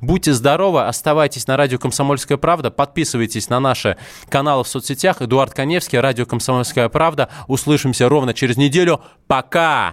Будьте 0.00 0.32
здоровы, 0.32 0.86
оставайтесь 0.86 1.46
на 1.46 1.56
радио 1.56 1.78
«Комсомольская 1.78 2.38
правда», 2.38 2.70
подписывайтесь 2.70 3.48
на 3.48 3.60
наши 3.60 3.96
каналы 4.28 4.64
в 4.64 4.68
соцсетях. 4.68 5.22
Эдуард 5.22 5.54
Коневский, 5.54 6.00
радио 6.00 6.26
«Комсомольская 6.26 6.88
правда». 6.88 7.28
Услышимся 7.46 8.08
ровно 8.08 8.34
через 8.34 8.56
неделю. 8.56 9.00
Пока! 9.26 9.92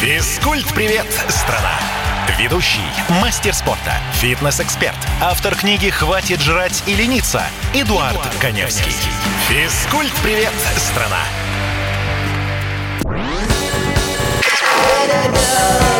Физкульт-привет, 0.00 1.06
страна! 1.28 1.78
Ведущий, 2.38 2.80
мастер 3.20 3.52
спорта, 3.52 3.92
фитнес-эксперт, 4.14 4.96
автор 5.20 5.54
книги 5.54 5.90
«Хватит 5.90 6.40
жрать 6.40 6.82
и 6.86 6.94
лениться» 6.94 7.42
Эдуард, 7.74 8.12
Эдуард 8.12 8.34
Коневский. 8.40 8.94
Физкульт-привет, 9.48 10.52
страна! 10.76 11.18
Требуют 15.10 15.99